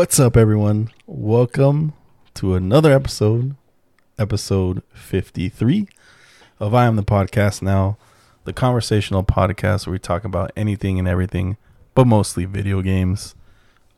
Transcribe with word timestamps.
What's 0.00 0.18
up, 0.18 0.34
everyone? 0.34 0.88
Welcome 1.06 1.92
to 2.32 2.54
another 2.54 2.90
episode, 2.90 3.54
episode 4.18 4.82
53 4.94 5.88
of 6.58 6.74
I 6.74 6.86
Am 6.86 6.96
the 6.96 7.02
Podcast 7.02 7.60
Now, 7.60 7.98
the 8.44 8.54
conversational 8.54 9.22
podcast 9.24 9.86
where 9.86 9.92
we 9.92 9.98
talk 9.98 10.24
about 10.24 10.52
anything 10.56 10.98
and 10.98 11.06
everything, 11.06 11.58
but 11.94 12.06
mostly 12.06 12.46
video 12.46 12.80
games. 12.80 13.34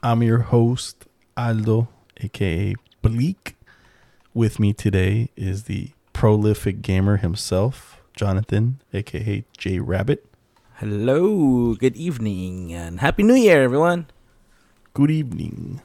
I'm 0.02 0.24
your 0.24 0.40
host, 0.40 1.06
Aldo, 1.36 1.86
aka 2.20 2.74
Bleak. 3.00 3.54
With 4.34 4.58
me 4.58 4.72
today 4.72 5.30
is 5.36 5.64
the 5.64 5.92
prolific 6.12 6.82
gamer 6.82 7.18
himself, 7.18 8.02
Jonathan, 8.16 8.80
aka 8.92 9.44
J 9.56 9.78
Rabbit. 9.78 10.26
Hello, 10.78 11.76
good 11.76 11.94
evening, 11.94 12.72
and 12.74 12.98
Happy 12.98 13.22
New 13.22 13.36
Year, 13.36 13.62
everyone. 13.62 14.08
Good 14.94 15.12
evening. 15.12 15.80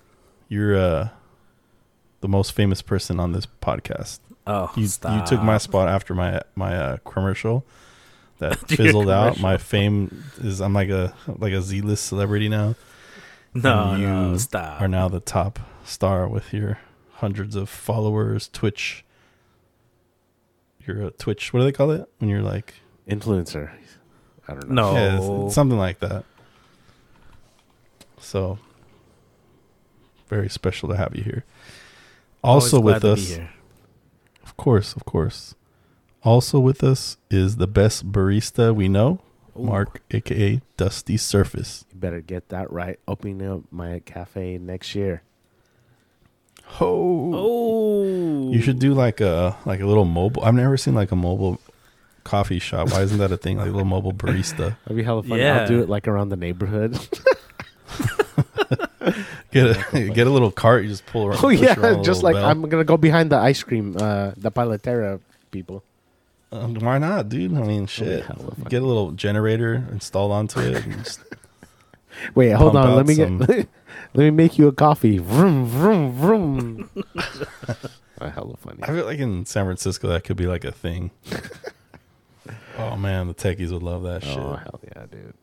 You're 0.47 0.77
uh, 0.77 1.09
the 2.21 2.27
most 2.27 2.53
famous 2.53 2.81
person 2.81 3.19
on 3.19 3.31
this 3.33 3.47
podcast. 3.61 4.19
Oh, 4.45 4.71
You 4.77 4.87
stop. 4.87 5.19
you 5.19 5.25
took 5.37 5.43
my 5.43 5.57
spot 5.57 5.87
after 5.89 6.13
my 6.15 6.41
my 6.55 6.75
uh, 6.75 6.97
commercial 7.05 7.65
that 8.39 8.57
fizzled 8.69 9.09
out. 9.09 9.39
My 9.39 9.57
fame 9.57 10.23
is 10.39 10.61
I'm 10.61 10.73
like 10.73 10.89
a 10.89 11.13
like 11.27 11.53
a 11.53 11.61
Z 11.61 11.81
list 11.81 12.05
celebrity 12.05 12.47
now. 12.49 12.75
No, 13.53 13.91
and 13.91 14.01
you 14.01 14.07
no, 14.07 14.37
stop. 14.37 14.81
Are 14.81 14.87
now 14.87 15.09
the 15.09 15.19
top 15.19 15.59
star 15.83 16.27
with 16.27 16.53
your 16.53 16.79
hundreds 17.15 17.55
of 17.55 17.69
followers. 17.69 18.49
Twitch. 18.53 19.03
You're 20.85 21.07
a 21.07 21.11
Twitch. 21.11 21.51
What 21.53 21.59
do 21.59 21.65
they 21.65 21.71
call 21.73 21.91
it 21.91 22.07
when 22.19 22.29
you're 22.29 22.41
like? 22.41 22.75
influencer. 23.09 23.71
I 24.47 24.53
don't 24.53 24.69
know. 24.69 24.91
No. 24.93 24.97
Yeah, 24.97 25.15
it's- 25.15 25.45
it's 25.47 25.55
something 25.55 25.77
like 25.77 25.99
that. 25.99 26.23
So 28.19 28.59
very 30.29 30.49
special 30.49 30.89
to 30.89 30.95
have 30.97 31.15
you 31.15 31.23
here. 31.23 31.43
Always 32.43 32.65
Also 32.65 32.81
glad 32.81 32.93
with 32.93 33.01
to 33.03 33.07
be 33.15 33.21
us, 33.21 33.29
here. 33.37 33.49
Of 34.43 34.57
course, 34.57 34.93
of 34.95 35.05
course. 35.05 35.55
Also 36.23 36.59
with 36.59 36.83
us 36.83 37.17
is 37.29 37.57
the 37.57 37.67
best 37.67 38.11
barista 38.11 38.73
we 38.75 38.87
know, 38.87 39.19
Ooh. 39.57 39.63
Mark, 39.63 40.01
aka 40.11 40.61
Dusty 40.77 41.17
Surface. 41.17 41.85
You 41.93 41.99
better 41.99 42.21
get 42.21 42.49
that 42.49 42.71
right. 42.71 42.99
Opening 43.07 43.47
up 43.47 43.61
my 43.71 43.99
cafe 44.05 44.57
next 44.57 44.93
year. 44.95 45.21
Oh, 46.81 47.31
Oh, 47.33 48.51
you 48.51 48.61
should 48.61 48.79
do 48.79 48.93
like 48.93 49.21
a 49.21 49.55
like 49.65 49.79
a 49.79 49.85
little 49.85 50.05
mobile. 50.05 50.43
I've 50.43 50.53
never 50.53 50.75
seen 50.77 50.95
like 50.95 51.11
a 51.11 51.15
mobile 51.15 51.59
coffee 52.23 52.59
shop. 52.59 52.91
Why 52.91 53.01
isn't 53.03 53.17
that 53.19 53.31
a 53.31 53.37
thing? 53.37 53.57
Like 53.57 53.67
a 53.67 53.71
little 53.71 53.85
mobile 53.85 54.13
barista. 54.13 54.75
That'd 54.83 54.97
be 54.97 55.03
hella 55.03 55.23
fun. 55.23 55.39
Yeah. 55.39 55.61
I'll 55.61 55.67
do 55.67 55.81
it 55.81 55.89
like 55.89 56.07
around 56.07 56.29
the 56.29 56.35
neighborhood. 56.35 56.97
Get 59.65 59.93
a 59.93 60.09
get 60.13 60.27
a 60.27 60.29
little 60.29 60.51
cart. 60.51 60.83
You 60.83 60.89
just 60.89 61.05
pull 61.05 61.25
around. 61.27 61.37
oh 61.43 61.49
push 61.49 61.61
around 61.61 61.81
yeah, 61.83 61.99
a 61.99 62.03
just 62.03 62.21
little 62.23 62.23
like 62.23 62.35
bell. 62.35 62.45
I'm 62.49 62.61
gonna 62.69 62.83
go 62.83 62.97
behind 62.97 63.31
the 63.31 63.37
ice 63.37 63.63
cream, 63.63 63.95
uh, 63.99 64.31
the 64.37 64.51
Paletera 64.51 65.19
people. 65.51 65.83
Um, 66.51 66.75
why 66.75 66.97
not, 66.97 67.27
dude? 67.29 67.53
I 67.55 67.61
mean, 67.61 67.87
shit. 67.87 68.25
Get 68.69 68.81
a 68.81 68.85
little 68.85 69.11
generator 69.11 69.85
installed 69.91 70.31
onto 70.31 70.59
it. 70.61 70.85
And 70.85 71.03
just, 71.03 71.19
Wait, 72.35 72.51
hold 72.51 72.71
Pump 72.73 72.85
on. 72.85 72.91
out 72.91 72.95
Let 72.97 73.07
me 73.07 73.15
some- 73.15 73.37
get. 73.39 73.67
let 74.13 74.23
me 74.23 74.31
make 74.31 74.57
you 74.57 74.67
a 74.67 74.71
coffee. 74.71 75.17
Vroom 75.17 75.65
vroom 75.65 76.11
vroom. 76.13 76.89
oh, 78.21 78.29
hella 78.29 78.55
funny. 78.57 78.79
I 78.83 78.87
feel 78.87 79.05
like 79.05 79.19
in 79.19 79.45
San 79.45 79.65
Francisco 79.65 80.07
that 80.07 80.23
could 80.23 80.37
be 80.37 80.47
like 80.47 80.63
a 80.63 80.71
thing. 80.71 81.11
oh 82.77 82.95
man, 82.95 83.27
the 83.27 83.33
techies 83.35 83.71
would 83.71 83.83
love 83.83 84.03
that 84.03 84.23
shit. 84.23 84.37
Oh 84.37 84.55
hell 84.55 84.79
yeah, 84.95 85.05
dude. 85.11 85.33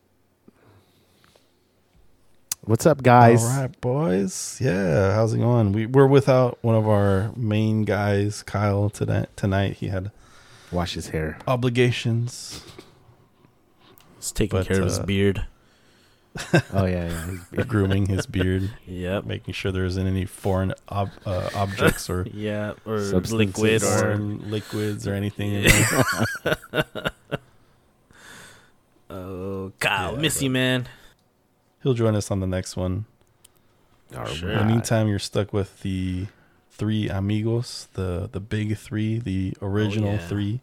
What's 2.65 2.85
up, 2.87 3.03
guys? 3.03 3.43
All 3.43 3.61
right, 3.61 3.81
boys. 3.81 4.57
Yeah, 4.59 5.13
how's 5.13 5.33
it 5.33 5.37
going? 5.37 5.71
We 5.71 5.85
we're 5.85 6.07
without 6.07 6.57
one 6.63 6.75
of 6.75 6.87
our 6.87 7.31
main 7.35 7.83
guys, 7.83 8.41
Kyle. 8.41 8.89
Tonight, 8.89 9.29
tonight 9.35 9.73
he 9.77 9.89
had 9.89 10.11
Wash 10.71 10.93
his 10.95 11.09
hair. 11.09 11.37
obligations. 11.47 12.63
He's 14.17 14.31
taking 14.31 14.57
but, 14.59 14.67
care 14.67 14.79
of 14.79 14.85
his 14.85 14.97
uh, 14.99 15.03
beard. 15.05 15.45
Oh 16.73 16.85
yeah, 16.85 17.07
yeah. 17.07 17.25
he's- 17.51 17.65
grooming 17.67 18.07
his 18.07 18.25
beard, 18.25 18.71
Yep. 18.87 19.25
making 19.25 19.53
sure 19.53 19.71
there 19.71 19.85
isn't 19.85 20.05
any 20.07 20.25
foreign 20.25 20.73
ob- 20.89 21.11
uh, 21.25 21.49
objects 21.53 22.09
or 22.09 22.25
Yeah, 22.33 22.73
or 22.85 22.97
Substances. 22.99 23.33
liquid 23.33 23.83
or 23.83 23.97
foreign 23.99 24.49
liquids 24.51 25.07
or 25.07 25.13
anything. 25.13 25.53
In 25.53 25.63
there. 26.43 26.55
oh, 29.11 29.71
Kyle, 29.79 30.15
Yeah, 30.15 30.19
miss 30.19 30.37
but- 30.37 30.41
you, 30.43 30.49
man. 30.49 30.87
He'll 31.85 31.93
join 31.93 32.15
us 32.15 32.31
on 32.31 32.39
the 32.39 32.47
next 32.47 32.75
one. 32.75 33.05
All 34.17 34.25
Sure. 34.25 34.49
In 34.49 34.57
the 34.57 34.65
meantime, 34.65 35.07
you're 35.07 35.19
stuck 35.19 35.53
with 35.53 35.81
the 35.81 36.25
three 36.71 37.09
amigos, 37.09 37.89
the 37.93 38.27
the 38.31 38.39
big 38.39 38.75
three, 38.75 39.19
the 39.19 39.53
original 39.61 40.13
yeah. 40.13 40.27
three, 40.27 40.61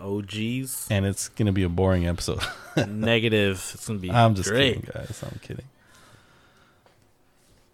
OGs, 0.00 0.88
and 0.90 1.06
it's 1.06 1.28
gonna 1.28 1.52
be 1.52 1.62
a 1.62 1.68
boring 1.68 2.08
episode. 2.08 2.40
negative. 2.88 3.70
It's 3.72 3.86
gonna 3.86 4.00
be. 4.00 4.10
I'm 4.10 4.34
just 4.34 4.48
great. 4.48 4.82
kidding, 4.84 4.90
guys. 4.92 5.22
I'm 5.22 5.38
kidding. 5.40 5.66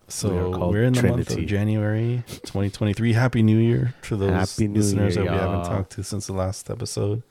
So 0.08 0.52
are 0.52 0.68
we're 0.68 0.84
in 0.84 0.92
the 0.92 1.02
month 1.04 1.28
Trinity. 1.28 1.44
of 1.44 1.48
January 1.48 2.22
2023. 2.26 3.14
Happy 3.14 3.42
New 3.42 3.56
Year 3.56 3.94
to 4.02 4.16
those 4.16 4.30
Happy 4.30 4.68
New 4.68 4.80
listeners 4.80 5.16
Year, 5.16 5.24
that 5.24 5.32
we 5.32 5.38
haven't 5.38 5.64
talked 5.64 5.92
to 5.92 6.04
since 6.04 6.26
the 6.26 6.34
last 6.34 6.68
episode. 6.68 7.22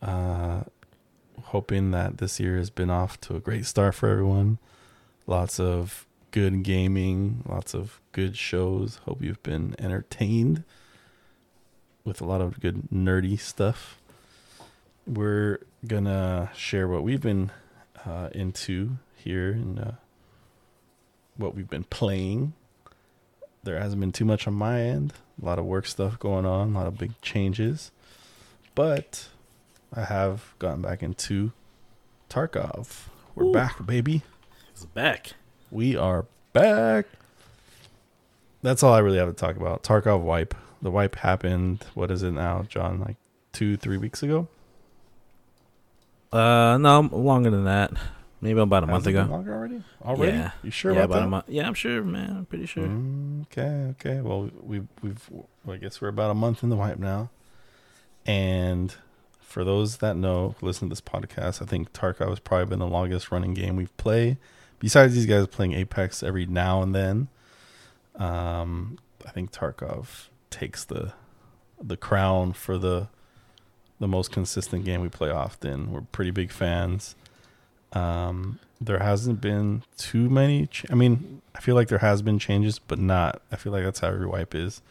Uh, 0.00 0.62
hoping 1.42 1.90
that 1.92 2.18
this 2.18 2.40
year 2.40 2.56
has 2.56 2.70
been 2.70 2.90
off 2.90 3.20
to 3.22 3.36
a 3.36 3.40
great 3.40 3.66
start 3.66 3.94
for 3.94 4.08
everyone. 4.08 4.58
Lots 5.26 5.58
of 5.58 6.06
good 6.30 6.62
gaming, 6.62 7.44
lots 7.48 7.74
of 7.74 8.00
good 8.12 8.36
shows. 8.36 8.96
Hope 9.04 9.22
you've 9.22 9.42
been 9.42 9.74
entertained 9.78 10.64
with 12.04 12.20
a 12.20 12.24
lot 12.24 12.40
of 12.40 12.60
good 12.60 12.88
nerdy 12.92 13.38
stuff. 13.38 14.00
We're 15.06 15.60
gonna 15.86 16.50
share 16.54 16.88
what 16.88 17.02
we've 17.02 17.20
been 17.20 17.50
uh, 18.06 18.30
into 18.32 18.96
here 19.16 19.52
and 19.52 19.78
uh, 19.78 19.90
what 21.36 21.54
we've 21.54 21.68
been 21.68 21.84
playing. 21.84 22.52
There 23.62 23.78
hasn't 23.78 24.00
been 24.00 24.12
too 24.12 24.24
much 24.24 24.46
on 24.46 24.54
my 24.54 24.80
end. 24.82 25.14
A 25.40 25.44
lot 25.44 25.58
of 25.58 25.64
work 25.64 25.86
stuff 25.86 26.18
going 26.18 26.44
on, 26.44 26.74
a 26.74 26.78
lot 26.78 26.86
of 26.86 26.98
big 26.98 27.20
changes. 27.22 27.90
But 28.74 29.28
I 29.96 30.02
have 30.04 30.54
gotten 30.58 30.82
back 30.82 31.02
into 31.02 31.52
Tarkov. 32.28 33.06
We're 33.36 33.44
Ooh. 33.44 33.52
back, 33.52 33.86
baby. 33.86 34.22
He's 34.72 34.86
back. 34.86 35.34
We 35.70 35.96
are 35.96 36.26
back. 36.52 37.06
That's 38.62 38.82
all 38.82 38.92
I 38.92 38.98
really 38.98 39.18
have 39.18 39.28
to 39.28 39.34
talk 39.34 39.56
about. 39.56 39.84
Tarkov 39.84 40.22
wipe. 40.22 40.54
The 40.82 40.90
wipe 40.90 41.14
happened. 41.16 41.84
What 41.94 42.10
is 42.10 42.24
it 42.24 42.32
now, 42.32 42.64
John? 42.68 43.00
Like 43.00 43.16
two, 43.52 43.76
three 43.76 43.96
weeks 43.96 44.22
ago? 44.22 44.48
Uh, 46.32 46.76
no, 46.78 47.08
longer 47.12 47.50
than 47.50 47.64
that. 47.64 47.92
Maybe 48.40 48.58
about 48.58 48.82
a 48.82 48.86
month 48.86 49.04
Has 49.04 49.12
been 49.14 49.22
ago. 49.22 49.30
Longer 49.30 49.54
already? 49.54 49.82
Already? 50.02 50.36
Yeah. 50.36 50.50
You 50.64 50.70
sure 50.72 50.92
yeah, 50.92 51.04
about, 51.04 51.14
that? 51.14 51.24
a 51.24 51.28
month. 51.28 51.44
Yeah, 51.48 51.66
I'm 51.68 51.74
sure, 51.74 52.02
man. 52.02 52.36
I'm 52.38 52.46
pretty 52.46 52.66
sure. 52.66 52.82
Mm, 52.82 53.42
okay, 53.42 53.92
okay. 53.92 54.20
Well, 54.20 54.50
we've 54.60 54.88
we've 55.02 55.24
well, 55.30 55.48
I 55.68 55.76
guess 55.76 56.00
we're 56.00 56.08
about 56.08 56.32
a 56.32 56.34
month 56.34 56.64
in 56.64 56.68
the 56.68 56.76
wipe 56.76 56.98
now, 56.98 57.30
and 58.26 58.94
for 59.54 59.62
those 59.62 59.98
that 59.98 60.16
know, 60.16 60.56
listen 60.60 60.88
to 60.88 60.92
this 60.92 61.00
podcast, 61.00 61.62
I 61.62 61.64
think 61.64 61.92
Tarkov 61.92 62.28
has 62.28 62.40
probably 62.40 62.66
been 62.66 62.80
the 62.80 62.88
longest 62.88 63.30
running 63.30 63.54
game 63.54 63.76
we've 63.76 63.96
played. 63.96 64.36
Besides 64.80 65.14
these 65.14 65.26
guys 65.26 65.46
playing 65.46 65.74
Apex 65.74 66.24
every 66.24 66.44
now 66.44 66.82
and 66.82 66.92
then, 66.92 67.28
um, 68.16 68.98
I 69.24 69.30
think 69.30 69.52
Tarkov 69.52 70.26
takes 70.50 70.84
the 70.84 71.12
the 71.80 71.96
crown 71.96 72.52
for 72.52 72.78
the 72.78 73.06
the 74.00 74.08
most 74.08 74.32
consistent 74.32 74.84
game 74.84 75.00
we 75.00 75.08
play 75.08 75.30
often. 75.30 75.92
We're 75.92 76.00
pretty 76.00 76.32
big 76.32 76.50
fans. 76.50 77.14
Um, 77.92 78.58
there 78.80 78.98
hasn't 78.98 79.40
been 79.40 79.84
too 79.96 80.28
many. 80.28 80.66
Ch- 80.66 80.86
I 80.90 80.96
mean, 80.96 81.42
I 81.54 81.60
feel 81.60 81.76
like 81.76 81.86
there 81.86 81.98
has 81.98 82.22
been 82.22 82.40
changes, 82.40 82.80
but 82.80 82.98
not. 82.98 83.40
I 83.52 83.56
feel 83.56 83.70
like 83.70 83.84
that's 83.84 84.00
how 84.00 84.08
every 84.08 84.26
wipe 84.26 84.52
is. 84.52 84.82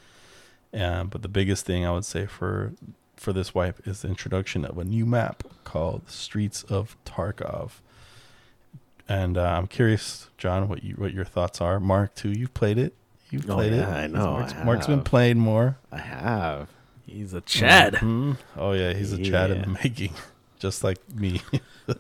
Um, 0.74 1.10
but 1.10 1.22
the 1.22 1.28
biggest 1.28 1.66
thing 1.66 1.86
I 1.86 1.92
would 1.92 2.06
say 2.06 2.26
for 2.26 2.72
for 3.16 3.34
this 3.34 3.54
wipe 3.56 3.86
is 3.88 4.02
the 4.02 4.10
introduction 4.10 4.66
of 4.66 4.78
a 4.78 4.84
new 4.84 5.06
map 5.06 5.44
called 5.64 6.10
Streets 6.10 6.64
of 6.64 6.98
Tarkov. 7.06 7.72
And 9.08 9.38
uh, 9.38 9.44
I'm 9.58 9.68
curious, 9.68 10.30
John, 10.38 10.68
what 10.70 10.84
you 10.84 10.96
what 10.96 11.14
your 11.14 11.26
thoughts 11.26 11.62
are. 11.62 11.80
Mark, 11.80 12.16
too, 12.16 12.32
you've 12.32 12.54
played 12.54 12.78
it. 12.78 12.94
You've 13.30 13.50
Oh, 13.50 13.56
played 13.56 13.74
it. 13.74 13.86
I 13.86 14.08
know, 14.08 14.32
Mark's, 14.34 14.54
I 14.54 14.64
Mark's 14.64 14.88
been 14.88 15.04
playing 15.04 15.40
more. 15.40 15.78
I 15.92 15.98
have. 15.98 16.70
He's 17.06 17.34
a 17.34 17.42
Chad. 17.42 17.96
Mhm. 17.96 18.38
Oh 18.58 18.72
yeah, 18.72 18.94
he's 18.94 19.12
a 19.12 19.22
Chad 19.24 19.52
in 19.52 19.62
the 19.62 19.68
making, 19.84 20.14
just 20.60 20.84
like 20.84 20.98
me. 21.14 21.42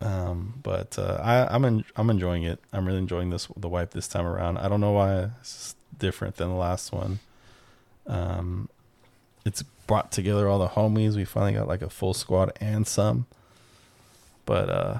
um, 0.00 0.54
but 0.62 0.98
uh, 0.98 1.18
I, 1.22 1.54
I'm 1.54 1.64
en- 1.64 1.84
I'm 1.96 2.10
enjoying 2.10 2.42
it. 2.44 2.60
I'm 2.72 2.86
really 2.86 2.98
enjoying 2.98 3.30
this 3.30 3.48
the 3.56 3.68
wipe 3.68 3.90
this 3.92 4.08
time 4.08 4.26
around. 4.26 4.58
I 4.58 4.68
don't 4.68 4.80
know 4.80 4.92
why 4.92 5.30
it's 5.40 5.74
different 5.98 6.36
than 6.36 6.48
the 6.48 6.54
last 6.54 6.92
one. 6.92 7.18
Um, 8.06 8.68
it's 9.46 9.62
brought 9.62 10.10
together 10.10 10.48
all 10.48 10.58
the 10.58 10.68
homies. 10.68 11.14
We 11.14 11.24
finally 11.24 11.52
got 11.52 11.68
like 11.68 11.82
a 11.82 11.88
full 11.88 12.12
squad 12.12 12.52
and 12.60 12.86
some. 12.86 13.26
But 14.44 14.68
uh, 14.68 14.98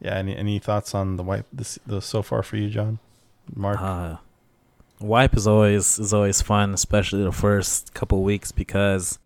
yeah. 0.00 0.14
Any 0.14 0.36
any 0.36 0.58
thoughts 0.58 0.94
on 0.94 1.16
the 1.16 1.22
wipe 1.22 1.46
this 1.52 1.78
the 1.86 2.00
so 2.00 2.22
far 2.22 2.42
for 2.42 2.56
you, 2.56 2.70
John? 2.70 3.00
Mark. 3.54 3.80
Uh, 3.80 4.16
wipe 5.00 5.36
is 5.36 5.46
always 5.46 5.98
is 5.98 6.14
always 6.14 6.40
fun, 6.40 6.72
especially 6.72 7.24
the 7.24 7.32
first 7.32 7.94
couple 7.94 8.22
weeks 8.22 8.52
because 8.52 9.18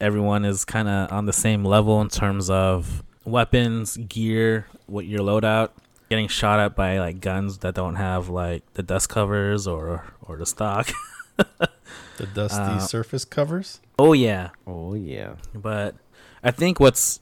everyone 0.00 0.44
is 0.44 0.64
kind 0.64 0.88
of 0.88 1.10
on 1.10 1.26
the 1.26 1.32
same 1.32 1.64
level 1.64 2.00
in 2.00 2.08
terms 2.08 2.50
of 2.50 3.02
weapons, 3.24 3.96
gear, 3.96 4.66
what 4.86 5.06
your 5.06 5.20
loadout. 5.20 5.70
Getting 6.10 6.28
shot 6.28 6.60
at 6.60 6.76
by 6.76 6.98
like 6.98 7.20
guns 7.20 7.58
that 7.58 7.74
don't 7.74 7.94
have 7.94 8.28
like 8.28 8.62
the 8.74 8.82
dust 8.82 9.08
covers 9.08 9.66
or 9.66 10.04
or 10.22 10.36
the 10.36 10.46
stock. 10.46 10.90
the 12.16 12.26
dusty 12.26 12.60
uh, 12.62 12.78
surface 12.78 13.24
covers. 13.24 13.80
oh 13.98 14.12
yeah, 14.12 14.50
Oh 14.66 14.94
yeah. 14.94 15.34
But 15.54 15.94
I 16.42 16.50
think 16.50 16.80
what's 16.80 17.20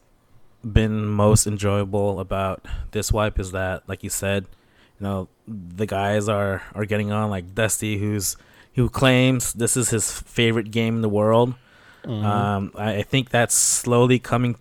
been 0.65 1.07
most 1.07 1.47
enjoyable 1.47 2.21
about 2.21 2.65
this 2.93 3.11
wipe 3.13 3.39
is 3.39 3.53
that, 3.53 3.83
like 3.89 4.03
you 4.05 4.11
said, 4.11 4.45
you 5.01 5.05
know, 5.07 5.29
the 5.49 5.87
guys 5.87 6.29
are 6.29 6.63
are 6.75 6.85
getting 6.85 7.11
on 7.13 7.31
like 7.31 7.55
Dusty, 7.55 7.99
who's 7.99 8.37
who 8.75 8.89
claims 8.89 9.53
this 9.53 9.77
is 9.77 9.91
his 9.91 10.11
favorite 10.21 10.71
game 10.71 10.97
in 10.97 11.03
the 11.03 11.09
world. 11.09 11.55
Mhm. 12.05 12.25
Um, 12.25 12.73
I, 12.77 12.97
I 12.97 13.03
think 13.03 13.31
that's 13.31 13.55
slowly 13.55 14.19
coming 14.19 14.57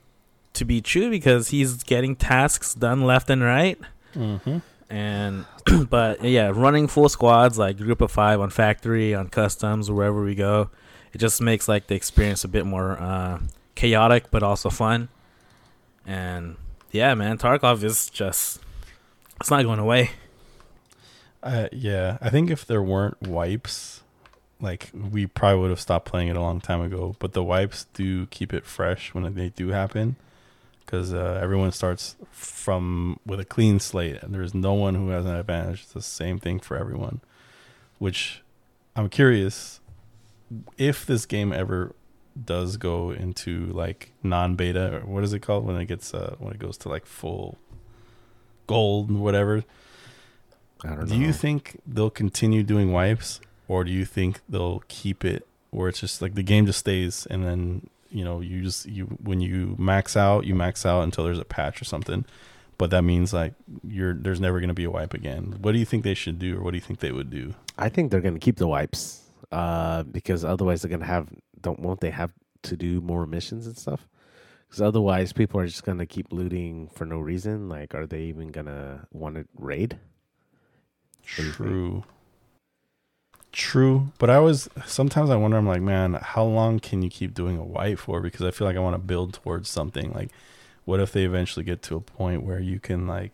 to 0.54 0.66
be 0.66 0.82
true 0.82 1.10
because 1.10 1.48
he's 1.50 1.82
getting 1.84 2.16
tasks 2.16 2.74
done 2.74 3.02
left 3.06 3.30
and 3.30 3.42
right. 3.42 3.80
Mhm. 4.14 4.62
And 4.92 5.46
but 5.90 6.22
yeah, 6.24 6.52
running 6.54 6.88
full 6.88 7.10
squads 7.10 7.58
like 7.58 7.78
group 7.78 8.02
of 8.02 8.12
five 8.12 8.42
on 8.42 8.50
factory, 8.50 9.16
on 9.16 9.30
customs, 9.30 9.90
wherever 9.90 10.22
we 10.22 10.36
go, 10.36 10.70
it 11.14 11.18
just 11.18 11.42
makes 11.42 11.68
like 11.68 11.88
the 11.88 11.96
experience 11.96 12.44
a 12.44 12.48
bit 12.48 12.66
more 12.66 13.00
uh, 13.00 13.40
chaotic 13.74 14.30
but 14.30 14.44
also 14.44 14.70
fun. 14.70 15.08
And 16.06 16.58
yeah, 16.92 17.14
man, 17.14 17.38
Tarkov 17.38 17.84
is 17.84 18.10
just 18.10 18.60
it's 19.40 19.50
not 19.50 19.64
going 19.64 19.80
away. 19.80 20.12
Uh, 21.42 21.70
yeah, 21.72 22.18
I 22.22 22.30
think 22.30 22.52
if 22.52 22.66
there 22.66 22.84
weren't 22.84 23.20
wipes, 23.22 24.04
like 24.60 24.92
we 24.94 25.26
probably 25.26 25.62
would 25.62 25.70
have 25.70 25.80
stopped 25.80 26.06
playing 26.06 26.28
it 26.28 26.36
a 26.36 26.42
long 26.42 26.60
time 26.60 26.82
ago. 26.82 27.16
But 27.18 27.34
the 27.34 27.44
wipes 27.44 27.88
do 27.94 28.26
keep 28.28 28.54
it 28.54 28.66
fresh 28.66 29.14
when 29.14 29.34
they 29.34 29.50
do 29.50 29.70
happen, 29.70 30.18
because 30.92 31.14
uh, 31.14 31.40
everyone 31.42 31.72
starts 31.72 32.18
from 32.32 33.18
with 33.26 33.40
a 33.40 33.46
clean 33.46 33.80
slate, 33.80 34.22
and 34.22 34.34
there's 34.34 34.54
no 34.54 34.74
one 34.74 34.96
who 34.96 35.08
has 35.10 35.26
an 35.26 35.36
advantage. 35.36 35.84
It's 35.84 35.94
the 35.94 36.02
same 36.02 36.38
thing 36.38 36.60
for 36.60 36.76
everyone. 36.76 37.22
Which 37.98 38.44
I'm 38.98 39.08
curious 39.08 39.80
if 40.78 41.06
this 41.06 41.26
game 41.26 41.54
ever 41.54 41.96
does 42.44 42.76
go 42.76 43.12
into 43.12 43.68
like 43.68 44.12
non-beta 44.22 44.98
or 44.98 45.00
what 45.02 45.24
is 45.24 45.34
it 45.34 45.40
called 45.40 45.66
when 45.66 45.78
it 45.78 45.86
gets 45.86 46.14
uh, 46.14 46.36
when 46.40 46.54
it 46.54 46.60
goes 46.60 46.78
to 46.80 46.90
like 46.90 47.06
full 47.06 47.58
gold 48.68 49.10
and 49.10 49.22
whatever 49.22 49.64
I 50.84 50.90
don't 50.90 51.00
know. 51.00 51.06
do 51.06 51.18
you 51.18 51.32
think 51.32 51.80
they'll 51.86 52.10
continue 52.10 52.64
doing 52.64 52.92
wipes, 52.92 53.40
or 53.70 53.86
do 53.86 53.92
you 53.92 54.04
think 54.04 54.42
they'll 54.50 54.84
keep 54.90 55.24
it 55.24 55.48
where 55.70 55.88
it's 55.88 56.02
just 56.02 56.22
like 56.22 56.36
the 56.36 56.44
game 56.44 56.66
just 56.66 56.80
stays, 56.80 57.26
and 57.30 57.46
then 57.46 57.90
you 58.12 58.24
know 58.24 58.42
you 58.42 58.62
just 58.62 58.86
you 58.86 59.06
when 59.24 59.42
you 59.42 59.76
max 59.80 60.16
out, 60.16 60.46
you 60.46 60.56
max 60.56 60.86
out 60.86 61.02
until 61.02 61.24
there's 61.24 61.40
a 61.40 61.46
patch 61.46 61.82
or 61.82 61.86
something, 61.86 62.26
but 62.78 62.90
that 62.92 63.04
means 63.04 63.34
like 63.34 63.54
you're 63.88 64.14
there's 64.14 64.40
never 64.40 64.60
going 64.60 64.70
to 64.70 64.74
be 64.74 64.84
a 64.84 64.92
wipe 64.92 65.14
again. 65.14 65.58
What 65.62 65.72
do 65.72 65.80
you 65.80 65.86
think 65.86 66.04
they 66.04 66.14
should 66.14 66.40
do, 66.40 66.58
or 66.58 66.64
what 66.64 66.72
do 66.72 66.78
you 66.78 66.82
think 66.82 67.00
they 67.00 67.12
would 67.12 67.30
do? 67.30 67.54
I 67.78 67.90
think 67.90 68.12
they're 68.12 68.22
gonna 68.22 68.40
keep 68.40 68.58
the 68.58 68.68
wipes, 68.68 69.22
uh, 69.52 70.04
because 70.04 70.44
otherwise 70.46 70.82
they're 70.82 70.92
gonna 70.92 71.06
have 71.06 71.30
don't 71.62 71.80
won't 71.80 72.02
they 72.02 72.12
have 72.12 72.34
to 72.64 72.76
do 72.76 73.02
more 73.02 73.26
missions 73.26 73.66
and 73.68 73.78
stuff? 73.78 74.08
Because 74.68 74.82
otherwise 74.82 75.34
people 75.34 75.60
are 75.60 75.68
just 75.68 75.84
gonna 75.84 76.06
keep 76.06 76.32
looting 76.32 76.90
for 76.90 77.06
no 77.06 77.20
reason. 77.20 77.70
Like, 77.70 77.94
are 77.96 78.06
they 78.06 78.22
even 78.24 78.50
gonna 78.50 79.08
want 79.12 79.36
to 79.36 79.46
raid? 79.58 79.98
True. 81.24 82.04
True, 83.52 84.12
but 84.18 84.30
I 84.30 84.40
was 84.40 84.70
sometimes 84.86 85.30
I 85.30 85.36
wonder. 85.36 85.58
I'm 85.58 85.68
like, 85.68 85.82
man, 85.82 86.14
how 86.22 86.44
long 86.46 86.80
can 86.80 87.02
you 87.02 87.10
keep 87.10 87.34
doing 87.34 87.58
a 87.58 87.64
wipe 87.64 88.00
for? 88.00 88.22
Because 88.22 88.42
I 88.46 88.52
feel 88.52 88.66
like 88.66 88.78
I 88.78 88.80
want 88.80 88.94
to 88.94 89.00
build 89.02 89.34
towards 89.34 89.70
something. 89.70 90.14
Like, 90.14 90.30
what 90.86 91.00
if 91.02 91.12
they 91.12 91.26
eventually 91.26 91.66
get 91.66 91.82
to 91.84 91.96
a 91.98 92.00
point 92.02 92.44
where 92.44 92.60
you 92.62 92.80
can 92.80 93.08
like, 93.08 93.32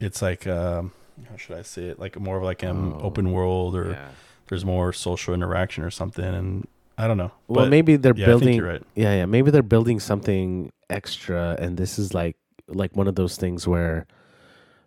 it's 0.00 0.20
like, 0.20 0.48
um, 0.48 0.90
how 1.30 1.36
should 1.36 1.56
I 1.56 1.62
say 1.62 1.84
it? 1.84 2.00
Like 2.00 2.18
more 2.18 2.38
of 2.38 2.42
like 2.42 2.64
an 2.64 2.94
Oh. 2.94 3.00
open 3.02 3.30
world, 3.30 3.76
or 3.76 3.90
Yeah. 3.92 4.08
there's 4.48 4.64
more 4.64 4.92
social 4.92 5.32
interaction 5.32 5.84
or 5.84 5.90
something. 5.92 6.24
And 6.24 6.66
I 6.98 7.06
don't 7.06 7.16
know. 7.16 7.30
Well, 7.46 7.66
But, 7.66 7.70
maybe 7.70 7.94
they're 7.96 8.16
yeah, 8.16 8.26
building. 8.26 8.60
right. 8.62 8.82
Yeah, 8.96 9.14
yeah. 9.14 9.26
Maybe 9.26 9.52
they're 9.52 9.62
building 9.62 10.00
something 10.00 10.72
extra, 10.90 11.56
and 11.60 11.76
this 11.76 11.98
is 12.00 12.12
like 12.14 12.36
like 12.68 12.96
one 12.96 13.06
of 13.06 13.14
those 13.14 13.36
things 13.36 13.68
where 13.68 14.06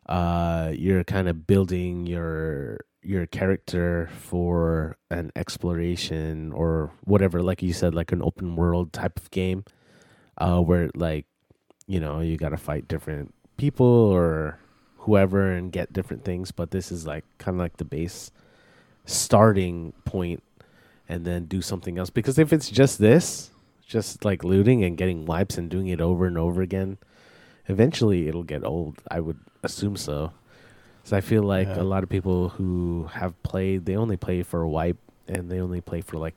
uh 0.08 0.74
you're 0.76 1.04
kind 1.06 1.30
of 1.30 1.48
building 1.48 2.06
your 2.08 2.80
your 3.02 3.26
character 3.26 4.10
for 4.20 4.98
an 5.10 5.32
exploration 5.36 6.52
or 6.52 6.92
whatever 7.06 7.42
like 7.42 7.64
you 7.64 7.72
said 7.72 7.96
like 7.96 8.12
an 8.12 8.22
open 8.22 8.56
world 8.56 8.92
type 8.92 9.18
of 9.18 9.32
game 9.32 9.64
uh 10.38 10.60
where 10.60 10.90
like 10.96 11.26
you 11.88 12.00
know 12.00 12.20
you 12.20 12.36
got 12.38 12.50
to 12.50 12.58
fight 12.58 12.88
different 12.88 13.34
people 13.58 13.86
or 13.86 14.60
whoever 14.98 15.52
and 15.52 15.72
get 15.72 15.94
different 15.94 16.26
things 16.26 16.52
but 16.52 16.72
this 16.72 16.92
is 16.92 17.08
like 17.08 17.24
kind 17.38 17.56
of 17.56 17.60
like 17.60 17.78
the 17.78 17.86
base 17.86 18.32
starting 19.06 19.94
point 20.06 20.44
and 21.10 21.26
then 21.26 21.46
do 21.46 21.62
something 21.62 21.98
else. 21.98 22.12
Because 22.12 22.38
if 22.38 22.54
it's 22.54 22.70
just 22.70 23.00
this 23.00 23.50
just 23.86 24.24
like 24.24 24.44
looting 24.44 24.84
and 24.84 24.98
getting 24.98 25.26
wipes 25.26 25.58
and 25.58 25.68
doing 25.68 25.88
it 25.88 26.00
over 26.00 26.28
and 26.28 26.38
over 26.38 26.62
again 26.62 27.00
eventually 27.68 28.28
it'll 28.28 28.44
get 28.44 28.64
old 28.64 29.02
i 29.10 29.20
would 29.20 29.40
assume 29.64 29.98
so 29.98 30.32
so 31.10 31.18
i 31.18 31.22
feel 31.22 31.42
like 31.56 31.68
Yeah. 31.68 31.82
a 31.82 31.88
lot 31.94 32.04
of 32.04 32.10
people 32.10 32.50
who 32.50 33.10
have 33.20 33.34
played 33.42 33.86
they 33.86 33.96
only 33.96 34.16
play 34.18 34.44
for 34.44 34.62
a 34.62 34.70
wipe 34.70 34.98
and 35.28 35.50
they 35.50 35.60
only 35.60 35.82
play 35.82 36.02
for 36.02 36.18
like 36.18 36.36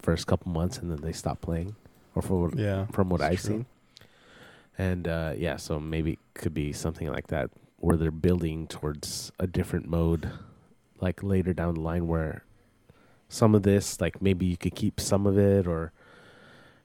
first 0.00 0.26
couple 0.26 0.50
months 0.50 0.78
and 0.78 0.90
then 0.90 1.00
they 1.02 1.12
stop 1.12 1.40
playing 1.40 1.76
or 2.14 2.22
for 2.22 2.50
Yeah, 2.56 2.86
from 2.86 3.08
what 3.10 3.20
i've 3.20 3.40
true. 3.40 3.50
seen 3.50 3.66
and 4.78 5.06
uh 5.08 5.32
yeah 5.36 5.56
so 5.56 5.78
maybe 5.78 6.12
it 6.12 6.18
could 6.40 6.54
be 6.54 6.72
something 6.72 7.08
like 7.12 7.26
that 7.28 7.50
where 7.84 7.96
they're 7.98 8.10
building 8.28 8.66
towards 8.66 9.30
a 9.38 9.46
different 9.46 9.86
mode 9.86 10.30
like 11.00 11.22
later 11.22 11.52
down 11.52 11.74
the 11.74 11.80
line 11.80 12.06
where 12.06 12.44
some 13.28 13.54
of 13.54 13.62
this 13.62 14.00
like 14.00 14.22
maybe 14.22 14.46
you 14.46 14.56
could 14.56 14.74
keep 14.74 14.98
some 15.00 15.26
of 15.26 15.36
it 15.38 15.66
or 15.66 15.92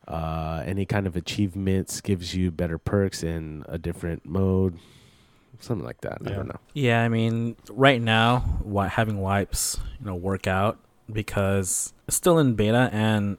uh 0.07 0.61
any 0.65 0.85
kind 0.85 1.05
of 1.07 1.15
achievements 1.15 2.01
gives 2.01 2.35
you 2.35 2.51
better 2.51 2.77
perks 2.77 3.23
in 3.23 3.63
a 3.69 3.77
different 3.77 4.25
mode 4.25 4.77
something 5.59 5.85
like 5.85 6.01
that 6.01 6.17
i 6.25 6.29
Yeah. 6.29 6.35
don't 6.37 6.47
know 6.47 6.59
Yeah, 6.73 7.03
I 7.03 7.09
mean, 7.09 7.55
right 7.69 8.01
now, 8.01 8.59
wi- 8.63 8.87
having 8.87 9.19
wipes, 9.19 9.77
you 9.99 10.05
know, 10.05 10.15
work 10.15 10.47
out 10.47 10.77
because 11.11 11.93
it's 12.07 12.15
still 12.17 12.39
in 12.39 12.55
beta, 12.55 12.89
and 12.93 13.37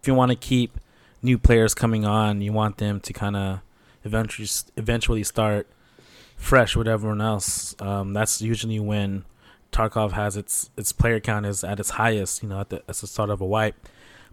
if 0.00 0.06
you 0.08 0.14
want 0.14 0.30
to 0.30 0.36
keep 0.36 0.78
new 1.22 1.38
players 1.38 1.74
coming 1.74 2.04
on, 2.04 2.40
you 2.42 2.52
want 2.52 2.76
them 2.78 3.00
to 3.00 3.12
kind 3.12 3.36
of 3.36 3.60
eventually 4.04 4.48
eventually 4.76 5.24
start 5.24 5.66
fresh 6.36 6.76
with 6.76 6.86
everyone 6.88 7.20
else. 7.20 7.74
Um, 7.80 8.12
that's 8.12 8.42
usually 8.42 8.78
when 8.80 9.24
Tarkov 9.72 10.12
has 10.12 10.36
its 10.36 10.70
its 10.76 10.92
player 10.92 11.20
count 11.20 11.46
is 11.46 11.64
at 11.64 11.80
its 11.80 11.90
highest, 11.90 12.42
you 12.42 12.48
know, 12.48 12.60
at 12.60 12.68
the 12.68 12.78
at 12.88 12.96
the 12.96 13.06
start 13.06 13.30
of 13.30 13.40
a 13.40 13.46
wipe. 13.46 13.76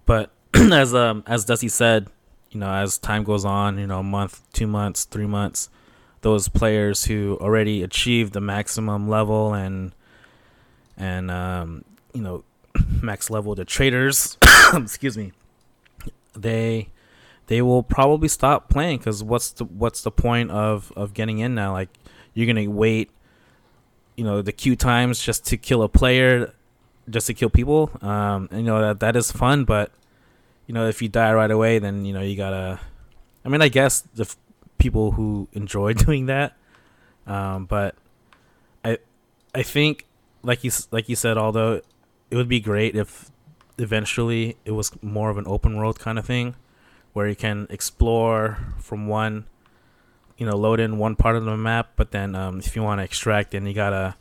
But 0.06 0.32
as 0.54 0.94
um 0.94 1.24
as 1.28 1.46
Dusty 1.46 1.70
said, 1.70 2.08
you 2.52 2.60
know, 2.60 2.72
as 2.74 2.98
time 2.98 3.24
goes 3.24 3.46
on, 3.46 3.78
you 3.78 3.88
know, 3.88 4.00
a 4.00 4.04
month, 4.04 4.42
two 4.52 4.68
months, 4.68 5.06
three 5.06 5.28
months, 5.28 5.70
those 6.22 6.48
players 6.48 7.06
who 7.06 7.38
already 7.42 7.84
achieved 7.84 8.34
the 8.34 8.42
maximum 8.42 9.10
level 9.10 9.54
and 9.54 9.94
and 10.98 11.32
um, 11.32 11.84
you 12.14 12.22
know 12.22 12.44
max 13.02 13.30
level 13.30 13.56
the 13.56 13.66
traders 13.66 14.38
excuse 14.74 15.18
me 15.18 15.32
they 16.36 16.90
they 17.48 17.62
will 17.62 17.84
probably 17.84 18.28
stop 18.28 18.70
playing 18.70 18.98
because 18.98 19.24
what's 19.24 19.52
the 19.52 19.66
what's 19.66 20.04
the 20.04 20.12
point 20.12 20.52
of 20.52 20.94
of 20.96 21.14
getting 21.14 21.40
in 21.40 21.54
now? 21.54 21.74
Like 21.74 21.90
you're 22.34 22.48
gonna 22.48 22.70
wait 22.70 23.12
you 24.16 24.24
know 24.24 24.42
the 24.42 24.52
queue 24.52 24.76
times 24.76 25.22
just 25.22 25.46
to 25.48 25.58
kill 25.58 25.84
a 25.84 25.90
player 25.90 26.54
just 27.10 27.28
to 27.28 27.34
kill 27.34 27.50
people. 27.50 27.92
Um 28.02 28.48
and, 28.52 28.62
you 28.62 28.68
know 28.68 28.80
that 28.82 29.00
that 29.02 29.16
is 29.16 29.32
fun 29.32 29.66
but 29.66 29.92
you 30.66 30.74
know 30.74 30.88
if 30.88 31.02
you 31.02 31.10
die 31.10 31.34
right 31.34 31.52
away 31.52 31.80
then 31.80 32.06
you 32.06 32.14
know 32.14 32.22
you 32.22 32.38
gotta 32.38 32.80
i 33.44 33.50
mean 33.50 33.62
i 33.62 33.68
guess 33.68 34.02
the 34.16 34.34
people 34.82 35.12
who 35.12 35.48
enjoy 35.54 35.94
doing 36.08 36.26
that. 36.26 36.58
Um 37.28 37.66
but 37.66 37.94
i 38.84 38.98
i 39.54 39.62
think 39.62 40.08
like 40.42 40.64
you 40.66 40.72
like 40.90 41.08
you 41.08 41.16
said 41.16 41.38
although 41.38 41.74
it 42.32 42.36
would 42.36 42.50
be 42.50 42.60
great 42.60 42.96
if 42.96 43.30
eventually 43.78 44.58
it 44.66 44.72
was 44.72 44.92
more 45.04 45.30
of 45.30 45.38
an 45.38 45.46
open 45.46 45.78
world 45.78 46.00
kind 46.00 46.18
of 46.18 46.26
thing 46.26 46.56
where 47.14 47.28
you 47.30 47.36
can 47.36 47.68
explore 47.70 48.58
from 48.80 49.08
one 49.08 49.46
you 50.38 50.46
know 50.48 50.58
load 50.58 50.80
in 50.80 50.98
one 50.98 51.16
part 51.16 51.36
of 51.36 51.46
the 51.46 51.56
map 51.56 51.92
but 51.96 52.10
then 52.10 52.34
um, 52.36 52.58
if 52.58 52.76
you 52.76 52.82
want 52.82 52.98
to 53.00 53.04
extract 53.04 53.52
then 53.52 53.68
you 53.68 53.74
gotta 53.76 54.16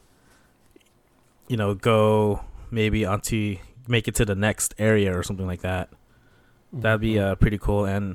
you 1.48 1.56
know 1.56 1.74
go 1.74 2.44
maybe 2.70 3.06
onto 3.06 3.56
make 3.88 4.06
it 4.06 4.14
to 4.14 4.24
the 4.26 4.34
next 4.34 4.74
area 4.78 5.16
or 5.16 5.22
something 5.22 5.46
like 5.46 5.62
that. 5.62 5.88
That'd 6.72 7.00
be 7.00 7.14
Mm-hmm. 7.14 7.32
uh, 7.32 7.34
pretty 7.34 7.58
cool. 7.58 7.84
And 7.86 8.14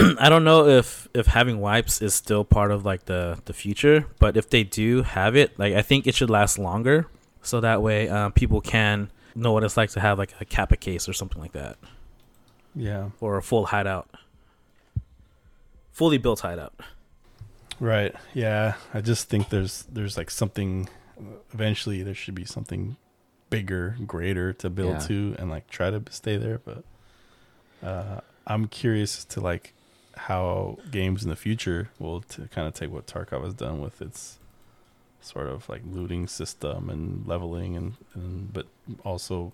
I 0.18 0.28
don't 0.28 0.44
know 0.44 0.66
if 0.68 1.08
if 1.14 1.26
having 1.26 1.60
wipes 1.60 2.00
is 2.02 2.14
still 2.14 2.44
part 2.44 2.70
of 2.70 2.84
like 2.84 3.04
the 3.06 3.38
the 3.44 3.52
future, 3.52 4.06
but 4.18 4.36
if 4.36 4.48
they 4.50 4.62
do 4.64 5.02
have 5.02 5.36
it, 5.36 5.58
like 5.58 5.74
I 5.74 5.82
think 5.82 6.06
it 6.06 6.14
should 6.14 6.30
last 6.30 6.58
longer, 6.58 7.06
so 7.42 7.60
that 7.60 7.82
way 7.82 8.08
uh, 8.08 8.30
people 8.30 8.60
can 8.60 9.10
know 9.34 9.52
what 9.52 9.64
it's 9.64 9.76
like 9.76 9.90
to 9.90 10.00
have 10.00 10.18
like 10.18 10.34
a 10.40 10.44
kappa 10.44 10.76
case 10.76 11.08
or 11.08 11.12
something 11.12 11.40
like 11.40 11.52
that, 11.52 11.76
Yeah. 12.74 13.10
or 13.20 13.36
a 13.36 13.42
full 13.42 13.66
hideout, 13.66 14.08
fully 15.92 16.18
built 16.18 16.40
hideout. 16.40 16.74
Right. 17.78 18.14
Yeah. 18.34 18.74
I 18.92 19.00
just 19.00 19.28
think 19.28 19.48
there's 19.48 19.84
there's 19.90 20.16
like 20.16 20.30
something 20.30 20.88
eventually 21.52 22.02
there 22.02 22.14
should 22.14 22.34
be 22.34 22.44
something 22.44 22.96
bigger, 23.50 23.96
greater 24.06 24.52
to 24.54 24.70
build 24.70 24.94
Yeah. 24.94 25.06
to 25.08 25.36
and 25.38 25.50
like 25.50 25.68
try 25.68 25.90
to 25.90 26.02
stay 26.10 26.36
there, 26.36 26.60
but 26.64 26.84
uh 27.82 28.20
I'm 28.46 28.66
curious 28.68 29.24
to 29.26 29.40
like 29.40 29.74
how 30.16 30.78
games 30.90 31.22
in 31.22 31.30
the 31.30 31.36
future 31.36 31.90
will 31.98 32.20
to 32.22 32.42
kind 32.48 32.66
of 32.66 32.74
take 32.74 32.90
what 32.90 33.06
Tarkov 33.06 33.44
has 33.44 33.54
done 33.54 33.80
with 33.80 34.02
its 34.02 34.38
sort 35.20 35.46
of 35.46 35.68
like 35.68 35.82
looting 35.84 36.26
system 36.26 36.88
and 36.88 37.26
leveling 37.26 37.76
and, 37.76 37.94
and 38.14 38.52
but 38.52 38.66
also 39.04 39.52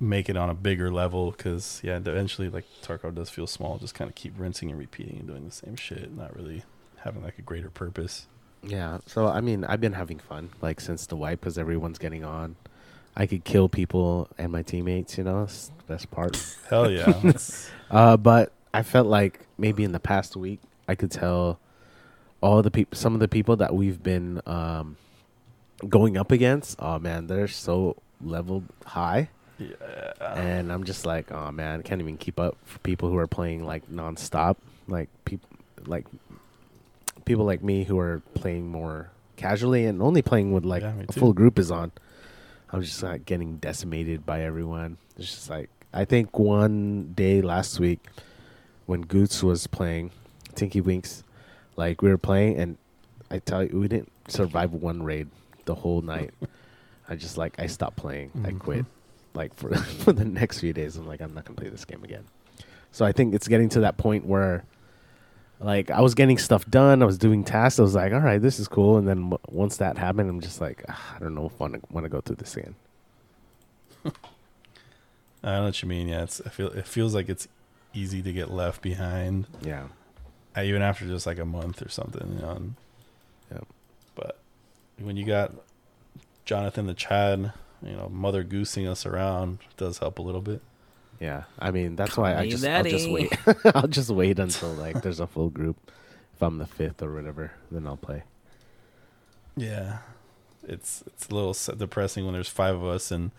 make 0.00 0.28
it 0.28 0.36
on 0.36 0.50
a 0.50 0.54
bigger 0.54 0.90
level 0.90 1.30
because 1.30 1.80
yeah 1.84 1.96
eventually 1.96 2.48
like 2.48 2.64
tarkov 2.82 3.14
does 3.14 3.30
feel 3.30 3.46
small 3.46 3.78
just 3.78 3.94
kind 3.94 4.08
of 4.08 4.16
keep 4.16 4.32
rinsing 4.36 4.68
and 4.68 4.76
repeating 4.76 5.16
and 5.18 5.28
doing 5.28 5.44
the 5.44 5.52
same 5.52 5.76
shit 5.76 6.10
not 6.16 6.34
really 6.34 6.64
having 7.04 7.22
like 7.22 7.38
a 7.38 7.42
greater 7.42 7.70
purpose 7.70 8.26
Yeah. 8.64 8.98
So 9.06 9.26
I 9.26 9.40
mean, 9.40 9.64
I've 9.64 9.80
been 9.80 9.92
having 9.94 10.18
fun 10.18 10.50
like 10.60 10.80
since 10.80 11.06
the 11.06 11.16
wipe 11.16 11.40
because 11.40 11.58
everyone's 11.58 11.98
getting 11.98 12.24
on. 12.24 12.56
I 13.16 13.26
could 13.26 13.44
kill 13.44 13.68
people 13.68 14.28
and 14.38 14.52
my 14.52 14.62
teammates. 14.62 15.18
You 15.18 15.24
know, 15.24 15.42
it's 15.42 15.68
the 15.78 15.84
best 15.92 16.10
part. 16.10 16.38
hell 16.70 16.90
yeah 16.90 17.32
Uh, 17.90 18.16
but 18.16 18.52
I 18.74 18.82
felt 18.82 19.06
like 19.06 19.40
maybe 19.58 19.84
in 19.84 19.92
the 19.92 20.00
past 20.00 20.36
week 20.36 20.60
I 20.88 20.94
could 20.94 21.10
tell 21.10 21.58
all 22.40 22.62
the 22.62 22.70
people, 22.70 22.96
some 22.96 23.14
of 23.14 23.20
the 23.20 23.28
people 23.28 23.56
that 23.56 23.74
we've 23.74 24.02
been 24.02 24.40
um, 24.46 24.96
going 25.88 26.16
up 26.16 26.32
against. 26.32 26.76
Oh 26.80 26.98
man, 26.98 27.26
they're 27.26 27.48
so 27.48 27.96
leveled 28.20 28.64
high, 28.84 29.28
yeah 29.58 29.66
and 30.20 30.72
I'm 30.72 30.84
just 30.84 31.06
like, 31.06 31.30
oh 31.32 31.50
man, 31.50 31.80
I 31.80 31.82
can't 31.82 32.00
even 32.00 32.16
keep 32.16 32.38
up 32.40 32.56
for 32.64 32.78
people 32.80 33.08
who 33.10 33.16
are 33.16 33.26
playing 33.26 33.64
like 33.64 33.88
nonstop. 33.90 34.56
Like 34.88 35.08
people, 35.24 35.48
like 35.86 36.06
people 37.24 37.44
like 37.44 37.62
me 37.62 37.84
who 37.84 37.98
are 37.98 38.20
playing 38.34 38.68
more 38.68 39.10
casually 39.36 39.86
and 39.86 40.02
only 40.02 40.22
playing 40.22 40.52
with 40.52 40.64
like 40.64 40.82
Yeah, 40.82 40.94
a 41.08 41.12
full 41.12 41.32
group 41.32 41.58
is 41.58 41.70
on. 41.70 41.92
I'm 42.70 42.82
just 42.82 43.02
like 43.02 43.26
getting 43.26 43.58
decimated 43.58 44.24
by 44.24 44.42
everyone. 44.42 44.96
It's 45.16 45.30
just 45.30 45.50
like 45.50 45.70
I 45.92 46.04
think 46.04 46.38
one 46.38 47.12
day 47.14 47.42
last 47.42 47.78
week 47.78 48.00
when 48.86 49.02
Goots 49.02 49.42
was 49.42 49.66
playing 49.66 50.10
Tinky 50.54 50.80
Winks, 50.80 51.22
like 51.76 52.02
we 52.02 52.10
were 52.10 52.18
playing 52.18 52.58
and 52.58 52.76
I 53.30 53.38
tell 53.38 53.62
you 53.64 53.78
we 53.80 53.88
didn't 53.88 54.12
survive 54.28 54.72
one 54.72 55.02
raid 55.02 55.28
the 55.64 55.74
whole 55.74 56.02
night. 56.02 56.32
I 57.08 57.16
just 57.16 57.36
like 57.36 57.54
I 57.58 57.66
stopped 57.66 57.96
playing. 57.96 58.30
I 58.44 58.50
Mhm. 58.50 58.58
quit. 58.58 58.86
Like 59.34 59.54
for 59.54 59.74
for 60.04 60.12
the 60.12 60.24
next 60.24 60.60
few 60.60 60.72
days, 60.72 60.96
I'm 60.96 61.06
like 61.06 61.20
I'm 61.20 61.34
not 61.34 61.44
gonna 61.44 61.56
play 61.56 61.68
this 61.68 61.84
game 61.84 62.04
again. 62.04 62.24
So 62.90 63.04
I 63.06 63.12
think 63.12 63.34
it's 63.34 63.48
getting 63.48 63.70
to 63.70 63.80
that 63.80 63.96
point 63.96 64.26
where, 64.26 64.64
like, 65.60 65.90
I 65.90 66.02
was 66.02 66.14
getting 66.14 66.36
stuff 66.36 66.68
done. 66.68 67.02
I 67.02 67.06
was 67.06 67.16
doing 67.16 67.42
tasks. 67.42 67.78
I 67.80 67.82
was 67.82 67.94
like, 67.94 68.12
all 68.12 68.20
right, 68.20 68.36
this 68.40 68.60
is 68.60 68.68
cool. 68.68 68.98
And 68.98 69.08
then 69.08 69.30
w- 69.30 69.38
once 69.48 69.78
that 69.78 69.96
happened, 69.96 70.28
I'm 70.28 70.40
just 70.42 70.60
like, 70.60 70.84
"Ah, 70.90 71.14
I 71.16 71.18
don't 71.18 71.34
know 71.34 71.46
if 71.46 71.52
I 71.58 71.68
want 71.90 72.04
to 72.04 72.08
go 72.10 72.20
through 72.20 72.36
this 72.36 72.54
again. 72.56 72.74
i 75.44 75.52
know 75.56 75.64
what 75.64 75.82
you 75.82 75.88
mean 75.88 76.08
yeah 76.08 76.22
it's 76.22 76.40
i 76.46 76.48
feel 76.48 76.68
it 76.68 76.86
feels 76.86 77.14
like 77.14 77.28
it's 77.28 77.48
easy 77.94 78.22
to 78.22 78.32
get 78.32 78.50
left 78.50 78.82
behind 78.82 79.46
Yeah. 79.62 79.86
even 80.60 80.82
after 80.82 81.06
just 81.06 81.26
like 81.26 81.38
a 81.38 81.44
month 81.44 81.82
or 81.82 81.88
something 81.88 82.34
you 82.36 82.42
know 82.42 82.50
and, 82.50 82.74
Yep. 83.52 83.66
but 84.14 84.38
when 84.98 85.16
you 85.16 85.24
got 85.26 85.52
jonathan 86.44 86.86
the 86.86 86.94
chad 86.94 87.52
you 87.82 87.92
know 87.92 88.08
mother 88.08 88.42
goosing 88.42 88.86
us 88.86 89.04
around 89.06 89.58
does 89.76 89.98
help 89.98 90.18
a 90.18 90.22
little 90.22 90.40
bit 90.40 90.60
Yeah. 91.20 91.44
I 91.58 91.70
mean, 91.70 91.94
that's 91.96 92.14
Call 92.14 92.24
why 92.24 92.34
I 92.34 92.42
me 92.44 92.50
just 92.50 92.64
I'll 92.64 92.82
just 92.82 93.08
wait. 93.10 93.32
I'll 93.76 93.86
just 93.88 94.10
wait 94.10 94.38
until 94.40 94.70
like 94.74 95.02
there's 95.02 95.20
a 95.20 95.26
full 95.28 95.50
group. 95.50 95.76
If 96.34 96.42
I'm 96.42 96.58
the 96.58 96.66
fifth 96.66 97.00
or 97.02 97.12
whatever, 97.14 97.52
then 97.70 97.86
I'll 97.86 97.96
play. 97.96 98.24
Yeah, 99.56 99.98
it's 100.66 101.04
it's 101.06 101.28
a 101.28 101.34
little 101.34 101.54
depressing 101.76 102.24
when 102.24 102.34
there's 102.34 102.48
five 102.48 102.74
of 102.74 102.84
us 102.84 103.10
and 103.12 103.30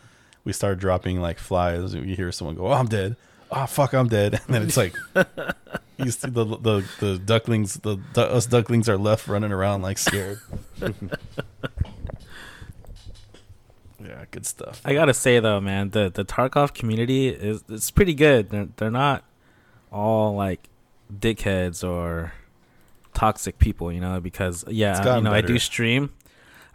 we 0.46 0.54
start 0.54 0.80
dropping 0.80 1.20
like 1.20 1.40
flies. 1.40 1.94
You 1.94 2.16
hear 2.16 2.32
someone 2.32 2.56
go, 2.56 2.68
"Oh, 2.68 2.74
I'm 2.74 2.88
dead." 2.88 3.16
Oh, 3.52 3.66
fuck, 3.66 3.94
I'm 3.94 4.08
dead. 4.08 4.42
And 4.48 4.56
then 4.56 4.64
it's 4.64 4.78
like 4.78 4.96
you 5.98 6.12
see 6.12 6.30
the 6.30 6.46
the 6.46 6.86
the 7.00 7.20
ducklings, 7.20 7.76
the, 7.76 7.98
du- 8.14 8.22
us 8.22 8.46
ducklings 8.46 8.90
are 8.90 8.98
left 8.98 9.28
running 9.28 9.52
around 9.52 9.82
like 9.82 9.98
scared. 9.98 10.40
yeah, 14.04 14.26
good 14.32 14.46
stuff. 14.46 14.82
I 14.86 14.94
gotta 14.94 15.14
say 15.14 15.40
though, 15.40 15.62
man, 15.62 15.92
the 15.92 16.12
the 16.14 16.26
Tarkov 16.26 16.74
community 16.74 17.28
is 17.30 17.64
it's 17.70 17.92
pretty 17.92 18.14
good. 18.14 18.50
They're 18.50 18.68
they're 18.78 18.92
not 18.92 19.24
all 19.92 20.36
like 20.36 20.70
dickheads 21.14 21.88
or 21.88 22.34
toxic 23.14 23.60
people, 23.60 23.92
you 23.92 24.02
know. 24.02 24.20
Because 24.20 24.66
yeah, 24.68 25.18
you 25.18 25.22
know, 25.24 25.32
I 25.32 25.42
do 25.42 25.60
stream, 25.60 26.12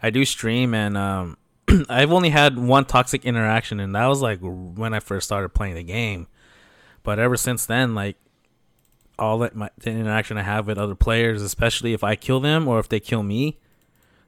I 0.01 0.09
do 0.09 0.25
stream, 0.25 0.73
and 0.73 0.97
um, 0.97 1.37
I've 1.89 2.11
only 2.11 2.29
had 2.29 2.57
one 2.57 2.85
toxic 2.85 3.25
interaction, 3.25 3.79
and 3.79 3.93
that 3.95 4.07
was 4.07 4.21
like 4.21 4.39
when 4.41 4.93
I 4.93 4.99
first 4.99 5.27
started 5.27 5.49
playing 5.49 5.75
the 5.75 5.83
game. 5.83 6.27
But 7.09 7.17
ever 7.17 7.37
since 7.37 7.65
then, 7.65 7.95
like 7.95 8.17
all 9.17 9.39
that 9.39 9.55
my 9.55 9.71
the 9.79 9.89
interaction 9.89 10.37
I 10.37 10.43
have 10.43 10.67
with 10.67 10.77
other 10.77 10.93
players, 10.93 11.41
especially 11.41 11.93
if 11.93 12.03
I 12.03 12.15
kill 12.15 12.39
them 12.39 12.67
or 12.67 12.77
if 12.77 12.87
they 12.87 12.99
kill 12.99 13.23
me, 13.23 13.57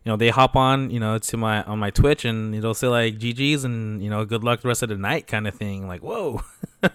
you 0.03 0.09
know, 0.11 0.15
they 0.15 0.29
hop 0.29 0.55
on, 0.55 0.89
you 0.89 0.99
know, 0.99 1.19
to 1.19 1.37
my 1.37 1.61
on 1.61 1.77
my 1.77 1.91
Twitch 1.91 2.25
and 2.25 2.55
it'll 2.55 2.73
say 2.73 2.87
like 2.87 3.19
GG's 3.19 3.63
and 3.65 4.01
you 4.03 4.09
know, 4.09 4.25
good 4.25 4.43
luck 4.43 4.61
the 4.61 4.67
rest 4.67 4.81
of 4.81 4.89
the 4.89 4.97
night 4.97 5.27
kind 5.27 5.47
of 5.47 5.53
thing. 5.53 5.87
Like, 5.87 6.01
whoa. 6.01 6.41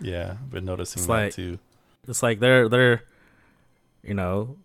Yeah, 0.00 0.32
I've 0.32 0.50
been 0.50 0.64
noticing 0.64 0.98
It's 1.00 1.06
that 1.06 1.12
like- 1.12 1.32
too. 1.34 1.60
It's 2.08 2.24
like 2.24 2.40
they're 2.40 2.68
they're 2.68 3.04
you 4.02 4.14
know, 4.14 4.56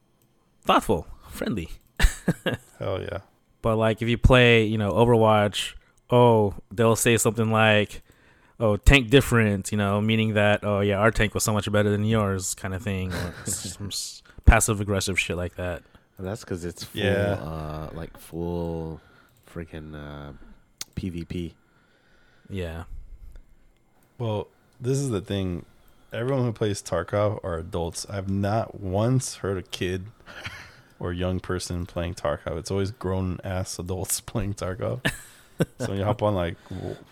thoughtful, 0.63 1.05
friendly. 1.29 1.69
Hell 2.79 3.01
yeah. 3.03 3.19
But 3.62 3.75
like 3.75 4.01
if 4.01 4.07
you 4.10 4.17
play, 4.17 4.63
you 4.65 4.79
know, 4.79 4.93
Overwatch, 4.93 5.75
oh, 6.10 6.55
they'll 6.72 6.95
say 6.95 7.17
something 7.17 7.51
like, 7.51 8.01
"Oh, 8.59 8.77
tank 8.77 9.09
different," 9.09 9.71
you 9.71 9.77
know, 9.77 10.01
meaning 10.01 10.33
that, 10.35 10.63
"Oh 10.63 10.79
yeah, 10.81 10.97
our 10.97 11.12
tank 11.12 11.33
was 11.33 11.43
so 11.43 11.53
much 11.53 11.71
better 11.71 11.89
than 11.89 12.05
yours," 12.05 12.55
kind 12.55 12.74
of 12.74 12.81
thing, 12.81 13.12
some 13.45 13.88
s- 13.88 14.21
passive 14.45 14.79
aggressive 14.81 15.19
shit 15.19 15.38
like 15.38 15.55
that. 15.55 15.83
And 16.17 16.25
that's 16.25 16.41
because 16.41 16.63
it's 16.63 16.83
full, 16.85 17.01
Yeah. 17.01 17.33
uh, 17.33 17.89
like 17.93 18.17
full, 18.17 19.01
freaking 19.53 19.93
uh, 19.95 20.31
PvP. 20.95 21.53
Yeah, 22.50 22.83
Well, 24.17 24.47
this 24.79 24.97
is 25.00 25.09
the 25.09 25.19
thing. 25.21 25.65
Everyone 26.13 26.43
who 26.45 26.53
plays 26.53 26.81
Tarkov 26.81 27.43
are 27.43 27.57
adults. 27.57 28.05
I've 28.09 28.29
not 28.29 28.79
once 28.79 29.35
heard 29.38 29.57
a 29.57 29.62
kid 29.63 30.05
or 31.00 31.12
young 31.12 31.39
person 31.41 31.85
playing 31.85 32.13
Tarkov. 32.13 32.57
It's 32.57 32.71
always 32.71 32.91
grown 32.91 33.39
ass 33.43 33.77
adults 33.79 34.21
playing 34.31 34.53
Tarkov. 34.53 35.05
so 35.79 35.88
when 35.88 35.97
you 35.97 36.03
hop 36.03 36.21
on 36.24 36.35
like 36.35 36.55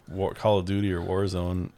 War, 0.08 0.34
Call 0.34 0.60
of 0.60 0.66
Duty 0.66 0.92
or 0.92 1.02
Warzone, 1.02 1.70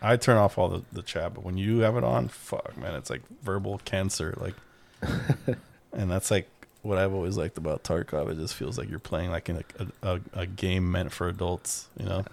I 0.00 0.16
turn 0.16 0.36
off 0.36 0.58
all 0.58 0.68
the, 0.68 0.82
the 0.92 1.02
chat. 1.02 1.34
But 1.34 1.44
when 1.44 1.56
you 1.56 1.78
have 1.80 1.96
it 1.96 2.04
on, 2.04 2.28
fuck 2.28 2.76
man, 2.76 2.94
it's 2.94 3.10
like 3.10 3.22
verbal 3.42 3.80
cancer. 3.84 4.34
Like, 4.36 4.54
and 5.92 6.10
that's 6.10 6.30
like 6.30 6.48
what 6.82 6.98
I've 6.98 7.14
always 7.14 7.36
liked 7.36 7.58
about 7.58 7.84
Tarkov. 7.84 8.30
It 8.30 8.36
just 8.36 8.54
feels 8.54 8.78
like 8.78 8.88
you're 8.88 8.98
playing 8.98 9.30
like 9.30 9.48
in 9.48 9.64
a, 9.78 9.86
a, 10.02 10.20
a 10.32 10.46
game 10.46 10.90
meant 10.90 11.12
for 11.12 11.28
adults. 11.28 11.88
You 11.98 12.06
know? 12.06 12.24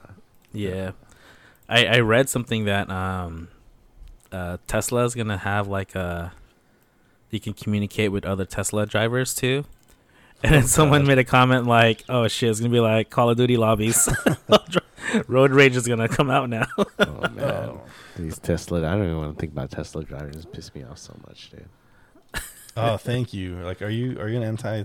yeah. 0.51 0.91
I 1.67 1.86
I 1.86 2.00
read 2.00 2.29
something 2.29 2.65
that 2.65 2.89
um, 2.89 3.48
uh, 4.31 4.58
Tesla 4.67 5.03
is 5.05 5.13
gonna 5.13 5.38
have 5.38 5.67
like 5.67 5.96
a 5.96 6.34
you 7.29 7.39
can 7.39 7.53
communicate 7.53 8.12
with 8.12 8.25
other 8.25 8.46
Tesla 8.46 8.86
drivers 8.86 9.36
too. 9.36 9.65
And 10.43 10.53
then 10.53 10.63
Oh, 10.63 10.67
someone 10.67 11.01
God. 11.01 11.08
made 11.10 11.17
a 11.19 11.24
comment 11.24 11.65
like, 11.67 12.03
"Oh 12.08 12.27
shit, 12.27 12.50
it's 12.50 12.60
gonna 12.60 12.72
be 12.72 12.79
like 12.79 13.10
Call 13.10 13.29
of 13.29 13.38
Duty 13.38 13.58
lobbies. 13.58 14.08
Road 15.27 15.51
Rage 15.51 15.75
is 15.75 15.88
gonna 15.88 16.08
come 16.08 16.29
out 16.29 16.50
now." 16.50 16.65
Oh 16.77 17.29
man, 17.34 17.79
these 18.17 18.39
Tesla. 18.39 18.79
I 18.79 18.91
don't 18.96 19.03
even 19.05 19.17
want 19.17 19.36
to 19.36 19.39
think 19.39 19.51
about 19.51 19.72
Tesla 19.72 20.03
driving. 20.03 20.34
It's 20.34 20.46
pissed 20.46 20.75
me 20.75 20.84
off 20.84 20.98
so 20.98 21.15
much, 21.27 21.50
dude. 21.51 21.65
Oh, 22.77 22.96
thank 22.96 23.34
you. 23.34 23.55
Like, 23.58 23.81
are 23.81 23.89
you 23.89 24.17
are 24.19 24.29
you 24.29 24.38
an 24.38 24.43
anti 24.43 24.84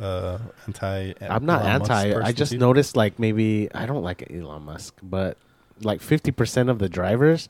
uh 0.00 0.38
anti? 0.66 1.12
I'm 1.20 1.46
not 1.46 1.60
Elon 1.62 1.70
anti. 1.82 2.14
I 2.20 2.32
just 2.32 2.52
too? 2.52 2.58
noticed 2.58 2.96
like 2.96 3.18
maybe 3.20 3.68
I 3.72 3.86
don't 3.86 4.02
like 4.02 4.28
Elon 4.32 4.62
Musk, 4.64 4.96
but 5.02 5.36
like 5.82 6.00
50% 6.00 6.70
of 6.70 6.78
the 6.78 6.88
drivers 6.88 7.48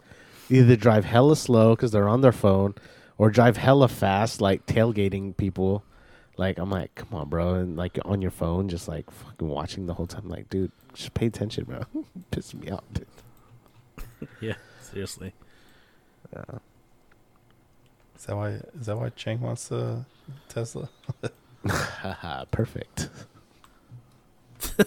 either 0.50 0.76
drive 0.76 1.04
hella 1.04 1.36
slow 1.36 1.75
because 1.76 1.92
they're 1.92 2.08
on 2.08 2.20
their 2.20 2.32
phone 2.32 2.75
or 3.16 3.30
drive 3.30 3.56
hella 3.56 3.88
fast, 3.88 4.40
like 4.42 4.66
tailgating 4.66 5.34
people. 5.36 5.84
Like 6.37 6.59
I'm 6.59 6.71
like, 6.71 6.95
come 6.95 7.09
on, 7.12 7.28
bro, 7.28 7.55
and 7.55 7.76
like 7.76 7.99
on 8.05 8.21
your 8.21 8.31
phone, 8.31 8.69
just 8.69 8.88
like 8.88 9.11
fucking 9.11 9.49
watching 9.49 9.87
the 9.87 9.95
whole 9.95 10.07
time. 10.07 10.28
Like, 10.28 10.50
dude, 10.50 10.71
just 10.93 11.14
pay 11.14 11.26
attention, 11.26 11.64
bro. 11.64 11.83
Pissing 12.31 12.64
me 12.64 12.71
off, 12.71 12.85
dude. 12.93 13.07
yeah, 14.40 14.55
seriously. 14.83 15.33
Yeah. 16.33 16.59
Is 18.16 18.26
that 18.26 18.37
why? 18.37 18.49
Is 18.78 18.87
that 18.87 18.97
why 18.97 19.09
Chang 19.11 19.40
wants 19.40 19.69
the 19.69 20.05
Tesla? 20.49 20.88
Perfect. 22.50 23.09
Yeah, 24.78 24.85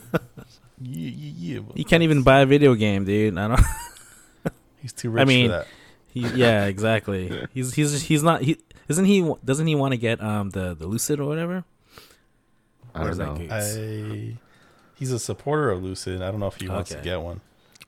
yeah, 0.82 1.32
yeah. 1.38 1.60
You 1.74 1.86
can't 1.86 2.04
even 2.04 2.24
buy 2.24 2.42
a 2.42 2.46
video 2.46 2.74
game, 2.76 3.06
dude. 3.06 3.38
I 3.38 3.48
don't. 3.48 3.60
He's 4.82 4.94
too 4.94 5.10
rich 5.10 5.22
I 5.22 5.26
mean, 5.26 5.48
for 5.48 5.58
that. 5.58 5.68
He, 6.12 6.22
yeah, 6.30 6.66
exactly. 6.66 7.48
He's 7.54 7.74
he's 7.74 8.02
he's 8.02 8.24
not. 8.24 8.42
He 8.42 8.58
isn't 8.90 9.06
he. 9.06 9.34
Doesn't 9.46 9.68
he 9.68 9.76
want 9.76 9.94
to 9.94 9.98
get 9.98 10.22
um 10.22 10.50
the 10.50 10.74
the 10.76 10.86
Lucid 10.88 11.20
or 11.22 11.26
whatever? 11.26 11.64
I 12.94 13.04
don't 13.06 13.18
know. 13.18 13.48
I. 13.50 14.38
He's 14.96 15.12
a 15.14 15.20
supporter 15.20 15.72
of 15.72 15.82
Lucid. 15.82 16.22
I 16.22 16.30
don't 16.32 16.42
know 16.42 16.48
if 16.48 16.56
he 16.60 16.68
wants 16.68 16.90
to 16.90 16.98
get 17.02 17.22
one. 17.22 17.40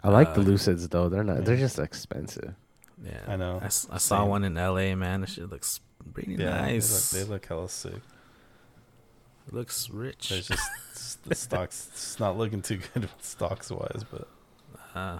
I 0.03 0.09
like 0.09 0.33
the 0.33 0.41
Uh, 0.41 0.45
Lucids 0.45 0.87
though. 0.89 1.09
They're 1.09 1.23
not. 1.25 1.43
They're 1.43 1.57
just 1.57 1.77
expensive. 1.79 2.53
Yeah, 3.03 3.19
I 3.27 3.35
know. 3.35 3.59
I 3.63 3.67
saw 3.69 3.97
Same. 3.97 4.27
one 4.29 4.43
in 4.43 4.57
L.A. 4.57 4.93
Man, 4.95 5.21
this 5.21 5.31
shit 5.31 5.49
looks 5.49 5.79
pretty 6.13 6.35
Yeah, 6.35 6.61
nice. 6.61 7.09
They 7.11 7.19
look, 7.19 7.27
they 7.27 7.33
look 7.33 7.45
hella 7.47 7.69
sick. 7.69 8.01
looks 9.51 9.89
rich. 9.89 10.29
There's 10.29 10.47
just 10.47 11.23
the 11.27 11.35
stocks. 11.35 11.89
It's 11.91 12.19
not 12.19 12.37
looking 12.37 12.61
too 12.61 12.79
good 12.93 13.09
stocks 13.21 13.69
wise, 13.71 14.03
but 14.09 14.27
Uh, 14.95 15.19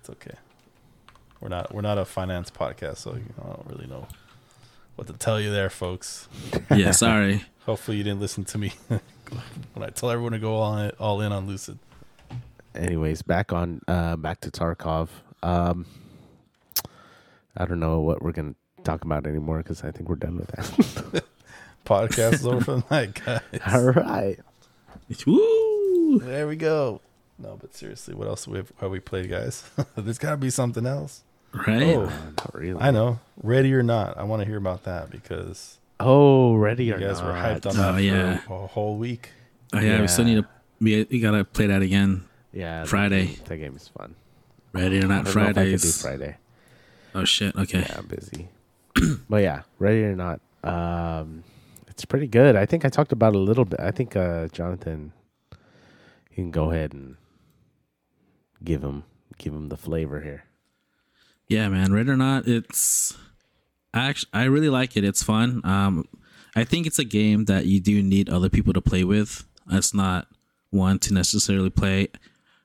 it's 0.00 0.10
okay. 0.10 0.34
We're 1.40 1.48
not 1.50 1.74
we're 1.74 1.82
not 1.82 1.98
a 1.98 2.04
finance 2.04 2.50
podcast, 2.50 2.98
so 2.98 3.14
you 3.14 3.20
know, 3.36 3.44
I 3.44 3.46
don't 3.56 3.66
really 3.68 3.86
know 3.86 4.06
what 4.96 5.06
to 5.06 5.12
tell 5.14 5.40
you 5.40 5.50
there, 5.50 5.70
folks. 5.70 6.28
yeah, 6.70 6.90
sorry. 6.90 7.44
Hopefully, 7.66 7.96
you 7.96 8.04
didn't 8.04 8.20
listen 8.20 8.44
to 8.44 8.58
me 8.58 8.72
when 8.88 9.84
I 9.84 9.90
tell 9.90 10.10
everyone 10.10 10.32
to 10.32 10.38
go 10.38 10.56
all 10.56 10.76
in, 10.78 10.90
all 10.98 11.20
in 11.20 11.32
on 11.32 11.46
Lucid. 11.46 11.78
Anyways, 12.74 13.22
back 13.22 13.52
on. 13.52 13.80
Uh, 13.86 14.16
back 14.16 14.40
to 14.40 14.50
Tarkov. 14.50 15.08
Um, 15.42 15.86
I 17.56 17.66
don't 17.66 17.80
know 17.80 18.00
what 18.00 18.22
we're 18.22 18.32
gonna 18.32 18.54
talk 18.82 19.04
about 19.04 19.26
anymore 19.26 19.58
because 19.58 19.84
I 19.84 19.90
think 19.90 20.08
we're 20.08 20.16
done 20.16 20.36
with 20.36 20.48
that. 20.48 21.24
Podcast 21.84 22.34
is 22.34 22.46
over 22.46 22.60
for 22.60 22.76
the 22.76 22.84
night, 22.90 23.20
guys. 23.24 23.40
All 23.72 23.90
right. 23.92 24.38
Woo! 25.26 26.18
There 26.18 26.48
we 26.48 26.56
go. 26.56 27.00
No, 27.38 27.58
but 27.60 27.74
seriously, 27.74 28.14
what 28.14 28.26
else 28.28 28.46
have 28.46 28.54
we, 28.54 28.62
have 28.80 28.90
we 28.90 29.00
played, 29.00 29.28
guys? 29.28 29.68
There's 29.96 30.18
got 30.18 30.30
to 30.30 30.36
be 30.36 30.50
something 30.50 30.86
else. 30.86 31.22
Right? 31.54 31.82
Oh, 31.96 32.04
not 32.06 32.54
really. 32.54 32.80
I 32.80 32.90
know. 32.90 33.20
Ready 33.42 33.72
or 33.74 33.82
not, 33.82 34.18
I 34.18 34.24
want 34.24 34.40
to 34.42 34.46
hear 34.46 34.56
about 34.56 34.84
that 34.84 35.10
because 35.10 35.78
Oh, 36.00 36.54
ready 36.56 36.86
you 36.86 36.94
or 36.94 36.98
guys 36.98 37.20
not? 37.20 37.26
were 37.26 37.32
hyped 37.32 37.66
on 37.66 37.78
Oh, 37.78 37.92
that 37.92 38.02
yeah. 38.02 38.38
for 38.38 38.64
a 38.64 38.66
whole 38.66 38.96
week. 38.96 39.30
Oh 39.72 39.78
yeah, 39.80 40.00
we 40.00 40.08
still 40.08 40.24
need 40.24 40.36
to. 40.42 40.46
We, 40.80 41.06
we 41.10 41.20
gotta 41.20 41.44
play 41.44 41.66
that 41.68 41.82
again. 41.82 42.24
Yeah, 42.52 42.80
that 42.80 42.88
Friday. 42.88 43.26
game- 43.26 43.36
That 43.46 43.56
game 43.58 43.76
is 43.76 43.88
fun. 43.88 44.14
Ready 44.72 44.98
or 45.00 45.06
not 45.06 45.24
don't 45.24 45.34
know 45.36 45.42
if 45.42 45.48
I 45.58 45.64
do 45.64 45.78
Fridays. 45.78 46.02
Friday. 46.02 46.36
Oh 47.14 47.24
shit. 47.24 47.54
Okay. 47.56 47.80
Yeah, 47.88 47.96
I'm 47.98 48.06
busy. 48.06 48.48
but 49.28 49.42
yeah, 49.42 49.62
ready 49.78 50.02
or 50.04 50.16
not, 50.16 50.40
um, 50.64 51.44
it's 51.88 52.04
pretty 52.04 52.26
good. 52.26 52.56
I 52.56 52.66
think 52.66 52.84
I 52.84 52.88
talked 52.88 53.12
about 53.12 53.34
it 53.34 53.36
a 53.36 53.40
little 53.40 53.64
bit. 53.64 53.78
I 53.80 53.92
think 53.92 54.16
uh, 54.16 54.48
Jonathan, 54.48 55.12
you 56.30 56.34
can 56.34 56.50
go 56.50 56.72
ahead 56.72 56.92
and 56.92 57.16
give 58.64 58.82
him 58.82 59.04
give 59.38 59.52
him 59.52 59.68
the 59.68 59.76
flavor 59.76 60.20
here. 60.20 60.44
Yeah, 61.54 61.68
man. 61.68 61.92
Ready 61.92 62.10
or 62.10 62.16
not, 62.16 62.48
it's. 62.48 63.16
I 63.92 64.08
actually, 64.08 64.30
I 64.32 64.44
really 64.44 64.70
like 64.70 64.96
it. 64.96 65.04
It's 65.04 65.22
fun. 65.22 65.60
Um, 65.62 66.08
I 66.56 66.64
think 66.64 66.84
it's 66.84 66.98
a 66.98 67.04
game 67.04 67.44
that 67.44 67.66
you 67.66 67.80
do 67.80 68.02
need 68.02 68.28
other 68.28 68.48
people 68.48 68.72
to 68.72 68.80
play 68.80 69.04
with. 69.04 69.44
It's 69.70 69.94
not 69.94 70.26
one 70.70 70.98
to 70.98 71.14
necessarily 71.14 71.70
play 71.70 72.08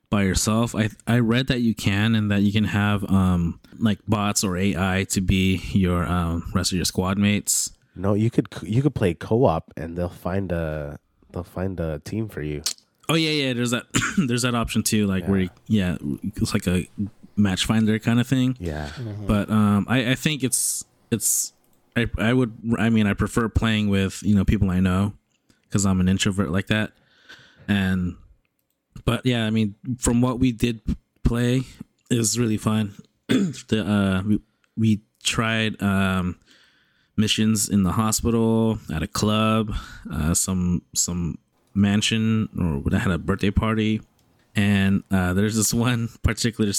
by 0.09 0.23
yourself. 0.23 0.73
I 0.73 0.89
I 1.05 1.19
read 1.19 1.45
that 1.49 1.61
you 1.61 1.75
can 1.75 2.15
and 2.15 2.31
that 2.31 2.41
you 2.41 2.51
can 2.51 2.63
have 2.63 3.07
um 3.11 3.59
like 3.77 3.99
bots 4.07 4.43
or 4.43 4.57
AI 4.57 5.05
to 5.09 5.21
be 5.21 5.57
your 5.71 6.03
um 6.05 6.49
rest 6.55 6.71
of 6.71 6.77
your 6.77 6.85
squad 6.85 7.19
mates. 7.19 7.71
No, 7.95 8.15
you 8.15 8.31
could 8.31 8.47
you 8.63 8.81
could 8.81 8.95
play 8.95 9.13
co 9.13 9.45
op 9.45 9.71
and 9.77 9.95
they'll 9.95 10.09
find 10.09 10.51
a 10.51 10.97
they'll 11.31 11.43
find 11.43 11.79
a 11.79 11.99
team 11.99 12.27
for 12.27 12.41
you. 12.41 12.63
Oh 13.07 13.13
yeah, 13.13 13.29
yeah. 13.29 13.53
There's 13.53 13.69
that. 13.69 13.85
there's 14.27 14.41
that 14.41 14.55
option 14.55 14.81
too. 14.81 15.05
Like 15.05 15.27
where 15.27 15.41
you, 15.41 15.49
yeah, 15.67 15.97
it's 16.23 16.53
like 16.55 16.65
a 16.65 16.87
match 17.39 17.65
finder 17.65 17.97
kind 17.99 18.19
of 18.19 18.27
thing. 18.27 18.57
Yeah, 18.59 18.91
but 19.25 19.49
um 19.49 19.85
I, 19.89 20.11
I 20.11 20.15
think 20.15 20.43
it's 20.43 20.85
it's 21.11 21.53
I, 21.95 22.07
I 22.17 22.33
would 22.33 22.53
i 22.77 22.89
mean 22.89 23.07
i 23.07 23.13
prefer 23.13 23.49
playing 23.49 23.89
with 23.89 24.21
you 24.21 24.35
know 24.35 24.45
people 24.45 24.69
i 24.69 24.79
know 24.79 25.13
because 25.63 25.85
i'm 25.85 25.99
an 25.99 26.07
introvert 26.07 26.51
like 26.51 26.67
that. 26.67 26.91
And 27.67 28.15
but 29.05 29.25
yeah 29.25 29.45
i 29.45 29.49
mean 29.49 29.75
from 29.97 30.21
what 30.21 30.39
we 30.39 30.51
did 30.51 30.81
play 31.23 31.63
it 32.09 32.17
was 32.17 32.37
really 32.39 32.57
fun. 32.57 32.95
The 33.27 33.85
uh 33.85 34.23
we, 34.27 34.39
we 34.75 35.01
tried 35.23 35.81
um 35.81 36.37
missions 37.15 37.69
in 37.69 37.83
the 37.83 37.91
hospital 37.91 38.79
at 38.93 39.03
a 39.03 39.07
club 39.07 39.73
uh 40.11 40.33
some 40.33 40.81
some 40.95 41.37
mansion 41.75 42.49
or 42.59 42.89
that 42.89 42.99
had 42.99 43.11
a 43.11 43.17
birthday 43.17 43.51
party. 43.51 44.01
And 44.55 45.03
uh 45.11 45.33
there's 45.33 45.55
this 45.55 45.73
one 45.89 46.09
particular 46.23 46.71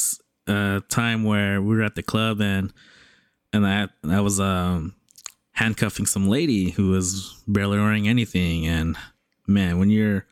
uh 0.46 0.80
time 0.88 1.24
where 1.24 1.60
we 1.60 1.76
were 1.76 1.82
at 1.82 1.94
the 1.94 2.02
club 2.02 2.40
and 2.40 2.72
and 3.52 3.66
I 3.66 3.88
I 4.04 4.20
was 4.20 4.40
um 4.40 4.94
handcuffing 5.52 6.06
some 6.06 6.28
lady 6.28 6.70
who 6.70 6.90
was 6.90 7.42
barely 7.46 7.78
wearing 7.78 8.08
anything. 8.08 8.66
And 8.66 8.96
man 9.46 9.78
when 9.78 9.90
you're 9.90 10.26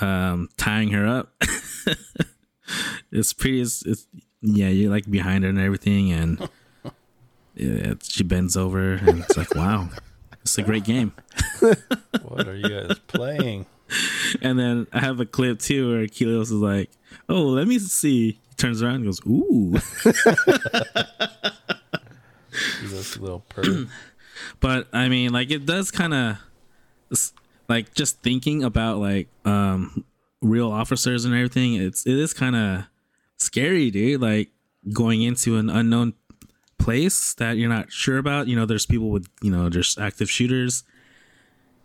um 0.00 0.48
tying 0.56 0.90
her 0.90 1.06
up 1.06 1.34
it's 3.12 3.32
pretty 3.32 3.60
it's, 3.60 3.84
it's 3.84 4.06
yeah 4.40 4.68
you're 4.68 4.90
like 4.90 5.10
behind 5.10 5.44
her 5.44 5.50
and 5.50 5.58
everything. 5.58 6.12
And 6.12 6.48
yeah, 7.54 7.94
she 8.02 8.24
bends 8.24 8.56
over 8.56 8.94
and 8.94 9.20
it's 9.20 9.36
like 9.36 9.54
wow 9.54 9.88
it's 10.42 10.56
a 10.58 10.62
great 10.62 10.84
game. 10.84 11.12
What 12.22 12.48
are 12.48 12.56
you 12.56 12.68
guys 12.68 12.98
playing? 13.08 13.66
and 14.40 14.58
then 14.58 14.86
I 14.92 15.00
have 15.00 15.20
a 15.20 15.26
clip 15.26 15.58
too 15.58 15.90
where 15.90 16.06
Kilios 16.06 16.42
is 16.42 16.52
like 16.52 16.90
oh 17.28 17.42
let 17.42 17.66
me 17.66 17.78
see 17.78 18.38
turns 18.60 18.82
around 18.82 18.96
and 18.96 19.04
goes 19.04 19.20
ooh. 19.26 19.72
He's 22.80 22.90
this 22.90 23.18
little 23.18 23.44
perv. 23.50 23.88
but 24.60 24.88
i 24.92 25.08
mean 25.08 25.32
like 25.32 25.50
it 25.50 25.66
does 25.66 25.90
kind 25.90 26.14
of 26.14 26.36
like 27.68 27.94
just 27.94 28.20
thinking 28.22 28.64
about 28.64 28.98
like 28.98 29.28
um 29.44 30.04
real 30.42 30.70
officers 30.70 31.24
and 31.24 31.34
everything 31.34 31.74
it's 31.74 32.06
it 32.06 32.16
is 32.16 32.32
kind 32.32 32.56
of 32.56 32.84
scary 33.36 33.90
dude 33.90 34.20
like 34.20 34.50
going 34.92 35.22
into 35.22 35.56
an 35.56 35.68
unknown 35.68 36.14
place 36.80 37.34
that 37.34 37.56
you're 37.56 37.68
not 37.68 37.92
sure 37.92 38.18
about. 38.18 38.48
You 38.48 38.56
know 38.56 38.66
there's 38.66 38.86
people 38.86 39.10
with 39.10 39.28
you 39.42 39.50
know 39.50 39.68
there's 39.68 39.98
active 39.98 40.30
shooters 40.30 40.82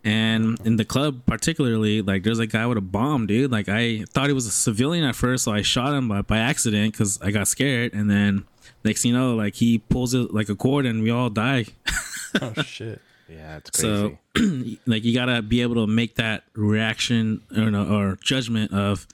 and 0.05 0.59
in 0.63 0.75
the 0.77 0.85
club 0.85 1.21
particularly 1.25 2.01
like 2.01 2.23
there's 2.23 2.39
a 2.39 2.45
guy 2.47 2.65
with 2.65 2.77
a 2.77 2.81
bomb 2.81 3.25
dude 3.25 3.51
like 3.51 3.67
i 3.67 4.05
thought 4.13 4.27
he 4.27 4.33
was 4.33 4.45
a 4.45 4.51
civilian 4.51 5.03
at 5.03 5.15
first 5.15 5.43
so 5.43 5.51
i 5.51 5.61
shot 5.61 5.93
him 5.93 6.07
by, 6.07 6.21
by 6.21 6.37
accident 6.37 6.93
because 6.93 7.19
i 7.21 7.31
got 7.31 7.47
scared 7.47 7.91
and 7.93 8.09
then 8.09 8.45
next 8.83 9.01
thing 9.01 9.11
you 9.11 9.17
know 9.17 9.35
like 9.35 9.55
he 9.55 9.79
pulls 9.79 10.13
it 10.13 10.33
like 10.33 10.47
a 10.47 10.55
cord 10.55 10.85
and 10.85 11.01
we 11.03 11.09
all 11.09 11.29
die 11.29 11.65
Oh 12.41 12.53
shit! 12.63 13.01
yeah, 13.29 13.57
it's 13.57 13.69
crazy. 13.69 14.17
so 14.35 14.77
like 14.85 15.05
you 15.05 15.13
gotta 15.15 15.41
be 15.41 15.61
able 15.61 15.75
to 15.75 15.87
make 15.87 16.15
that 16.15 16.43
reaction 16.53 17.41
or 17.55 17.73
or 17.73 18.17
judgment 18.21 18.73
of 18.73 19.07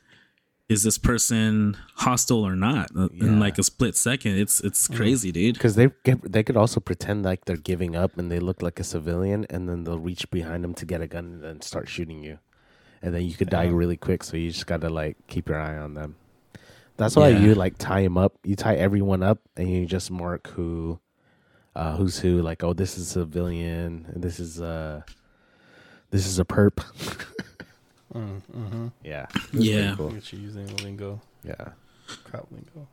is 0.71 0.83
this 0.87 0.97
person 0.97 1.75
hostile 2.05 2.43
or 2.49 2.55
not 2.55 2.87
uh, 2.95 3.09
Yeah. 3.13 3.25
in 3.25 3.39
like 3.45 3.57
a 3.59 3.63
split 3.71 3.95
second 4.09 4.33
it's 4.43 4.55
it's 4.67 4.87
crazy 4.87 5.31
dude 5.37 5.55
Because 5.55 5.75
they 5.75 5.87
get, 6.07 6.17
they 6.35 6.43
could 6.47 6.55
also 6.63 6.79
pretend 6.79 7.23
like 7.29 7.41
they're 7.45 7.65
giving 7.71 7.93
up 8.03 8.11
and 8.17 8.31
they 8.31 8.39
look 8.39 8.59
like 8.67 8.79
a 8.79 8.83
civilian, 8.95 9.45
and 9.53 9.61
then 9.67 9.83
they'll 9.83 10.05
reach 10.11 10.23
behind 10.31 10.63
them 10.63 10.73
to 10.75 10.85
get 10.91 11.01
a 11.01 11.07
gun 11.15 11.25
and 11.33 11.43
then 11.43 11.57
start 11.61 11.87
shooting 11.95 12.19
you, 12.27 12.35
and 13.03 13.13
then 13.13 13.23
you 13.27 13.33
could 13.39 13.49
die 13.49 13.67
really 13.81 13.97
quick. 14.07 14.23
So 14.23 14.37
you 14.37 14.49
just 14.51 14.67
gotta 14.67 14.89
like 15.01 15.15
keep 15.27 15.49
your 15.49 15.59
eye 15.59 15.77
on 15.77 15.93
them. 15.99 16.15
That's 16.97 17.15
why 17.15 17.29
Yeah. 17.29 17.39
you 17.43 17.55
like 17.63 17.75
tie 17.77 18.03
them 18.03 18.17
up. 18.17 18.33
You 18.43 18.55
tie 18.55 18.75
everyone 18.87 19.23
up, 19.31 19.39
and 19.57 19.67
you 19.69 19.85
just 19.85 20.09
mark 20.11 20.43
who, 20.55 20.99
uh, 21.75 21.95
who's 21.97 22.19
who. 22.23 22.41
Like, 22.49 22.63
oh, 22.63 22.73
this 22.73 22.97
is 22.97 23.07
a 23.07 23.11
civilian, 23.19 24.05
this 24.15 24.39
is 24.39 24.61
uh, 24.61 25.01
this 26.11 26.25
is 26.27 26.39
a 26.39 26.45
perp. 26.45 26.77
Mm, 28.13 28.41
mm-hmm. 28.55 28.87
yeah, 29.03 29.25
Yeah. 29.53 29.95
cool. 29.95 30.09
Get 30.11 30.33
you 30.33 30.39
using 30.39 30.67
lingo, 30.77 31.21
yeah. 31.43 31.69
crowd 32.25 32.45
lingo. 32.51 32.87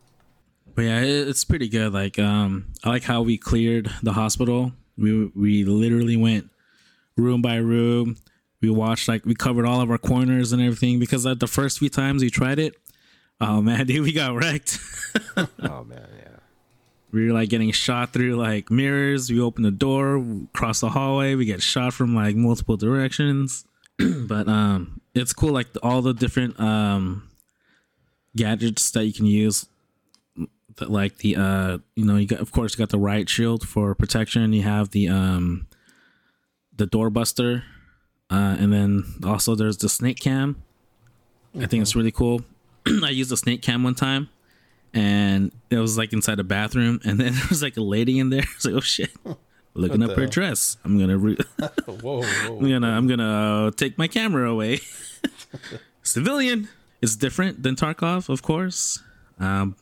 but 0.75 0.83
yeah 0.83 1.01
it, 1.01 1.29
it's 1.29 1.45
pretty 1.45 1.69
good 1.69 1.93
like 1.93 2.19
um 2.21 2.67
i 2.85 2.89
like 2.89 3.03
how 3.03 3.21
we 3.23 3.37
cleared 3.37 3.91
the 4.03 4.13
hospital 4.13 4.71
we 4.97 5.27
we 5.35 5.65
literally 5.65 6.17
went 6.17 6.49
room 7.17 7.43
by 7.43 7.57
room 7.57 8.17
we 8.61 8.71
watched 8.71 9.09
like 9.09 9.25
we 9.27 9.35
covered 9.35 9.67
all 9.67 9.81
of 9.81 9.91
our 9.91 9.99
corners 9.99 10.53
and 10.53 10.63
everything 10.63 11.01
because 11.01 11.25
like, 11.27 11.41
the 11.41 11.49
first 11.49 11.81
few 11.81 11.89
times 11.89 12.23
we 12.23 12.31
tried 12.31 12.61
it 12.61 12.77
oh 13.41 13.61
man 13.61 13.87
dude 13.91 14.03
we 14.03 14.13
got 14.13 14.35
wrecked 14.37 14.79
oh 15.37 15.83
man, 15.85 16.07
yeah. 16.17 16.37
we 17.11 17.27
were 17.27 17.33
like 17.33 17.49
getting 17.49 17.73
shot 17.73 18.13
through 18.13 18.37
like 18.37 18.71
mirrors. 18.71 19.31
We 19.31 19.41
open 19.41 19.63
the 19.65 19.71
door, 19.73 20.23
cross 20.53 20.81
the 20.81 20.91
hallway, 20.91 21.35
we 21.35 21.45
get 21.47 21.63
shot 21.63 21.93
from 21.95 22.15
like 22.15 22.37
multiple 22.37 22.77
directions. 22.77 23.65
but 24.27 24.49
um 24.49 25.01
it's 25.15 25.33
cool 25.33 25.51
like 25.51 25.69
all 25.83 26.03
the 26.03 26.15
different 26.15 26.59
um 26.61 27.29
gadgets 28.37 28.91
that 28.93 29.05
you 29.05 29.13
can 29.13 29.27
use 29.27 29.67
like 30.87 31.19
the 31.19 31.37
uh 31.37 31.79
you 31.97 32.05
know 32.05 32.17
you 32.17 32.27
got 32.27 32.41
of 32.41 32.53
course 32.53 32.75
you 32.75 32.79
got 32.79 32.91
the 32.91 32.99
riot 32.99 33.29
shield 33.29 33.67
for 33.67 33.95
protection. 33.95 34.53
You 34.53 34.63
have 34.63 34.91
the 34.91 35.09
um 35.09 35.67
the 36.77 36.87
doorbuster, 36.87 37.65
uh, 38.31 38.57
and 38.59 38.73
then 38.73 39.05
also 39.25 39.55
there's 39.55 39.79
the 39.79 39.89
snake 39.89 40.21
cam. 40.21 40.63
I 41.61 41.67
think 41.67 41.83
it's 41.83 41.97
really 41.97 42.13
cool. 42.13 42.43
I 42.87 43.11
used 43.11 43.31
the 43.31 43.37
snake 43.37 43.63
cam 43.63 43.83
one 43.83 43.97
time, 43.97 44.29
and 44.95 45.51
it 45.71 45.79
was 45.79 45.99
like 45.99 46.13
inside 46.13 46.39
a 46.39 46.45
bathroom, 46.45 47.01
and 47.05 47.19
then 47.19 47.33
there 47.35 47.47
was 47.49 47.63
like 47.63 47.77
a 47.77 47.83
lady 47.83 48.19
in 48.19 48.31
there. 48.31 48.43
I 48.45 48.55
was 48.57 48.65
like, 48.65 48.75
oh 48.75 48.81
shit. 48.81 49.11
Looking 49.79 50.01
What 50.01 50.11
up 50.11 50.17
her 50.17 50.23
hell? 50.23 50.31
dress. 50.31 50.77
I'm 50.85 50.99
gonna 50.99 51.17
re- 51.19 51.37
whoa, 51.87 52.23
whoa. 52.23 52.23
I'm 52.59 52.69
gonna 52.69 52.89
I'm 52.91 53.07
gonna 53.07 53.67
uh, 53.67 53.71
take 53.73 53.97
my 53.99 54.09
camera 54.09 54.51
away. 54.51 54.81
Civilian. 56.03 56.69
It's 57.01 57.15
different 57.17 57.63
than 57.63 57.77
Tarkov, 57.77 58.29
of 58.29 58.43
course, 58.43 59.01
um, 59.39 59.77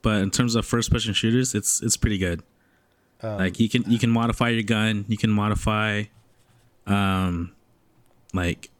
but 0.00 0.22
in 0.22 0.30
terms 0.30 0.54
of 0.54 0.64
first 0.64 0.90
person 0.90 1.12
shooters, 1.12 1.54
it's 1.54 1.82
it's 1.82 1.96
pretty 1.98 2.16
good. 2.16 2.42
Um, 3.20 3.36
like 3.38 3.60
you 3.60 3.68
can 3.68 3.84
you 3.90 3.98
can 3.98 4.10
modify 4.10 4.48
your 4.48 4.62
gun. 4.62 5.04
You 5.06 5.18
can 5.18 5.30
modify, 5.30 6.04
um, 6.86 7.52
like 8.32 8.70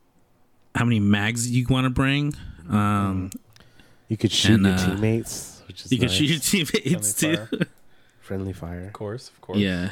how 0.74 0.84
many 0.86 1.00
mags 1.00 1.50
you 1.50 1.66
want 1.68 1.84
to 1.84 1.90
bring. 1.90 2.32
Um, 2.70 3.30
You 4.08 4.16
could 4.16 4.32
shoot 4.32 4.54
And, 4.54 4.64
your 4.66 4.74
uh, 4.74 4.86
teammates, 4.86 5.62
which 5.68 5.84
is 5.84 5.92
you 5.92 5.98
can 5.98 6.06
nice. 6.08 6.16
shoot 6.16 6.30
your 6.30 6.38
teammates 6.40 7.12
Friendly 7.20 7.36
too. 7.36 7.46
fire. 7.58 7.66
friendly 8.20 8.52
fire. 8.54 8.86
Of 8.86 8.92
course, 8.94 9.28
of 9.28 9.40
course. 9.42 9.58
yeah. 9.58 9.90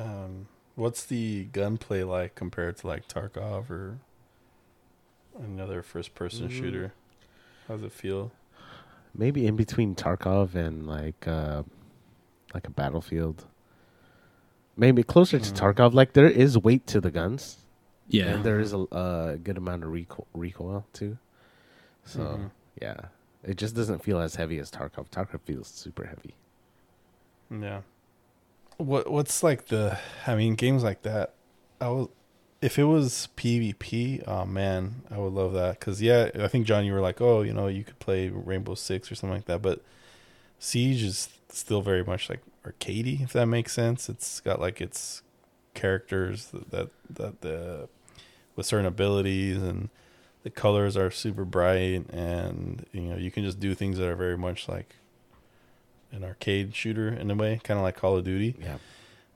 Um, 0.00 0.46
what's 0.76 1.04
the 1.04 1.44
gunplay 1.52 2.02
like 2.02 2.34
compared 2.34 2.78
to 2.78 2.86
like 2.86 3.06
Tarkov 3.06 3.70
or 3.70 3.98
another 5.38 5.82
first-person 5.82 6.48
Mm. 6.48 6.50
shooter? 6.50 6.92
How 7.68 7.74
does 7.76 7.84
it 7.84 7.92
feel? 7.92 8.32
Maybe 9.14 9.46
in 9.46 9.56
between 9.56 9.94
Tarkov 9.94 10.54
and 10.54 10.86
like 10.86 11.26
uh 11.28 11.64
like 12.54 12.66
a 12.66 12.70
battlefield. 12.70 13.44
Maybe 14.76 15.02
closer 15.02 15.38
to 15.38 15.52
Mm. 15.52 15.56
Tarkov. 15.56 15.92
Like 15.94 16.14
there 16.14 16.28
is 16.28 16.56
weight 16.56 16.86
to 16.88 17.00
the 17.00 17.10
guns, 17.10 17.58
Yeah. 18.08 18.26
and 18.34 18.44
there 18.44 18.58
is 18.58 18.72
a, 18.72 18.78
a 18.90 19.38
good 19.42 19.56
amount 19.58 19.84
of 19.84 19.90
recoil, 19.92 20.26
recoil 20.32 20.86
too. 20.92 21.18
So 22.04 22.20
Mhm. 22.20 22.50
yeah, 22.80 23.08
it 23.44 23.56
just 23.56 23.74
doesn't 23.76 24.02
feel 24.02 24.18
as 24.20 24.36
heavy 24.36 24.58
as 24.58 24.70
Tarkov. 24.70 25.10
Tarkov 25.10 25.40
feels 25.42 25.68
super 25.68 26.06
heavy. 26.06 26.34
Yeah. 27.50 27.82
What 28.80 29.10
What's 29.10 29.42
like 29.42 29.66
the? 29.66 29.98
I 30.26 30.34
mean, 30.34 30.54
games 30.54 30.82
like 30.82 31.02
that. 31.02 31.34
I 31.80 31.88
will. 31.88 32.10
If 32.62 32.78
it 32.78 32.84
was 32.84 33.28
PvP, 33.36 34.26
oh 34.26 34.44
man, 34.44 35.02
I 35.10 35.18
would 35.18 35.32
love 35.32 35.54
that. 35.54 35.80
Cause 35.80 36.02
yeah, 36.02 36.30
I 36.38 36.48
think 36.48 36.66
John, 36.66 36.84
you 36.84 36.92
were 36.92 37.00
like, 37.00 37.20
oh, 37.20 37.40
you 37.40 37.54
know, 37.54 37.68
you 37.68 37.84
could 37.84 37.98
play 37.98 38.28
Rainbow 38.28 38.74
Six 38.74 39.10
or 39.10 39.14
something 39.14 39.36
like 39.36 39.46
that. 39.46 39.62
But 39.62 39.82
Siege 40.58 41.02
is 41.02 41.28
still 41.48 41.80
very 41.80 42.04
much 42.04 42.28
like 42.28 42.40
arcadey, 42.64 43.22
if 43.22 43.32
that 43.32 43.46
makes 43.46 43.72
sense. 43.72 44.08
It's 44.10 44.40
got 44.40 44.60
like 44.60 44.80
its 44.80 45.22
characters 45.74 46.46
that 46.46 46.70
that, 46.70 46.90
that 47.08 47.40
the 47.40 47.88
with 48.56 48.66
certain 48.66 48.86
abilities 48.86 49.62
and 49.62 49.88
the 50.42 50.50
colors 50.50 50.96
are 50.96 51.10
super 51.10 51.44
bright 51.44 52.08
and 52.10 52.86
you 52.92 53.02
know 53.02 53.16
you 53.16 53.30
can 53.30 53.44
just 53.44 53.60
do 53.60 53.74
things 53.74 53.98
that 53.98 54.08
are 54.08 54.16
very 54.16 54.36
much 54.36 54.68
like 54.68 54.96
an 56.12 56.24
arcade 56.24 56.74
shooter 56.74 57.08
in 57.08 57.30
a 57.30 57.34
way, 57.34 57.60
kind 57.62 57.78
of 57.78 57.84
like 57.84 57.96
Call 57.96 58.16
of 58.16 58.24
Duty. 58.24 58.56
Yeah, 58.60 58.78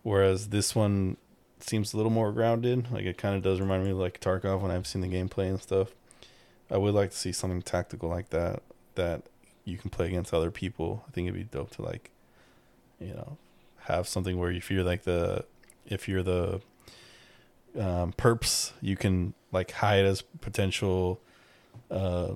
Whereas 0.02 0.48
this 0.48 0.74
one 0.74 1.16
seems 1.60 1.94
a 1.94 1.96
little 1.96 2.12
more 2.12 2.32
grounded. 2.32 2.90
Like 2.90 3.04
it 3.04 3.16
kind 3.16 3.36
of 3.36 3.42
does 3.42 3.60
remind 3.60 3.84
me 3.84 3.90
of 3.90 3.96
like 3.98 4.20
Tarkov 4.20 4.60
when 4.60 4.70
I've 4.70 4.86
seen 4.86 5.00
the 5.00 5.08
gameplay 5.08 5.48
and 5.48 5.60
stuff. 5.60 5.94
I 6.70 6.76
would 6.76 6.94
like 6.94 7.10
to 7.10 7.16
see 7.16 7.32
something 7.32 7.62
tactical 7.62 8.08
like 8.08 8.30
that 8.30 8.62
that 8.96 9.22
you 9.64 9.78
can 9.78 9.90
play 9.90 10.06
against 10.08 10.34
other 10.34 10.50
people. 10.50 11.04
I 11.08 11.10
think 11.12 11.26
it'd 11.28 11.38
be 11.38 11.44
dope 11.44 11.70
to 11.76 11.82
like, 11.82 12.10
you 13.00 13.14
know, 13.14 13.36
have 13.80 14.08
something 14.08 14.38
where 14.38 14.50
if 14.50 14.70
you're 14.70 14.84
like 14.84 15.04
the 15.04 15.44
if 15.86 16.08
you're 16.08 16.22
the 16.22 16.60
um, 17.78 18.12
perps, 18.12 18.72
you 18.80 18.96
can 18.96 19.34
like 19.52 19.70
hide 19.72 20.04
as 20.04 20.22
potential 20.22 21.20
uh, 21.90 22.32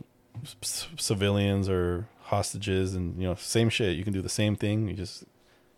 c- 0.62 0.88
civilians 0.96 1.68
or 1.68 2.07
hostages, 2.28 2.94
and 2.94 3.20
you 3.20 3.26
know, 3.28 3.34
same 3.34 3.68
shit. 3.68 3.96
You 3.96 4.04
can 4.04 4.12
do 4.12 4.22
the 4.22 4.28
same 4.28 4.56
thing. 4.56 4.88
You 4.88 4.94
just 4.94 5.24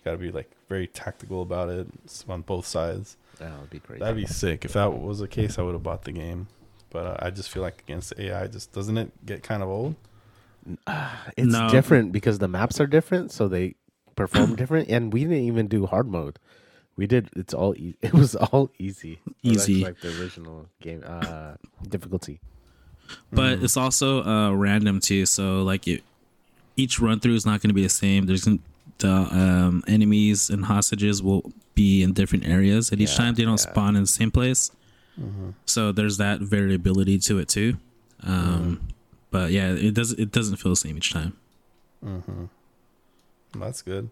got 0.04 0.12
to 0.12 0.16
be 0.18 0.30
like 0.30 0.50
very 0.68 0.86
tactical 0.86 1.42
about 1.42 1.68
it 1.68 1.86
It's 2.04 2.24
on 2.28 2.42
both 2.42 2.66
sides. 2.66 3.16
that 3.38 3.58
would 3.60 3.70
be 3.70 3.78
great. 3.80 4.00
That'd 4.00 4.16
be 4.16 4.26
sick. 4.26 4.64
If 4.64 4.72
that 4.74 4.92
was 4.92 5.18
the 5.18 5.28
case, 5.28 5.58
I 5.58 5.62
would 5.62 5.74
have 5.74 5.82
bought 5.82 6.04
the 6.04 6.12
game. 6.12 6.46
But 6.90 7.06
uh, 7.06 7.16
I 7.20 7.30
just 7.30 7.50
feel 7.50 7.62
like 7.62 7.82
against 7.86 8.12
AI, 8.18 8.46
just 8.48 8.72
doesn't 8.72 8.96
it 8.98 9.26
get 9.26 9.42
kind 9.42 9.62
of 9.62 9.68
old? 9.68 9.94
it's 11.36 11.52
No. 11.52 11.68
different 11.70 12.12
because 12.12 12.38
the 12.38 12.48
maps 12.48 12.80
are 12.80 12.86
different, 12.86 13.32
so 13.32 13.48
they 13.48 13.74
perform 14.16 14.56
different. 14.62 14.88
And 14.88 15.12
we 15.12 15.20
didn't 15.20 15.44
even 15.44 15.68
do 15.68 15.86
hard 15.86 16.08
mode. 16.08 16.38
We 16.96 17.06
did. 17.06 17.30
It's 17.36 17.54
all. 17.54 17.74
E- 17.76 17.94
it 18.02 18.12
was 18.12 18.34
all 18.36 18.70
easy. 18.78 19.20
Well, 19.24 19.54
that's 19.54 19.68
Easy. 19.68 19.84
like 19.84 20.00
the 20.00 20.20
original 20.20 20.66
game 20.82 21.02
uh, 21.06 21.54
difficulty. 21.88 22.40
but 23.32 23.58
Mm. 23.58 23.64
it's 23.64 23.76
also 23.76 24.22
uh 24.22 24.52
random 24.52 25.00
too 25.00 25.26
so 25.26 25.62
like 25.62 25.88
it 25.88 26.02
each 26.76 26.98
run 27.00 27.20
through 27.20 27.34
is 27.34 27.44
not 27.46 27.60
going 27.60 27.68
to 27.70 27.74
be 27.74 27.82
the 27.82 27.88
same 27.88 28.26
there's 28.26 28.46
the 28.98 29.10
um 29.10 29.82
enemies 29.86 30.50
and 30.50 30.64
hostages 30.66 31.22
will 31.22 31.52
be 31.74 32.02
in 32.02 32.12
different 32.12 32.46
areas 32.46 32.92
at 32.92 33.00
each 33.00 33.10
Yeah, 33.10 33.16
time 33.16 33.34
they 33.34 33.44
don't 33.44 33.52
yeah. 33.64 33.70
spawn 33.72 33.96
in 33.96 34.02
the 34.02 34.08
same 34.08 34.30
place 34.30 34.70
Mm-hmm. 35.20 35.50
so 35.66 35.92
there's 35.92 36.16
that 36.18 36.40
variability 36.40 37.18
to 37.18 37.38
it 37.40 37.48
too 37.48 37.76
um 38.22 38.80
but 39.30 39.50
yeah 39.50 39.72
it 39.72 39.92
does 39.94 40.12
it 40.12 40.30
doesn't 40.32 40.56
feel 40.56 40.70
the 40.72 40.76
same 40.76 40.96
each 40.96 41.12
time 41.12 41.32
Mm-hmm. 42.04 42.44
That's 43.60 43.82
good. 43.82 44.08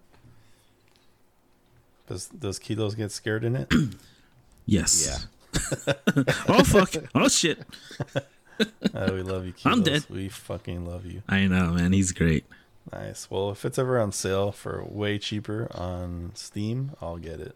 Does 2.09 2.27
Does 2.27 2.59
Kilos 2.59 2.94
get 2.94 3.12
scared 3.12 3.44
in 3.44 3.57
it? 3.57 3.73
yes 4.66 5.07
Yeah. 5.07 5.94
oh 6.49 6.64
fuck 6.64 6.92
oh 7.14 7.29
shit 7.29 7.61
oh, 8.94 9.14
we 9.14 9.23
love 9.23 9.47
you, 9.47 9.53
Kilos. 9.53 9.79
I'm 9.79 9.83
dead. 9.83 10.05
We 10.09 10.29
fucking 10.29 10.85
love 10.87 11.07
you. 11.07 11.23
i 11.29 11.47
know 11.47 11.73
man 11.73 11.92
he's 11.92 12.12
great 12.12 12.44
Nice. 12.92 13.31
Well, 13.31 13.51
if 13.51 13.64
it's 13.64 13.79
ever 13.79 14.01
on 14.01 14.12
sale 14.12 14.53
for 14.53 14.83
way 14.85 15.18
cheaper 15.18 15.68
on 15.75 16.33
Steam, 16.35 16.92
I'll 17.03 17.18
get 17.18 17.40
it. 17.40 17.55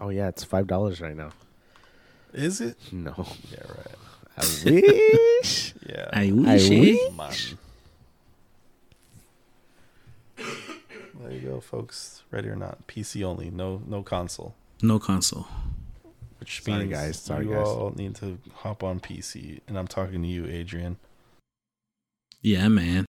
Oh 0.00 0.08
yeah, 0.08 0.28
it's 0.28 0.42
five 0.42 0.66
dollars 0.66 1.00
right 1.00 1.16
now. 1.16 1.30
Is 2.32 2.60
it? 2.60 2.76
No, 2.90 3.26
Yeah, 3.50 3.60
right. 3.68 3.96
I 4.36 4.40
wish. 4.64 5.74
Yeah. 5.86 6.08
i 6.12 6.32
wish. 6.32 6.46
I 6.48 6.52
wish 6.54 6.70
eh? 6.70 7.08
wish. 7.18 7.54
Man. 10.36 10.46
There 11.20 11.32
you 11.32 11.40
go, 11.40 11.60
folks. 11.60 12.22
Ready 12.30 12.48
or 12.48 12.56
not, 12.56 12.86
PC 12.88 13.22
only. 13.22 13.50
No, 13.50 13.82
no 13.86 14.02
console. 14.02 14.54
no 14.82 14.98
console 14.98 15.46
Which 16.42 16.62
Sorry, 16.62 16.78
means 16.78 16.90
guys. 16.90 17.18
Sorry, 17.20 17.46
you 17.46 17.52
guys. 17.52 17.66
all 17.68 17.92
need 17.96 18.16
to 18.16 18.38
hop 18.54 18.82
on 18.82 18.98
PC, 18.98 19.60
and 19.68 19.78
I'm 19.78 19.86
talking 19.86 20.22
to 20.22 20.28
you, 20.28 20.46
Adrian, 20.46 20.96
yeah 22.40 22.66
man 22.66 23.06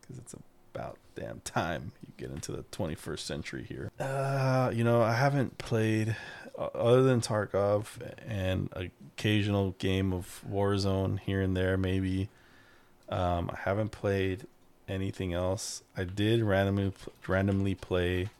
because 0.00 0.18
it's 0.18 0.34
about 0.74 0.98
damn 1.14 1.40
time 1.40 1.92
you 2.02 2.12
get 2.16 2.30
into 2.34 2.52
the 2.52 2.62
21st 2.64 3.18
century 3.20 3.64
here. 3.68 3.90
Uh, 3.98 4.70
you 4.74 4.84
know, 4.84 5.02
I 5.02 5.14
haven't 5.14 5.58
played 5.58 6.16
uh, 6.58 6.68
other 6.74 7.02
than 7.02 7.20
Tarkov 7.20 7.86
and 8.26 8.68
occasional 9.16 9.72
game 9.78 10.12
of 10.12 10.42
Warzone 10.48 11.20
here 11.20 11.40
and 11.40 11.56
there, 11.56 11.76
maybe. 11.76 12.28
Um, 13.08 13.50
I 13.52 13.58
haven't 13.64 13.90
played 13.90 14.46
anything 14.88 15.32
else. 15.32 15.82
I 15.96 16.04
did 16.04 16.42
randomly 16.42 16.92
randomly 17.26 17.74
play 17.74 18.30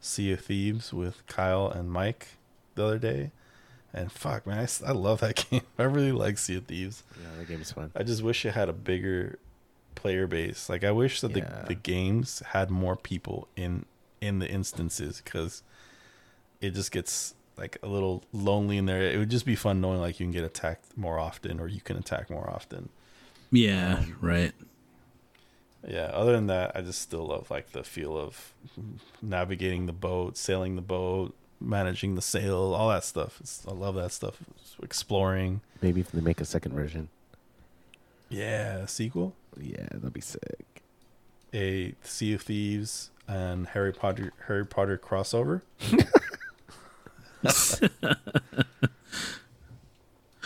Sea 0.00 0.32
of 0.32 0.40
Thieves 0.40 0.92
with 0.92 1.26
Kyle 1.26 1.68
and 1.68 1.90
Mike 1.90 2.28
the 2.74 2.84
other 2.84 2.98
day, 2.98 3.30
and 3.92 4.10
fuck 4.12 4.46
man, 4.46 4.58
I, 4.58 4.88
I 4.88 4.92
love 4.92 5.20
that 5.20 5.46
game. 5.50 5.62
I 5.78 5.82
really 5.84 6.12
like 6.12 6.38
Sea 6.38 6.56
of 6.56 6.66
Thieves. 6.66 7.02
yeah, 7.20 7.28
the 7.38 7.44
game's 7.44 7.72
fun. 7.72 7.90
I 7.96 8.02
just 8.02 8.22
wish 8.22 8.44
it 8.44 8.52
had 8.54 8.68
a 8.68 8.72
bigger 8.72 9.38
player 9.94 10.26
base. 10.26 10.68
Like 10.68 10.84
I 10.84 10.92
wish 10.92 11.20
that 11.20 11.36
Yeah. 11.36 11.62
the 11.62 11.68
the 11.68 11.74
games 11.74 12.42
had 12.50 12.70
more 12.70 12.96
people 12.96 13.48
in 13.56 13.84
in 14.20 14.38
the 14.38 14.48
instances 14.48 15.20
because 15.24 15.62
it 16.60 16.70
just 16.74 16.92
gets 16.92 17.34
like 17.56 17.76
a 17.82 17.86
little 17.88 18.22
lonely 18.32 18.76
in 18.78 18.86
there. 18.86 19.02
It 19.02 19.18
would 19.18 19.30
just 19.30 19.44
be 19.46 19.56
fun 19.56 19.80
knowing 19.80 20.00
like 20.00 20.20
you 20.20 20.24
can 20.26 20.32
get 20.32 20.44
attacked 20.44 20.96
more 20.96 21.18
often 21.18 21.58
or 21.60 21.68
you 21.68 21.80
can 21.80 21.96
attack 21.96 22.30
more 22.30 22.48
often. 22.48 22.88
yeah 23.50 23.98
Um, 23.98 24.16
right 24.20 24.52
Yeah. 25.86 26.10
Other 26.12 26.32
than 26.32 26.46
that, 26.46 26.72
I 26.74 26.80
just 26.82 27.00
still 27.02 27.26
love 27.26 27.50
like 27.50 27.72
the 27.72 27.82
feel 27.82 28.16
of 28.16 28.52
navigating 29.22 29.86
the 29.86 29.92
boat, 29.92 30.36
sailing 30.36 30.76
the 30.76 30.82
boat, 30.82 31.34
managing 31.60 32.14
the 32.14 32.22
sail, 32.22 32.74
all 32.74 32.88
that 32.88 33.04
stuff. 33.04 33.38
It's, 33.40 33.64
I 33.68 33.72
love 33.72 33.94
that 33.96 34.12
stuff. 34.12 34.38
Exploring. 34.82 35.60
Maybe 35.82 36.00
if 36.00 36.10
they 36.12 36.20
make 36.20 36.40
a 36.40 36.44
second 36.44 36.72
version. 36.72 37.08
Yeah. 38.28 38.86
Sequel. 38.86 39.34
Yeah, 39.60 39.86
that'd 39.92 40.12
be 40.12 40.20
sick. 40.20 40.82
a 41.52 41.94
Sea 42.02 42.34
of 42.34 42.42
Thieves 42.42 43.10
and 43.28 43.66
Harry 43.68 43.92
Potter 43.92 44.32
Harry 44.46 44.64
Potter 44.66 44.96
crossover. 44.98 45.62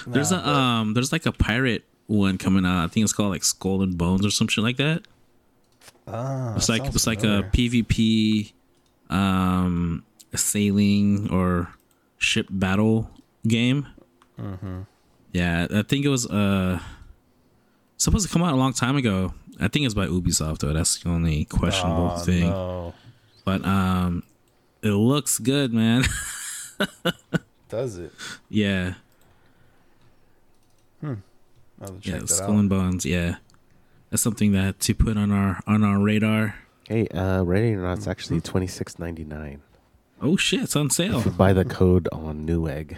There's 0.07 0.31
Nah, 0.33 0.39
a 0.39 0.53
um, 0.81 0.95
there's 0.95 1.13
like 1.13 1.25
a 1.27 1.33
pirate 1.33 1.85
one 2.07 2.37
coming 2.37 2.67
out. 2.67 2.85
I 2.85 2.89
think 2.89 3.05
it's 3.05 3.13
called 3.13 3.31
like 3.31 3.45
Skull 3.45 3.81
and 3.83 3.97
Bones 3.97 4.27
or 4.27 4.31
some 4.31 4.49
shit 4.49 4.63
like 4.63 4.77
that. 4.77 5.03
Ah, 6.07 6.55
It's 6.57 6.69
like 6.69 6.83
sounds 6.83 6.95
it's 6.97 7.07
like 7.07 7.25
a 7.25 7.49
PvP, 7.55 8.53
um, 9.09 10.05
sailing 10.37 11.31
or 11.31 11.69
ship 12.19 12.47
battle 12.51 13.11
game. 13.47 13.87
Mm-hmm. 14.39 14.83
Yeah, 15.33 15.67
I 15.73 15.83
think 15.83 16.05
it 16.05 16.09
was 16.09 16.27
uh 16.27 16.79
supposed 17.97 18.27
to 18.27 18.33
come 18.33 18.43
out 18.43 18.53
a 18.53 18.57
long 18.57 18.73
time 18.73 18.97
ago. 18.97 19.35
I 19.61 19.69
think 19.69 19.85
it's 19.87 19.95
by 19.95 20.07
Ubisoft 20.07 20.59
though. 20.59 20.73
That's 20.73 20.99
the 20.99 21.09
only 21.11 21.45
questionable 21.45 22.13
Oh, 22.15 22.19
thing. 22.19 22.49
No. 22.51 22.95
But 23.45 23.65
um, 23.65 24.23
it 24.83 24.89
looks 24.91 25.39
good, 25.39 25.73
man. 25.73 26.05
Does 27.69 27.99
it? 27.99 28.13
yeah, 28.49 28.95
I'll 31.03 31.17
have 31.81 32.01
to 32.01 32.09
yeah, 32.11 32.13
check 32.19 32.21
that 32.23 32.29
Skull 32.29 32.53
out. 32.53 32.59
and 32.59 32.69
Bones. 32.71 33.05
Yeah, 33.07 33.37
that's 34.11 34.23
something 34.23 34.53
that 34.53 34.81
to 34.81 34.95
put 34.95 35.17
on 35.17 35.31
our 35.31 35.61
on 35.67 35.83
our 35.85 35.99
radar. 36.01 36.57
Hey, 36.89 37.07
uh, 37.09 37.43
ready 37.43 37.75
or 37.75 37.83
not, 37.83 37.99
it's 37.99 38.07
actually 38.07 38.41
twenty 38.41 38.67
six 38.67 38.99
ninety 38.99 39.25
nine. 39.25 39.63
Oh 40.21 40.37
shit, 40.37 40.63
it's 40.63 40.77
on 40.77 40.91
sale. 40.91 41.19
If 41.19 41.27
you 41.27 41.31
Buy 41.33 41.53
the 41.53 41.65
code 41.65 42.09
on 42.13 42.47
Newegg. 42.47 42.97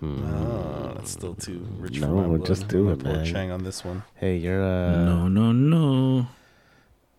Hmm. 0.00 0.24
Oh, 0.34 0.92
that's 0.96 1.10
still 1.10 1.34
too 1.34 1.66
rich 1.78 2.00
No, 2.00 2.06
for 2.08 2.12
my 2.14 2.26
we'll 2.26 2.36
blood. 2.38 2.46
just 2.46 2.68
do 2.68 2.88
I'm 2.88 2.94
it, 2.94 3.02
gonna 3.04 3.16
man. 3.18 3.24
Chang 3.26 3.50
on 3.50 3.62
this 3.64 3.84
one. 3.84 4.02
Hey, 4.16 4.36
you're 4.36 4.62
uh, 4.62 5.04
no, 5.04 5.28
no, 5.28 5.52
no. 5.52 6.26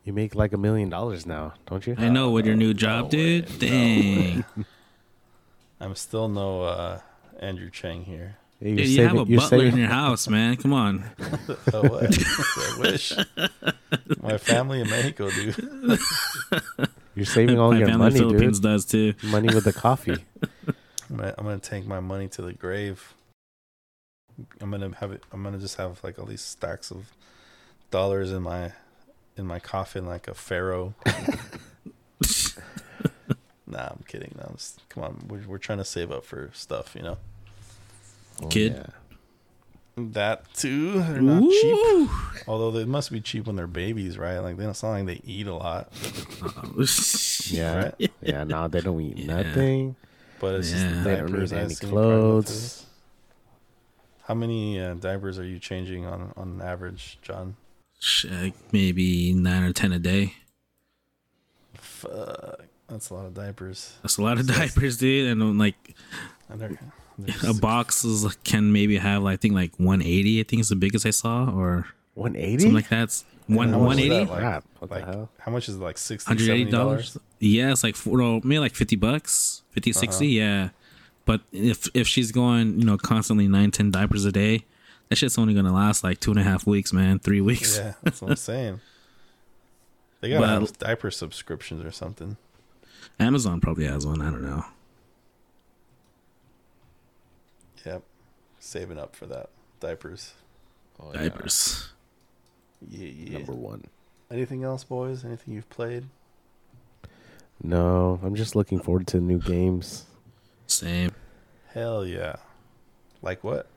you 0.03 0.11
make 0.13 0.35
like 0.35 0.51
a 0.53 0.57
million 0.57 0.89
dollars 0.89 1.25
now, 1.25 1.53
don't 1.65 1.85
you? 1.87 1.95
I 1.97 2.09
know 2.09 2.31
with 2.31 2.45
your 2.45 2.55
new 2.55 2.73
job, 2.73 3.05
no 3.05 3.09
dude. 3.11 3.45
way, 3.49 3.51
no 3.53 3.57
Dang, 3.59 4.45
I'm 5.79 5.95
still 5.95 6.27
no 6.27 6.63
uh, 6.63 6.99
Andrew 7.39 7.69
Chang 7.69 8.03
here. 8.03 8.37
Hey, 8.59 8.69
you're 8.69 8.77
dude, 8.77 8.87
you 8.87 9.01
have 9.03 9.13
a 9.15 9.17
saving- 9.19 9.35
butler 9.37 9.65
in 9.65 9.77
your 9.77 9.87
house, 9.89 10.27
man. 10.27 10.55
Come 10.57 10.73
on. 10.73 11.03
Oh, 11.73 11.81
what? 11.87 12.17
I 12.17 12.79
wish. 12.79 13.13
My 14.21 14.37
family 14.37 14.81
in 14.81 14.89
Mexico, 14.89 15.29
dude. 15.29 15.99
You're 17.15 17.25
saving 17.25 17.59
all 17.59 17.71
My 17.71 17.79
your 17.79 17.87
family 17.87 18.09
money, 18.09 18.19
Philippines 18.19 18.59
dude. 18.59 18.63
does 18.71 18.85
too. 18.85 19.13
Money 19.23 19.53
with 19.53 19.63
the 19.65 19.73
coffee. 19.85 20.23
I'm 21.09 21.17
gonna, 21.17 21.35
I'm 21.37 21.45
gonna 21.45 21.59
take 21.59 21.85
my 21.85 21.99
money 21.99 22.27
to 22.29 22.41
the 22.41 22.53
grave. 22.53 23.13
I'm 24.59 24.71
gonna 24.71 24.95
have 24.95 25.11
it. 25.11 25.23
I'm 25.31 25.43
gonna 25.43 25.59
just 25.59 25.77
have 25.77 26.03
like 26.03 26.17
all 26.17 26.25
these 26.25 26.41
stacks 26.41 26.89
of 26.91 27.11
dollars 27.91 28.31
in 28.31 28.41
my 28.41 28.71
in 29.37 29.45
my 29.45 29.59
coffin, 29.59 30.05
like 30.05 30.27
a 30.27 30.33
pharaoh. 30.33 30.93
nah, 33.67 33.89
I'm 33.89 34.03
kidding. 34.07 34.33
No, 34.37 34.45
I'm 34.49 34.55
just, 34.55 34.87
come 34.89 35.03
on, 35.03 35.25
we're, 35.27 35.41
we're 35.47 35.57
trying 35.57 35.79
to 35.79 35.85
save 35.85 36.11
up 36.11 36.25
for 36.25 36.49
stuff, 36.53 36.95
you 36.95 37.01
know. 37.01 37.17
Oh, 38.41 38.47
Kid. 38.47 38.73
yeah. 38.75 38.85
That 39.95 40.51
too. 40.55 40.93
They're 41.03 41.21
not 41.21 41.43
cheap. 41.43 42.09
Although 42.47 42.71
they 42.71 42.83
must 42.85 43.11
be 43.11 43.21
cheap 43.21 43.45
when 43.45 43.55
they're 43.55 43.67
babies, 43.67 44.17
right? 44.17 44.39
Like 44.39 44.57
they 44.57 44.63
don't 44.63 44.73
sound 44.73 45.07
like 45.07 45.21
they 45.21 45.31
eat 45.31 45.45
a 45.45 45.53
lot, 45.53 45.93
Yeah, 47.47 47.75
Right? 47.99 48.11
yeah. 48.21 48.43
Now 48.43 48.67
they 48.67 48.81
don't 48.81 48.99
eat 49.01 49.17
Yeah. 49.17 49.41
nothing. 49.43 49.95
but 50.39 50.55
it's 50.55 50.71
Yeah. 50.71 50.79
just 50.79 50.95
the 50.95 51.09
They 51.09 51.15
don't 51.17 51.25
diapers. 51.31 51.51
need 51.51 51.57
any 51.59 51.73
assume 51.73 51.89
probably 51.91 52.09
go 52.09 52.41
through. 52.41 52.51
clothes. 52.51 52.85
How 54.23 54.33
many 54.33 54.79
uh, 54.79 54.93
diapers 54.95 55.37
are 55.37 55.45
you 55.45 55.59
changing 55.59 56.05
on 56.05 56.33
on 56.35 56.59
average, 56.61 57.19
John? 57.21 57.55
Shit, 57.99 58.53
maybe 58.71 59.31
nine 59.33 59.63
or 59.63 59.73
ten 59.73 59.91
a 59.91 59.99
day. 59.99 60.33
Fuck, 61.75 62.61
that's 62.87 63.09
a 63.09 63.13
lot 63.13 63.25
of 63.25 63.33
diapers. 63.33 63.93
That's 64.01 64.17
a 64.17 64.21
lot 64.21 64.39
of 64.39 64.47
diapers, 64.47 64.97
dude. 64.97 65.27
And 65.29 65.41
um, 65.41 65.57
like 65.57 65.95
And 66.49 66.77
they're, 67.17 67.35
they're 67.41 67.51
a 67.51 67.53
box 67.53 68.03
is 68.03 68.35
can 68.43 68.71
maybe 68.71 68.97
have 68.97 69.25
I 69.25 69.35
think 69.35 69.53
like 69.53 69.71
180. 69.77 70.39
I 70.39 70.43
think 70.43 70.59
is 70.61 70.69
the 70.69 70.75
biggest 70.75 71.05
I 71.05 71.11
saw, 71.11 71.49
or 71.49 71.87
One 72.13 72.35
eighty. 72.35 72.59
something 72.59 72.75
like 72.75 72.89
that. 72.89 73.23
One 73.47 73.69
how 73.73 73.79
much 73.79 73.97
is 73.99 74.09
180. 74.09 74.25
that, 74.25 74.31
like- 74.31 74.39
Crap. 74.39 74.63
What 74.79 74.91
like 74.91 75.05
hell? 75.05 75.29
how 75.39 75.51
much 75.51 75.67
is 75.69 75.75
it, 75.75 75.79
like 75.81 75.97
60 75.97 76.29
180 76.29 76.71
$70? 76.71 77.17
yeah 77.39 77.71
it's 77.71 77.83
like 77.83 77.95
four, 77.95 78.17
no, 78.17 78.41
maybe 78.43 78.59
like 78.59 78.73
50 78.75 78.95
bucks 78.95 79.61
50 79.71 79.91
Uh-huh. 79.91 79.99
60 79.99 80.27
yeah 80.27 80.69
but 81.25 81.41
if 81.51 81.87
if 81.93 82.07
she's 82.07 82.31
going 82.31 82.79
you 82.79 82.85
know 82.85 82.97
constantly 82.97 83.47
nine 83.47 83.71
ten 83.71 83.91
diapers 83.91 84.23
a 84.25 84.31
day 84.31 84.63
that 85.09 85.17
shit's 85.17 85.37
only 85.37 85.53
gonna 85.53 85.73
last 85.73 86.03
like 86.03 86.19
two 86.21 86.31
and 86.31 86.39
a 86.39 86.43
half 86.43 86.65
weeks 86.65 86.91
man 86.93 87.19
three 87.19 87.41
weeks 87.41 87.77
Yeah, 87.77 87.93
that's 88.03 88.21
what 88.21 88.31
I'm 88.31 88.35
saying. 88.51 88.79
They 90.21 90.29
gotta 90.29 90.61
But- 90.61 90.79
diaper 90.79 91.11
subscriptions 91.11 91.83
or 91.85 91.91
something. 91.91 92.37
amazon 93.19 93.59
probably 93.61 93.85
has 93.85 94.05
one 94.05 94.21
i 94.21 94.29
don't 94.31 94.41
know 94.43 94.63
Yep, 97.85 98.03
saving 98.59 98.97
up 98.97 99.15
for 99.15 99.25
that 99.27 99.49
diapers. 99.79 100.33
Oh, 100.99 101.11
yeah. 101.13 101.21
diapers 101.21 101.89
Yeah, 102.89 103.07
yeah. 103.07 103.37
Number 103.37 103.53
one. 103.53 103.85
Anything 104.31 104.63
else, 104.63 104.83
boys? 104.83 105.25
Anything 105.25 105.53
you've 105.53 105.69
played? 105.69 106.05
No, 107.61 108.19
I'm 108.23 108.35
just 108.35 108.55
looking 108.55 108.79
forward 108.79 109.07
to 109.07 109.19
new 109.19 109.39
games. 109.39 110.05
same 110.67 111.11
Hell 111.73 112.05
yeah! 112.05 112.35
Like 113.21 113.43
what? 113.43 113.67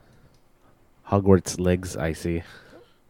Hogwarts 1.09 1.59
legs, 1.59 1.95
I 1.95 2.13
see. 2.13 2.43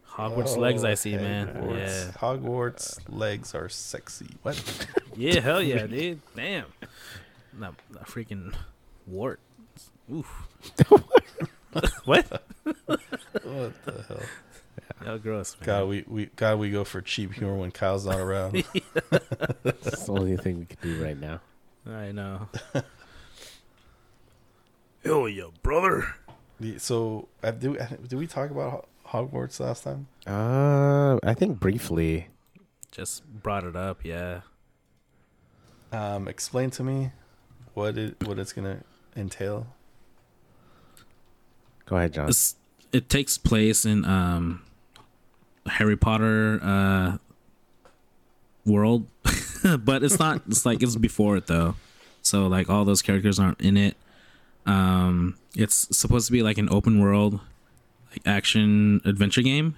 hogwarts 0.08 0.56
Oh, 0.56 0.60
legs 0.60 0.84
i 0.84 0.94
see 0.94 1.16
oh, 1.16 1.20
man 1.20 1.46
Hogwarts. 1.48 1.78
yeah 1.78 2.10
Hogwarts 2.18 2.98
legs 3.08 3.54
are 3.54 3.68
sexy. 3.68 4.28
What? 4.42 4.86
yeah 5.16 5.40
hell 5.40 5.62
yeah 5.62 5.86
dude 5.86 6.20
damn 6.34 6.66
not, 7.56 7.74
not 7.90 8.06
freaking 8.06 8.54
wart 9.06 9.40
oof 10.12 10.26
what 12.04 12.42
what 13.44 13.84
the 13.84 14.04
hell? 14.08 14.20
Yeah. 15.04 15.12
oh 15.12 15.18
gross 15.18 15.54
man. 15.60 15.66
God, 15.66 15.88
we, 15.88 16.04
we 16.08 16.26
God, 16.34 16.58
we 16.58 16.70
go 16.70 16.82
for 16.82 17.00
cheap 17.02 17.34
humor 17.34 17.54
when 17.56 17.70
Kyle's 17.70 18.06
not 18.06 18.18
around. 18.18 18.52
That's 19.62 20.04
the 20.06 20.12
only 20.12 20.36
thing 20.36 20.58
we 20.60 20.64
can 20.66 20.78
do 20.82 21.02
right 21.04 21.16
now. 21.18 21.40
i 21.86 22.10
know 22.10 22.48
hell 25.04 25.28
yeah 25.28 25.44
brother 25.62 26.14
so, 26.78 27.28
uh, 27.44 27.52
do 27.52 27.76
did 28.08 28.18
we 28.18 28.26
talk 28.26 28.50
about 28.50 28.88
Hogwarts 29.06 29.60
last 29.60 29.84
time? 29.84 30.08
Uh, 30.26 31.18
I 31.24 31.32
think 31.34 31.60
briefly. 31.60 32.26
just 32.90 33.24
brought 33.26 33.62
it 33.64 33.76
up 33.76 34.04
yeah 34.04 34.40
Um, 35.92 36.26
explain 36.28 36.70
to 36.70 36.82
me 36.82 37.12
what 37.74 37.96
it 37.96 38.16
what 38.26 38.38
it's 38.40 38.52
gonna 38.52 38.82
entail. 39.18 39.66
Go 41.86 41.96
ahead, 41.96 42.12
John. 42.14 42.28
It's, 42.28 42.54
it 42.92 43.08
takes 43.08 43.36
place 43.38 43.84
in 43.84 44.04
um 44.04 44.62
Harry 45.66 45.96
Potter 45.96 46.60
uh 46.62 47.18
world, 48.64 49.06
but 49.80 50.02
it's 50.02 50.18
not. 50.18 50.42
It's 50.48 50.64
like 50.66 50.82
it's 50.82 50.96
before 50.96 51.36
it 51.36 51.46
though, 51.46 51.74
so 52.22 52.46
like 52.46 52.68
all 52.70 52.84
those 52.84 53.02
characters 53.02 53.38
aren't 53.38 53.60
in 53.60 53.76
it. 53.76 53.96
Um, 54.66 55.38
it's 55.56 55.88
supposed 55.96 56.26
to 56.26 56.32
be 56.32 56.42
like 56.42 56.58
an 56.58 56.68
open 56.70 57.00
world, 57.00 57.40
like 58.10 58.20
action 58.26 59.00
adventure 59.06 59.40
game, 59.42 59.76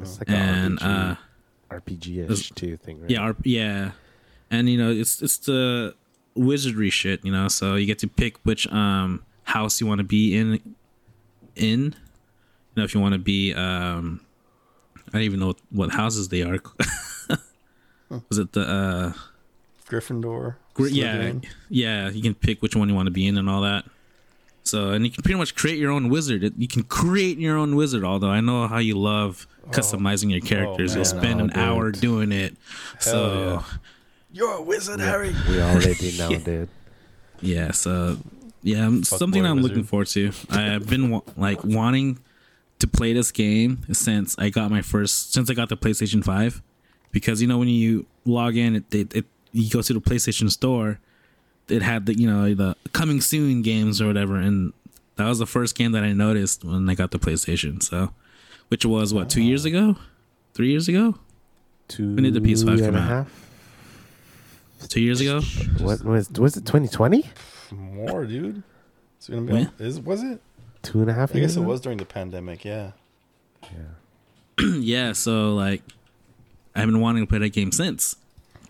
It's 0.00 0.18
like 0.18 0.28
and 0.28 0.78
an 0.80 0.86
uh, 0.88 1.16
RPG, 1.70 2.18
it's- 2.24 2.28
RPG-ish 2.40 2.50
too 2.52 2.76
thing, 2.76 3.00
right? 3.02 3.10
yeah, 3.10 3.20
R- 3.20 3.36
yeah, 3.44 3.90
and 4.50 4.68
you 4.68 4.76
know 4.76 4.90
it's 4.90 5.22
it's 5.22 5.38
the 5.38 5.94
wizardry 6.34 6.90
shit, 6.90 7.24
you 7.24 7.32
know. 7.32 7.48
So 7.48 7.74
you 7.76 7.86
get 7.86 7.98
to 8.00 8.08
pick 8.08 8.38
which 8.44 8.66
um 8.72 9.22
house 9.44 9.80
you 9.80 9.86
want 9.86 9.98
to 9.98 10.04
be 10.04 10.36
in. 10.36 10.74
In, 11.56 11.80
you 11.86 11.92
know, 12.76 12.84
if 12.84 12.94
you 12.94 13.00
want 13.00 13.14
to 13.14 13.18
be 13.18 13.52
um, 13.54 14.20
I 15.08 15.12
don't 15.12 15.22
even 15.22 15.40
know 15.40 15.48
what, 15.48 15.56
what 15.70 15.90
houses 15.90 16.28
they 16.28 16.42
are. 16.42 16.58
Was 18.28 18.38
it 18.38 18.52
the 18.52 18.60
uh? 18.62 19.12
Gryffindor. 19.88 20.56
Gr- 20.74 20.86
yeah, 20.88 21.32
yeah. 21.68 22.10
You 22.10 22.22
can 22.22 22.34
pick 22.34 22.62
which 22.62 22.76
one 22.76 22.88
you 22.88 22.94
want 22.94 23.06
to 23.06 23.10
be 23.10 23.26
in 23.26 23.36
and 23.38 23.48
all 23.50 23.62
that. 23.62 23.84
So, 24.64 24.90
and 24.90 25.04
you 25.04 25.10
can 25.10 25.22
pretty 25.22 25.38
much 25.38 25.54
create 25.54 25.78
your 25.78 25.90
own 25.90 26.10
wizard. 26.10 26.52
You 26.58 26.68
can 26.68 26.82
create 26.84 27.38
your 27.38 27.56
own 27.56 27.74
wizard. 27.74 28.04
Although 28.04 28.28
I 28.28 28.40
know 28.40 28.66
how 28.68 28.78
you 28.78 28.98
love 28.98 29.46
customizing 29.70 30.30
your 30.30 30.40
characters. 30.40 30.94
You'll 30.94 31.06
Oh, 31.06 31.14
man. 31.14 31.22
spend 31.22 31.40
Oh, 31.40 31.44
an 31.44 31.52
hour 31.56 31.90
dude. 31.90 32.00
doing 32.02 32.32
it. 32.32 32.54
so, 33.00 33.64
You're 34.32 34.54
a 34.54 34.62
wizard, 34.62 35.00
Harry. 35.00 35.34
We 35.48 35.60
already 35.60 36.16
know, 36.18 36.38
dude. 36.38 36.68
yeah. 37.40 37.70
So, 37.72 38.18
yeah, 38.62 38.86
um, 38.86 39.02
something 39.04 39.42
boy 39.42 39.48
I'm 39.48 39.60
looking 39.60 39.84
forward 39.84 40.08
to. 40.08 40.32
I've 40.50 40.88
been 40.88 41.10
wa- 41.10 41.22
like 41.36 41.64
wanting 41.64 42.18
to 42.78 42.86
play 42.86 43.12
this 43.12 43.32
game 43.32 43.84
since 43.92 44.36
I 44.38 44.50
got 44.50 44.70
my 44.70 44.82
first 44.82 45.32
since 45.32 45.50
I 45.50 45.54
got 45.54 45.68
the 45.68 45.76
PlayStation 45.76 46.22
Five, 46.22 46.62
because 47.10 47.40
you 47.40 47.48
know 47.48 47.58
when 47.58 47.68
you 47.68 48.06
log 48.24 48.56
in, 48.56 48.76
it, 48.76 48.94
it, 48.94 49.14
it 49.16 49.24
you 49.52 49.70
go 49.70 49.80
to 49.80 49.92
the 49.94 50.00
PlayStation 50.00 50.50
Store, 50.50 51.00
it 51.68 51.82
had 51.82 52.06
the 52.06 52.14
you 52.18 52.28
know 52.28 52.54
the 52.54 52.76
coming 52.92 53.20
soon 53.20 53.62
games 53.62 54.00
or 54.02 54.06
whatever, 54.06 54.36
and 54.36 54.72
that 55.16 55.26
was 55.26 55.38
the 55.38 55.46
first 55.46 55.74
game 55.76 55.92
that 55.92 56.04
I 56.04 56.12
noticed 56.12 56.64
when 56.64 56.88
I 56.88 56.94
got 56.94 57.10
the 57.12 57.18
PlayStation. 57.18 57.82
So, 57.82 58.10
which 58.68 58.84
was 58.84 59.14
what 59.14 59.30
two 59.30 59.42
years 59.42 59.64
ago, 59.64 59.96
three 60.54 60.70
years 60.70 60.86
ago, 60.88 61.14
Two 61.88 62.14
did 62.16 62.34
the 62.34 62.40
PS5 62.40 62.68
and 62.72 62.80
come 62.80 62.94
a 62.96 62.98
out? 62.98 63.08
half? 63.08 63.47
Two 64.86 65.00
years 65.00 65.20
ago. 65.20 65.40
What 65.78 66.02
was 66.04 66.30
was 66.30 66.56
it? 66.56 66.64
Twenty 66.66 66.88
twenty? 66.88 67.28
More, 67.70 68.24
dude. 68.24 68.62
It's 69.16 69.28
gonna 69.28 69.42
be. 69.42 69.52
When? 69.52 69.72
Is 69.78 70.00
was 70.00 70.22
it? 70.22 70.40
Two 70.82 71.00
and 71.00 71.10
a 71.10 71.12
half 71.14 71.34
I 71.34 71.38
years? 71.38 71.52
guess 71.54 71.62
it 71.62 71.66
was 71.66 71.80
during 71.80 71.98
the 71.98 72.04
pandemic. 72.04 72.64
Yeah. 72.64 72.92
Yeah. 73.64 74.66
yeah, 74.78 75.12
so 75.12 75.54
like 75.54 75.82
I've 76.74 76.86
been 76.86 77.00
wanting 77.00 77.24
to 77.24 77.28
play 77.28 77.38
that 77.40 77.52
game 77.52 77.72
since 77.72 78.14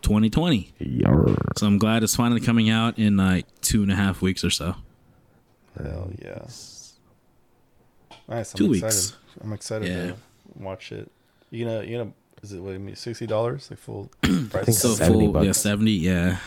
2020. 0.02 0.72
Yarr. 0.80 1.36
So 1.58 1.66
I'm 1.66 1.78
glad 1.78 2.02
it's 2.02 2.16
finally 2.16 2.40
coming 2.40 2.70
out 2.70 2.98
in 2.98 3.16
like 3.16 3.44
two 3.60 3.82
and 3.82 3.92
a 3.92 3.94
half 3.96 4.22
weeks 4.22 4.42
or 4.44 4.50
so. 4.50 4.74
Hell 5.76 6.10
yeah. 6.22 6.38
Nice. 8.28 8.52
I'm 8.54 8.58
Two 8.58 8.72
excited. 8.72 8.94
weeks. 8.96 9.16
I'm 9.42 9.52
excited 9.52 9.88
Yeah. 9.88 10.06
to 10.08 10.16
watch 10.56 10.92
it. 10.92 11.10
You 11.50 11.64
gonna 11.64 11.84
you 11.84 11.98
gonna 11.98 12.12
is 12.50 12.54
it 12.56 12.60
what 12.62 12.74
I 12.74 12.78
mean 12.78 12.96
sixty 12.96 13.26
dollars 13.26 13.68
like 13.70 13.78
full 13.78 14.10
I 14.22 14.26
think 14.28 14.50
price? 14.50 14.78
So 14.78 14.94
70 14.94 15.32
full, 15.32 15.44
yeah, 15.44 15.52
70, 15.52 15.90
yeah. 15.92 16.38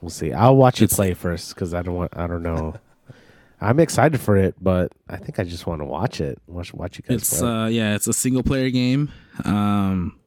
We'll 0.00 0.10
see. 0.10 0.32
I'll 0.32 0.56
watch 0.56 0.80
you 0.80 0.84
It's- 0.84 0.96
play 0.96 1.14
first 1.14 1.54
because 1.54 1.72
I 1.74 1.82
don't 1.82 1.94
want. 1.94 2.16
I 2.16 2.26
don't 2.26 2.42
know. 2.42 2.74
I'm 3.60 3.80
excited 3.80 4.20
for 4.20 4.36
it, 4.36 4.54
but 4.60 4.92
I 5.08 5.16
think 5.16 5.38
I 5.38 5.44
just 5.44 5.66
want 5.66 5.80
to 5.80 5.86
watch 5.86 6.20
it. 6.20 6.38
Watch 6.46 6.74
watch 6.74 6.98
you 6.98 7.04
guys 7.08 7.22
It's 7.22 7.38
play. 7.40 7.48
uh 7.48 7.66
yeah, 7.66 7.94
it's 7.94 8.06
a 8.06 8.12
single 8.12 8.42
player 8.42 8.68
game. 8.70 9.10
Um 9.44 10.18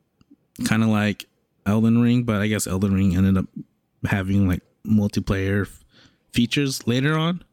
kind 0.65 0.81
of 0.81 0.89
like 0.89 1.25
Elden 1.65 2.01
Ring, 2.01 2.23
but 2.23 2.41
I 2.41 2.47
guess 2.47 2.65
Elden 2.65 2.93
Ring 2.93 3.15
ended 3.15 3.37
up 3.37 3.45
having 4.09 4.47
like 4.47 4.61
multiplayer 4.85 5.63
f- 5.67 5.83
features 6.31 6.87
later 6.87 7.15
on. 7.17 7.43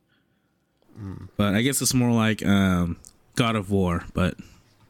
But 1.36 1.54
I 1.54 1.60
guess 1.62 1.82
it's 1.82 1.92
more 1.92 2.12
like 2.12 2.44
um 2.46 2.96
God 3.34 3.56
of 3.56 3.70
War, 3.70 4.04
but 4.14 4.36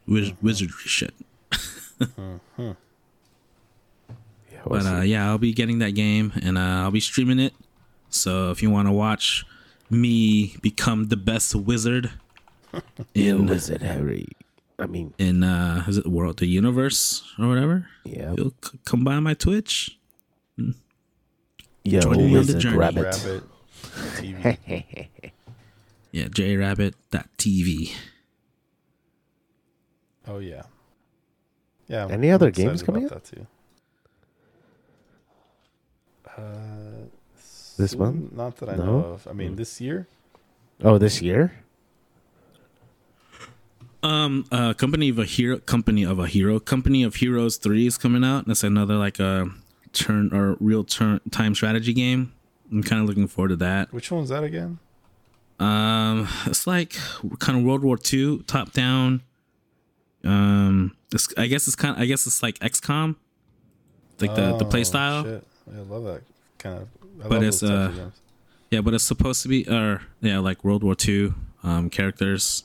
wiz- 0.07 0.33
wizardry 0.43 0.77
shit. 0.85 1.15
yeah, 2.19 2.37
we'll 2.59 2.75
But 4.67 4.87
uh 4.87 5.01
yeah, 5.01 5.27
I'll 5.29 5.39
be 5.39 5.53
getting 5.53 5.79
that 5.79 5.93
game 5.93 6.33
and 6.43 6.59
uh, 6.59 6.61
I'll 6.83 6.91
be 6.91 7.01
streaming 7.01 7.39
it. 7.39 7.55
So 8.11 8.51
if 8.51 8.63
you 8.63 8.71
want 8.71 8.89
to 8.89 8.93
watch 8.93 9.45
me 9.91 10.57
become 10.63 11.09
the 11.09 11.17
best 11.17 11.55
wizard 11.55 12.11
Yeah, 13.15 13.33
in 13.33 13.47
was 13.47 13.71
it 13.71 13.83
Harry? 13.83 14.27
I 14.79 14.87
mean, 14.87 15.15
in 15.19 15.45
uh 15.45 15.85
is 15.87 15.99
it 15.99 16.07
world 16.07 16.39
the 16.39 16.47
universe 16.47 17.23
or 17.39 17.49
whatever, 17.49 17.87
yeah. 18.05 18.35
you'll 18.37 18.55
c- 18.65 18.79
come 18.85 19.05
by 19.05 19.21
my 19.21 19.35
Twitch. 19.35 19.99
Yo, 21.87 22.01
Join 22.01 22.17
me 22.17 22.25
on 22.25 22.31
the 22.31 22.39
wizard 22.39 22.61
journey. 22.61 22.79
rabbit. 22.79 23.05
Rabbit 23.05 23.43
TV. 24.17 25.09
Yeah, 26.13 26.25
jrabbit.tv. 26.27 27.93
Oh 30.27 30.39
yeah. 30.39 30.63
Yeah. 31.89 32.07
Any 32.09 32.31
other 32.31 32.49
excited 32.49 32.69
games 32.69 32.83
coming 32.83 33.05
about 33.07 33.25
That 33.25 33.37
too. 33.37 33.47
Uh, 36.37 37.07
This 37.77 37.91
soon? 37.93 38.01
month? 38.01 38.33
Not 38.33 38.57
that 38.59 38.69
I 38.71 38.77
No? 38.77 38.85
know 38.85 38.99
of. 39.15 39.29
I 39.29 39.33
mean, 39.33 39.53
Mm. 39.55 39.57
this 39.57 39.81
year. 39.81 40.07
oh, 40.83 40.99
this 40.99 41.21
year? 41.23 41.53
Um, 44.03 44.45
uh, 44.53 44.75
company 44.75 45.09
of 45.09 45.19
a 45.19 45.25
hero, 45.25 45.59
company 45.59 46.05
of 46.05 46.19
a 46.19 46.27
hero, 46.27 46.61
company 46.61 47.03
of 47.03 47.17
heroes 47.17 47.57
three 47.57 47.87
is 47.87 47.97
coming 47.97 48.23
out. 48.23 48.47
That's 48.47 48.63
another 48.63 48.97
like 48.97 49.19
a 49.19 49.49
turn 49.93 50.31
or 50.33 50.57
real 50.61 50.85
turn 50.85 51.21
time 51.31 51.55
strategy 51.55 51.93
game. 51.95 52.33
I'm 52.71 52.83
kind 52.83 53.01
of 53.03 53.09
looking 53.09 53.29
forward 53.29 53.49
to 53.49 53.57
that. 53.57 53.93
Which 53.93 54.11
one's 54.11 54.29
that 54.29 54.45
again? 54.45 54.79
Um, 55.59 56.29
it's 56.47 56.67
like 56.67 56.97
kind 57.39 57.59
of 57.59 57.65
World 57.65 57.83
War 57.83 57.97
II 58.13 58.43
top 58.47 58.73
down. 58.73 59.23
Um, 60.25 60.97
it's, 61.13 61.29
I 61.37 61.47
guess 61.47 61.67
it's 61.67 61.77
kind. 61.77 61.95
of, 61.97 62.03
I 62.03 62.07
guess 62.07 62.27
it's 62.27 62.43
like 62.43 62.59
XCOM, 62.61 63.17
like 64.21 64.35
the 64.35 64.57
the 64.57 64.65
play 64.65 64.81
Oh, 64.81 64.85
style. 64.85 65.25
Shit. 65.25 65.47
I 65.77 65.81
love 65.81 66.05
that 66.05 66.23
kind 66.59 66.79
of. 66.79 66.89
I 67.25 67.29
But 67.29 67.43
it's, 67.43 67.61
those 67.61 67.71
types 67.71 67.93
of 67.93 67.99
uh, 67.99 68.03
games. 68.05 68.21
Yeah, 68.71 68.81
but 68.81 68.95
it's 68.95 69.05
supposed 69.05 69.43
to 69.43 69.49
be, 69.49 69.69
or 69.69 70.03
yeah, 70.21 70.39
like 70.39 70.65
World 70.65 70.83
War 70.83 70.97
II 71.09 71.33
um 71.63 71.91
characters. 71.91 72.65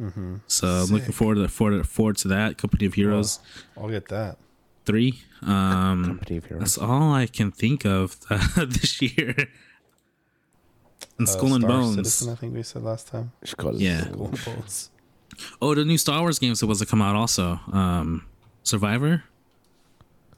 Mm-hmm. 0.00 0.36
So 0.48 0.66
I'm 0.66 0.86
looking 0.90 1.12
forward 1.12 1.36
to 1.36 1.48
forward, 1.48 1.86
forward 1.88 2.16
to 2.18 2.28
that. 2.28 2.58
Company 2.58 2.86
of 2.86 2.94
Heroes 2.94 3.38
I'll 3.76 3.88
get 3.88 4.08
that. 4.08 4.38
three. 4.84 5.22
Um, 5.42 6.04
Company 6.04 6.38
of 6.38 6.46
Heroes. 6.46 6.60
that's 6.60 6.78
all 6.78 7.12
I 7.12 7.26
can 7.26 7.52
think 7.52 7.84
of 7.86 8.18
this 8.56 9.00
year. 9.00 9.34
And 11.18 11.28
Uh, 11.28 11.30
Skull 11.30 11.54
and 11.54 11.62
Star 11.62 11.68
Bones. 11.80 11.94
Citizen, 11.96 12.32
I 12.32 12.34
think 12.34 12.54
we 12.54 12.62
said 12.64 12.82
last 12.82 13.06
time. 13.08 13.30
It's 13.42 13.54
Yeah. 13.74 14.00
Skull 14.02 14.26
and 14.26 14.44
Bones. 14.44 14.90
Oh, 15.62 15.74
the 15.74 15.84
new 15.84 15.98
Star 15.98 16.20
Wars 16.20 16.38
game 16.38 16.52
is 16.52 16.58
supposed 16.60 16.80
to 16.80 16.86
come 16.86 17.02
out 17.02 17.16
also. 17.16 17.60
Um, 17.72 18.26
Survivor. 18.62 19.24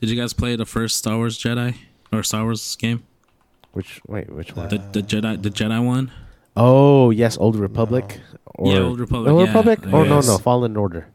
Did 0.01 0.11
you 0.11 0.17
guys 0.21 0.33
play 0.33 0.57
the 0.57 0.67
first 0.67 0.99
Star 0.99 1.17
Wars 1.17 1.39
Jedi 1.39 1.77
or 2.13 2.23
Star 2.23 2.45
Wars 2.45 2.77
game? 2.77 3.03
Which 3.73 4.01
wait, 4.07 4.31
which 4.31 4.55
one? 4.57 4.69
The 4.69 4.79
the 4.79 5.03
Jedi 5.03 5.43
the 5.43 5.51
Jedi 5.51 5.85
one. 5.85 6.11
oh 6.57 7.11
yes, 7.11 7.37
Old 7.39 7.57
Republic. 7.57 8.21
Or, 8.55 8.73
Yeah, 8.73 8.79
Old 8.81 8.99
Republic, 9.01 9.33
Old 9.33 9.41
yeah, 9.41 9.47
Republic. 9.49 9.81
I 9.87 9.91
Oh 9.93 10.05
no, 10.05 10.21
no, 10.21 10.39
Fallen 10.39 10.77
Order. 10.77 11.09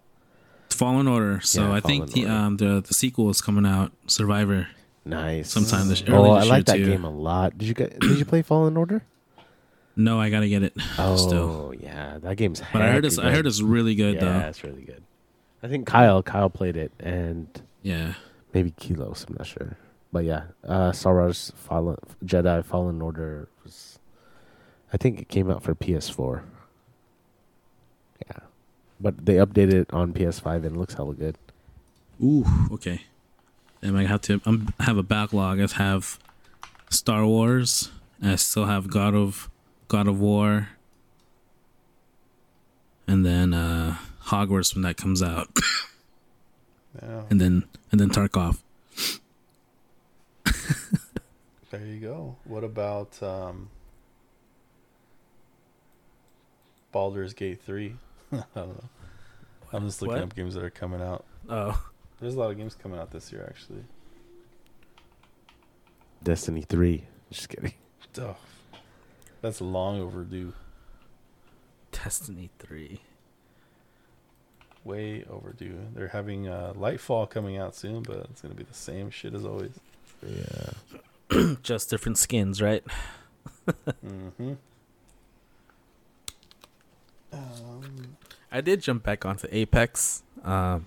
Fallen 0.69 1.07
Order. 1.07 1.41
So 1.41 1.63
Yeah, 1.69 1.73
I 1.73 1.79
think 1.79 2.11
the 2.11 2.23
Order. 2.25 2.33
um 2.33 2.57
the 2.57 2.81
the 2.87 2.93
sequel 2.93 3.29
is 3.29 3.41
coming 3.41 3.65
out. 3.65 3.91
Survivor 4.07 4.67
Nice. 5.05 5.49
sometime 5.51 5.87
this 5.87 6.03
Early 6.07 6.13
Oh, 6.29 6.37
early 6.37 6.39
I 6.41 6.43
like 6.43 6.67
year 6.67 6.77
that 6.77 6.77
too. 6.77 6.85
game 6.91 7.03
a 7.03 7.09
lot. 7.09 7.57
Did 7.57 7.67
you 7.67 7.73
get? 7.73 7.99
Did 7.99 8.19
you 8.19 8.25
play 8.25 8.41
Fallen 8.43 8.77
Order? 8.77 9.03
No, 9.95 10.19
I 10.19 10.29
gotta 10.29 10.47
get 10.49 10.63
it. 10.63 10.73
Oh 10.97 11.15
Still. 11.15 11.73
yeah, 11.79 12.17
that 12.21 12.35
game's. 12.37 12.61
But 12.73 12.81
I 12.81 12.91
heard 12.91 13.05
it's 13.05 13.17
heckin' 13.17 13.25
I 13.25 13.31
heard 13.31 13.45
it's 13.47 13.61
really 13.61 13.95
good 13.95 14.15
yeah, 14.15 14.21
though. 14.21 14.47
it's 14.47 14.63
really 14.63 14.83
good. 14.83 15.03
I 15.63 15.67
think 15.67 15.85
Kyle 15.85 16.23
Kyle 16.23 16.49
played 16.49 16.75
it 16.77 16.91
and 16.99 17.47
Yeah. 17.83 18.13
maybe 18.53 18.71
Kilos. 18.71 19.25
I'm 19.27 19.35
not 19.37 19.45
sure, 19.47 19.77
but 20.11 20.23
yeah, 20.25 20.43
uh, 20.67 20.91
Star 20.91 21.13
Wars 21.15 21.51
Fallen 21.55 21.97
Jedi 22.25 22.63
Fallen 22.65 23.01
Order 23.01 23.47
was. 23.63 23.99
I 24.93 24.97
think 24.97 25.19
it 25.21 25.29
came 25.29 25.49
out 25.51 25.61
for 25.63 25.73
PS4. 25.75 26.41
Yeah, 28.27 28.39
but 28.99 29.25
they 29.25 29.35
updated 29.35 29.73
it 29.73 29.93
on 29.93 30.13
PS5 30.13 30.55
and 30.57 30.65
it 30.65 30.75
looks 30.77 30.93
hella 30.95 31.13
good. 31.13 31.37
Ooh, 32.23 32.45
okay. 32.71 33.01
And 33.81 33.97
I 33.97 34.05
have 34.05 34.21
to 34.23 34.41
um, 34.45 34.73
have 34.79 34.97
a 34.97 35.03
backlog. 35.03 35.59
I 35.59 35.67
have 35.75 36.19
Star 36.89 37.25
Wars. 37.25 37.91
I 38.23 38.35
still 38.35 38.65
have 38.65 38.89
God 38.89 39.15
of 39.15 39.49
God 39.91 40.07
of 40.07 40.21
War. 40.21 40.69
And 43.07 43.25
then 43.25 43.53
uh 43.53 43.97
Hogwarts 44.27 44.73
when 44.73 44.83
that 44.83 44.95
comes 44.97 45.21
out. 45.21 45.49
Yeah. 47.01 47.21
and 47.29 47.39
then 47.39 47.63
and 47.93 48.01
then 48.01 48.09
Tarkov. 48.09 48.57
There 51.69 51.85
you 51.85 52.01
go. 52.01 52.35
What 52.43 52.65
about 52.65 53.23
um, 53.23 53.69
Baldur's 56.91 57.33
Gate 57.33 57.61
3? 57.61 57.95
I 58.33 58.35
don't 58.35 58.53
know. 58.55 58.83
I'm 59.71 59.85
just 59.85 60.01
looking 60.01 60.15
What? 60.17 60.23
up 60.23 60.35
games 60.35 60.53
that 60.55 60.65
are 60.65 60.69
coming 60.69 61.01
out. 61.01 61.23
Oh. 61.47 61.81
There's 62.19 62.33
a 62.35 62.39
lot 62.39 62.51
of 62.51 62.57
games 62.57 62.75
coming 62.75 62.99
out 62.99 63.11
this 63.11 63.31
year, 63.31 63.45
actually. 63.49 63.85
Destiny 66.21 66.63
Three. 66.63 67.05
Just 67.31 67.47
kidding. 67.47 67.73
Oh, 68.19 68.35
that's 69.41 69.61
long 69.61 69.99
overdue. 69.99 70.53
Destiny 71.91 72.49
3. 72.59 73.01
Way 74.83 75.23
overdue. 75.29 75.77
They're 75.93 76.07
having 76.07 76.47
a 76.47 76.53
uh, 76.53 76.73
Lightfall 76.73 77.29
coming 77.29 77.57
out 77.57 77.75
soon, 77.75 78.03
but 78.03 78.17
it's 78.31 78.41
going 78.41 78.53
to 78.53 78.57
be 78.57 78.63
the 78.63 78.73
same 78.73 79.09
shit 79.09 79.33
as 79.33 79.45
always. 79.45 79.79
Yeah. 80.25 81.55
Just 81.63 81.89
different 81.89 82.17
skins, 82.17 82.61
right? 82.61 82.83
Mm-hmm. 84.05 84.53
Um, 87.31 88.17
I 88.51 88.61
did 88.61 88.81
jump 88.81 89.03
back 89.03 89.25
onto 89.25 89.47
Apex, 89.51 90.23
um, 90.43 90.85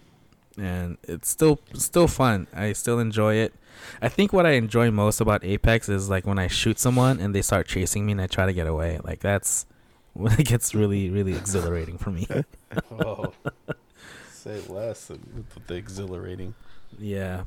and 0.56 0.98
it's 1.02 1.28
still 1.28 1.60
still 1.74 2.08
fun. 2.08 2.46
I 2.54 2.72
still 2.72 2.98
enjoy 2.98 3.34
it. 3.36 3.54
I 4.00 4.08
think 4.08 4.32
what 4.32 4.46
I 4.46 4.52
enjoy 4.52 4.90
most 4.90 5.20
about 5.20 5.44
Apex 5.44 5.88
is 5.88 6.08
like 6.08 6.26
when 6.26 6.38
I 6.38 6.46
shoot 6.46 6.78
someone 6.78 7.18
and 7.20 7.34
they 7.34 7.42
start 7.42 7.66
chasing 7.66 8.06
me 8.06 8.12
and 8.12 8.20
I 8.20 8.26
try 8.26 8.46
to 8.46 8.52
get 8.52 8.66
away. 8.66 9.00
Like 9.02 9.20
that's 9.20 9.66
when 10.14 10.32
it 10.38 10.46
gets 10.46 10.74
really 10.74 11.10
really 11.10 11.34
exhilarating 11.34 11.98
for 11.98 12.10
me. 12.10 12.26
oh, 12.90 13.32
say 14.32 14.60
less 14.68 15.06
than 15.06 15.46
the 15.66 15.74
exhilarating. 15.74 16.54
yeah, 16.98 17.44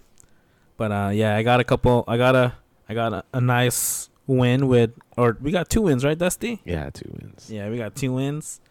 but 0.76 0.92
uh, 0.92 1.10
yeah, 1.14 1.36
I 1.36 1.44
got 1.44 1.60
a 1.60 1.64
couple. 1.64 2.04
I 2.08 2.18
got 2.18 2.36
a 2.36 2.54
I 2.90 2.94
got 2.94 3.14
a, 3.14 3.24
a 3.34 3.42
nice 3.42 4.10
win 4.28 4.68
with, 4.68 4.92
or 5.18 5.38
we 5.42 5.52
got 5.52 5.70
two 5.70 5.82
wins, 5.82 6.06
right, 6.06 6.18
Dusty? 6.18 6.62
Yeah, 6.66 6.90
two 6.90 7.10
wins. 7.20 7.50
Yeah, 7.50 7.70
we 7.70 7.78
got 7.78 7.96
two 7.96 8.14
wins. 8.14 8.62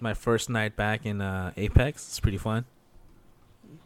My 0.00 0.14
first 0.14 0.48
night 0.48 0.76
back 0.76 1.04
in 1.04 1.20
uh, 1.20 1.52
Apex. 1.56 2.06
It's 2.06 2.20
pretty 2.20 2.38
fun. 2.38 2.66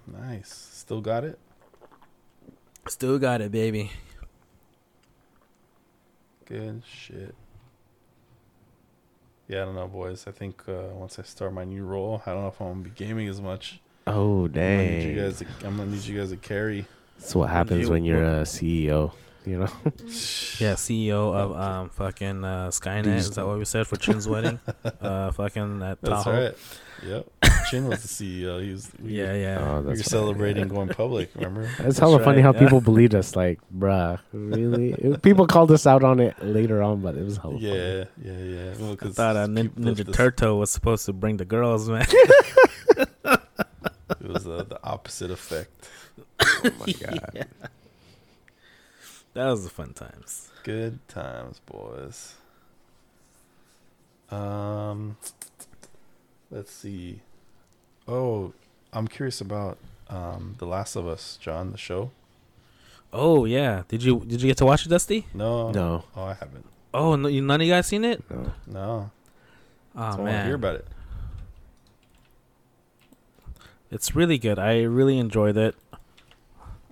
Nice. 0.07 0.53
Still 0.73 1.01
got 1.01 1.25
it? 1.25 1.39
Still 2.89 3.19
got 3.19 3.41
it, 3.41 3.53
baby. 3.53 3.91
Good 6.47 6.83
shit. 6.87 7.35
Yeah, 9.49 9.63
I 9.63 9.65
don't 9.67 9.75
know, 9.75 9.89
boys. 9.89 10.27
I 10.27 10.31
think 10.33 10.63
uh, 10.69 10.89
once 10.95 11.19
I 11.19 11.23
start 11.23 11.53
my 11.53 11.65
new 11.65 11.85
role, 11.85 12.23
I 12.27 12.33
don't 12.33 12.43
know 12.43 12.49
if 12.49 12.61
I'm 12.61 12.69
gonna 12.69 12.81
be 12.85 12.91
gaming 12.91 13.29
as 13.29 13.41
much. 13.41 13.81
Oh 14.07 14.47
I'm 14.47 14.53
gonna 14.53 14.77
need 14.79 15.03
you 15.05 15.15
dang! 15.15 15.25
guys. 15.25 15.39
To, 15.39 15.47
I'm 15.67 15.77
gonna 15.77 15.91
need 15.91 16.03
you 16.05 16.19
guys 16.19 16.31
to 16.31 16.37
carry. 16.37 16.87
That's 17.19 17.35
what 17.35 17.51
happens 17.51 17.83
You- 17.85 17.91
when 17.91 18.05
you're 18.05 18.23
a 18.25 18.43
CEO. 18.43 19.13
You 19.45 19.59
know. 19.59 19.69
Yeah, 20.59 20.75
CEO 20.75 21.35
of 21.35 21.57
um 21.57 21.89
fucking 21.91 22.45
uh, 22.45 22.69
Skynet. 22.69 23.17
Is 23.17 23.31
that 23.33 23.45
what 23.47 23.59
we 23.59 23.65
said 23.65 23.87
for 23.87 23.97
Chin's 23.97 24.29
wedding? 24.29 24.59
Uh, 25.01 25.33
fucking 25.33 25.83
at 25.83 26.01
That's 26.01 26.27
right. 26.27 26.55
Yep. 27.05 27.27
Chin 27.73 27.89
was 27.89 28.03
the 28.03 28.09
CEO. 28.09 28.63
He 28.63 28.73
was. 28.73 28.93
We, 29.03 29.15
Yeah, 29.15 29.33
yeah. 29.33 29.59
Oh, 29.59 29.81
We 29.81 29.87
were 29.87 29.97
that's 29.97 30.11
celebrating 30.11 30.69
going 30.77 30.89
public. 30.91 31.31
Remember? 31.35 31.71
It's 31.79 31.99
hella 31.99 32.23
funny 32.23 32.43
how 32.43 32.53
yeah. 32.53 32.59
people 32.59 32.83
believed 32.83 33.15
us. 33.15 33.35
Like, 33.35 33.61
bruh, 33.75 34.19
really? 34.33 35.17
People 35.23 35.47
called 35.47 35.73
us 35.73 35.87
out 35.87 36.05
on 36.05 36.21
it 36.21 36.37
later 36.45 36.83
on, 36.83 37.01
but 37.01 37.17
it 37.17 37.25
was 37.25 37.39
hella 37.39 37.55
funny. 37.55 37.67
Yeah, 37.67 38.05
yeah, 38.23 38.39
yeah. 38.39 38.75
Well, 38.79 38.99
I 39.01 39.09
thought 39.09 39.37
uh, 39.37 39.47
Nin- 39.47 39.71
Ninja 39.71 40.13
Turtle 40.13 40.59
was 40.59 40.71
supposed 40.71 41.07
to 41.07 41.15
bring 41.15 41.39
the 41.39 41.47
girls, 41.47 41.89
man. 41.89 42.05
It 44.21 44.29
was 44.29 44.47
uh, 44.47 44.65
the 44.69 44.79
opposite 44.85 45.31
effect. 45.31 45.89
Oh 46.41 46.71
my 46.79 46.93
god. 46.93 47.47
that 49.33 49.47
was 49.47 49.65
the 49.65 49.71
fun 49.71 49.95
times. 49.95 50.51
Good 50.63 50.99
times, 51.09 51.61
boys. 51.65 52.35
Um, 54.31 55.17
let's 56.51 56.71
see. 56.71 57.23
Oh, 58.13 58.53
I'm 58.93 59.09
curious 59.09 59.41
about 59.41 59.79
um 60.11 60.57
The 60.59 60.67
Last 60.67 60.97
of 60.97 61.07
Us, 61.09 61.39
John, 61.41 61.73
the 61.73 61.79
show. 61.79 62.11
Oh 63.13 63.45
yeah, 63.47 63.83
did 63.89 64.03
you 64.03 64.21
did 64.27 64.43
you 64.43 64.49
get 64.49 64.59
to 64.59 64.67
watch 64.67 64.85
it, 64.85 64.91
Dusty? 64.91 65.27
No, 65.35 65.71
No, 65.71 66.05
Oh, 66.17 66.25
I 66.25 66.35
haven't. 66.35 66.67
Oh, 66.95 67.17
no, 67.17 67.27
you, 67.29 67.41
none 67.41 67.59
of 67.61 67.67
you 67.67 67.73
guys 67.73 67.87
seen 67.87 68.05
it? 68.05 68.23
no. 68.31 68.53
No, 68.67 69.11
Oh 69.97 69.99
so 69.99 70.01
I 70.01 70.09
want 70.09 70.17
to 70.19 70.23
man, 70.25 70.47
hear 70.47 70.55
about 70.57 70.75
it. 70.77 70.87
it's 73.91 74.15
really 74.15 74.37
good. 74.39 74.59
I 74.59 74.83
really 74.83 75.19
enjoyed 75.19 75.57
it. 75.57 75.75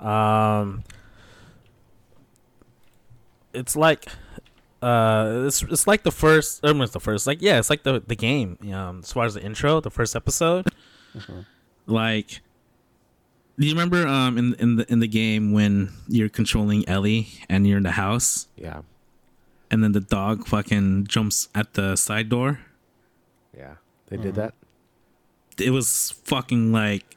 Um, 0.03 0.85
it's 3.53 3.77
like, 3.77 4.07
uh, 4.81 5.43
it's 5.47 5.63
it's 5.65 5.87
like 5.87 6.03
the 6.03 6.11
first. 6.13 6.61
I 6.65 6.73
mean, 6.73 6.83
it's 6.83 6.93
the 6.93 7.01
first. 7.01 7.27
Like, 7.27 7.43
yeah, 7.43 7.59
it's 7.59 7.69
like 7.69 7.83
the 7.83 8.01
the 8.07 8.17
game. 8.17 8.57
Um, 8.73 9.01
as 9.03 9.13
far 9.13 9.25
as 9.27 9.35
the 9.35 9.43
intro, 9.43 9.81
the 9.81 9.91
first 9.91 10.17
episode. 10.17 10.67
Mhm. 11.17 11.45
Like, 11.87 12.41
do 13.59 13.67
you 13.67 13.73
remember 13.73 14.07
um 14.07 14.39
in 14.39 14.55
in 14.55 14.77
the 14.77 14.91
in 14.93 15.01
the 15.01 15.09
game 15.09 15.53
when 15.53 15.91
you're 16.09 16.29
controlling 16.29 16.89
Ellie 16.89 17.29
and 17.49 17.67
you're 17.67 17.77
in 17.79 17.83
the 17.85 17.93
house 17.93 18.47
Yeah, 18.57 18.83
and 19.71 19.83
then 19.83 19.93
the 19.93 20.01
dog 20.01 20.47
fucking 20.47 21.07
jumps 21.09 21.49
at 21.55 21.75
the 21.75 21.97
side 21.97 22.29
door? 22.29 22.61
yeah. 23.57 23.75
They 24.09 24.17
did 24.17 24.33
Mhm. 24.35 24.37
that. 24.37 24.55
It 25.59 25.71
was 25.71 26.13
fucking 26.25 26.73
like 26.73 27.17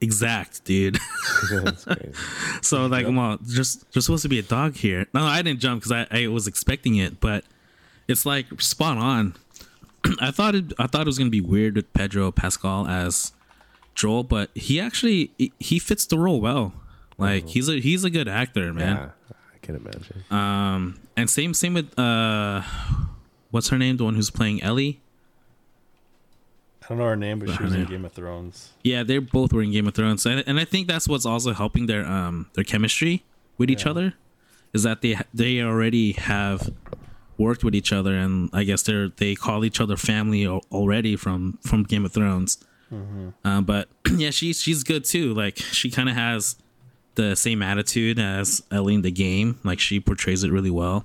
exact, 0.00 0.64
dude. 0.64 0.98
That's 1.52 1.84
crazy. 1.84 2.12
So 2.62 2.86
like, 2.86 3.06
Yep. 3.06 3.14
well, 3.14 3.38
just 3.46 3.90
there's 3.92 4.06
supposed 4.06 4.22
to 4.24 4.28
be 4.28 4.38
a 4.38 4.42
dog 4.42 4.74
here. 4.74 5.06
No, 5.14 5.22
I 5.24 5.42
didn't 5.42 5.60
jump 5.60 5.82
because 5.82 5.92
I, 5.92 6.06
I 6.10 6.26
was 6.28 6.46
expecting 6.48 6.96
it, 6.96 7.20
but 7.20 7.44
it's 8.08 8.24
like 8.26 8.46
spot 8.60 8.98
on. 8.98 9.34
I 10.20 10.30
thought 10.30 10.54
it 10.54 10.72
I 10.78 10.86
thought 10.86 11.02
it 11.02 11.06
was 11.06 11.18
gonna 11.18 11.30
be 11.30 11.40
weird 11.40 11.76
with 11.76 11.92
Pedro 11.92 12.30
Pascal 12.30 12.86
as 12.86 13.32
Joel, 13.94 14.24
but 14.24 14.50
he 14.54 14.80
actually 14.80 15.30
he- 15.58 15.78
fits 15.78 16.06
the 16.06 16.18
role 16.18 16.40
well. 16.40 16.72
Like 17.18 17.48
he's 17.48 17.68
a 17.68 17.78
he's 17.80 18.04
a 18.04 18.10
good 18.10 18.26
actor, 18.26 18.72
man. 18.72 18.96
Yeah, 18.96 19.34
I 19.54 19.58
can 19.62 19.76
imagine. 19.76 20.24
Um, 20.30 20.98
and 21.16 21.30
same 21.30 21.54
same 21.54 21.74
with 21.74 21.96
uh, 21.98 22.62
what's 23.50 23.68
her 23.68 23.78
name? 23.78 23.96
The 23.96 24.04
one 24.04 24.14
who's 24.16 24.30
playing 24.30 24.62
Ellie. 24.62 25.00
I 26.82 26.88
don't 26.88 26.98
know 26.98 27.04
her 27.04 27.16
name, 27.16 27.38
but 27.38 27.50
she 27.50 27.62
was 27.62 27.74
in. 27.74 27.84
Game 27.84 28.04
of 28.04 28.12
Thrones. 28.12 28.72
Yeah, 28.82 29.04
they're 29.04 29.20
both 29.20 29.52
were 29.52 29.62
in 29.62 29.70
Game 29.70 29.86
of 29.86 29.94
Thrones, 29.94 30.26
and, 30.26 30.42
and 30.48 30.58
I 30.58 30.64
think 30.64 30.88
that's 30.88 31.06
what's 31.06 31.24
also 31.24 31.52
helping 31.52 31.86
their 31.86 32.04
um 32.04 32.50
their 32.54 32.64
chemistry 32.64 33.22
with 33.56 33.70
each 33.70 33.86
other, 33.86 34.14
is 34.72 34.82
that 34.82 35.00
they 35.00 35.16
they 35.32 35.60
already 35.60 36.12
have 36.12 36.70
worked 37.42 37.64
with 37.64 37.74
each 37.74 37.92
other, 37.92 38.14
and 38.14 38.48
I 38.52 38.64
guess 38.64 38.82
they're 38.82 39.08
they 39.08 39.34
call 39.34 39.64
each 39.64 39.80
other 39.80 39.96
family 39.96 40.46
already 40.46 41.16
from 41.16 41.58
from 41.62 41.82
Game 41.82 42.04
of 42.04 42.12
Thrones. 42.12 42.58
Uh, 43.44 43.60
but 43.60 43.88
yeah, 44.16 44.30
she's 44.30 44.60
she's 44.60 44.82
good 44.82 45.04
too. 45.04 45.34
Like 45.34 45.58
she 45.58 45.90
kind 45.90 46.08
of 46.08 46.14
has 46.14 46.56
the 47.14 47.34
same 47.36 47.62
attitude 47.62 48.18
as 48.18 48.62
Ellie 48.70 48.94
in 48.94 49.02
the 49.02 49.10
game. 49.10 49.58
Like 49.64 49.80
she 49.80 50.00
portrays 50.00 50.44
it 50.44 50.50
really 50.50 50.70
well. 50.70 51.04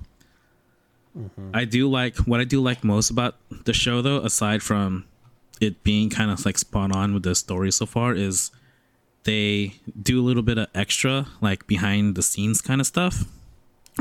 Mm-hmm. 1.16 1.50
I 1.54 1.64
do 1.64 1.88
like 1.88 2.16
what 2.18 2.40
I 2.40 2.44
do 2.44 2.60
like 2.60 2.84
most 2.84 3.10
about 3.10 3.36
the 3.64 3.72
show 3.72 4.02
though, 4.02 4.18
aside 4.18 4.62
from 4.62 5.06
it 5.60 5.82
being 5.82 6.10
kind 6.10 6.30
of 6.30 6.44
like 6.44 6.58
spot 6.58 6.94
on 6.94 7.14
with 7.14 7.22
the 7.22 7.34
story 7.34 7.72
so 7.72 7.86
far, 7.86 8.14
is 8.14 8.50
they 9.24 9.74
do 10.00 10.20
a 10.20 10.24
little 10.24 10.42
bit 10.42 10.58
of 10.58 10.68
extra 10.74 11.26
like 11.40 11.66
behind 11.66 12.14
the 12.14 12.22
scenes 12.22 12.60
kind 12.60 12.80
of 12.80 12.86
stuff 12.86 13.24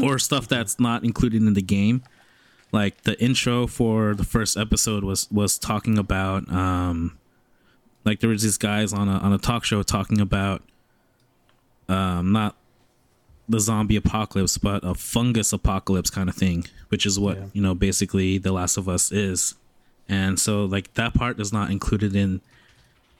or 0.01 0.19
stuff 0.19 0.45
mm-hmm. 0.45 0.55
that's 0.55 0.79
not 0.79 1.03
included 1.03 1.41
in 1.41 1.53
the 1.53 1.61
game. 1.61 2.03
Like 2.71 3.03
the 3.03 3.19
intro 3.21 3.65
for 3.67 4.13
the 4.13 4.23
first 4.23 4.57
episode 4.57 5.03
was 5.03 5.29
was 5.31 5.57
talking 5.57 5.97
about 5.97 6.51
um 6.51 7.17
like 8.03 8.19
there 8.19 8.29
was 8.29 8.43
these 8.43 8.57
guys 8.57 8.93
on 8.93 9.07
a 9.07 9.13
on 9.19 9.31
a 9.33 9.37
talk 9.37 9.63
show 9.63 9.83
talking 9.83 10.19
about 10.19 10.61
um 11.89 12.31
not 12.31 12.55
the 13.49 13.59
zombie 13.59 13.95
apocalypse 13.95 14.57
but 14.57 14.83
a 14.83 14.93
fungus 14.93 15.53
apocalypse 15.53 16.09
kind 16.09 16.27
of 16.27 16.35
thing 16.35 16.65
which 16.89 17.05
is 17.05 17.17
what 17.17 17.37
Yeah. 17.37 17.45
you 17.53 17.61
know 17.61 17.73
basically 17.73 18.37
the 18.37 18.51
last 18.51 18.77
of 18.77 18.87
us 18.89 19.11
is. 19.11 19.55
And 20.09 20.39
so 20.39 20.63
like 20.65 20.93
that 20.95 21.13
part 21.13 21.39
is 21.39 21.51
not 21.51 21.69
included 21.71 22.15
in 22.15 22.41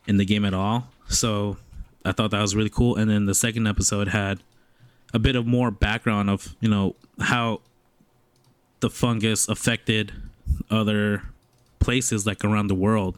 in 0.07 0.17
the 0.17 0.25
game 0.25 0.45
at 0.45 0.53
all. 0.53 0.89
So 1.09 1.57
i 2.05 2.11
thought 2.13 2.31
that 2.31 2.41
was 2.41 2.55
really 2.55 2.69
cool. 2.69 2.95
And 2.95 3.09
then 3.09 3.25
the 3.25 3.35
second 3.35 3.67
episode 3.67 4.09
had 4.09 4.39
a 5.13 5.19
bit 5.19 5.35
of 5.37 5.45
more 5.45 5.71
background 5.71 6.29
of 6.29 6.55
you 6.59 6.69
know 6.69 6.95
how 7.19 7.61
the 8.79 8.89
fungus 8.89 9.47
affected 9.47 10.13
other 10.69 11.23
places 11.79 12.25
like 12.25 12.43
around 12.43 12.67
the 12.67 12.75
world. 12.75 13.17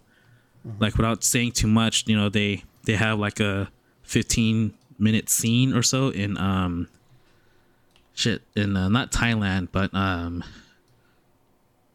Like 0.79 0.97
without 0.97 1.23
saying 1.23 1.53
too 1.53 1.67
much 1.67 2.05
you 2.07 2.17
know 2.17 2.29
they 2.29 2.63
they 2.83 2.95
have 2.95 3.17
like 3.17 3.39
a 3.39 3.71
15 4.03 4.73
minute 4.97 5.29
scene 5.29 5.73
or 5.73 5.81
so 5.81 6.09
in 6.09 6.37
um 6.37 6.87
shit 8.13 8.41
in 8.55 8.75
uh, 8.75 8.89
not 8.89 9.11
thailand 9.11 9.69
but 9.71 9.93
um 9.93 10.43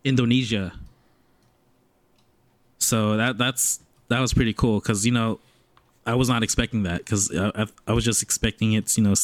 indonesia. 0.03 0.73
So 2.79 3.17
that 3.17 3.39
that's 3.39 3.81
that 4.09 4.21
was 4.21 4.33
pretty 4.35 4.53
cool 4.53 4.81
because 4.81 5.07
you 5.07 5.13
know 5.13 5.41
i 6.07 6.15
was 6.15 6.29
not 6.29 6.43
expecting 6.43 6.83
that 6.83 6.99
because 6.99 7.35
I, 7.35 7.51
I, 7.63 7.67
I 7.89 7.93
was 7.93 8.05
just 8.05 8.23
expecting 8.23 8.75
it's 8.75 8.99
you 8.99 9.05
know 9.05 9.15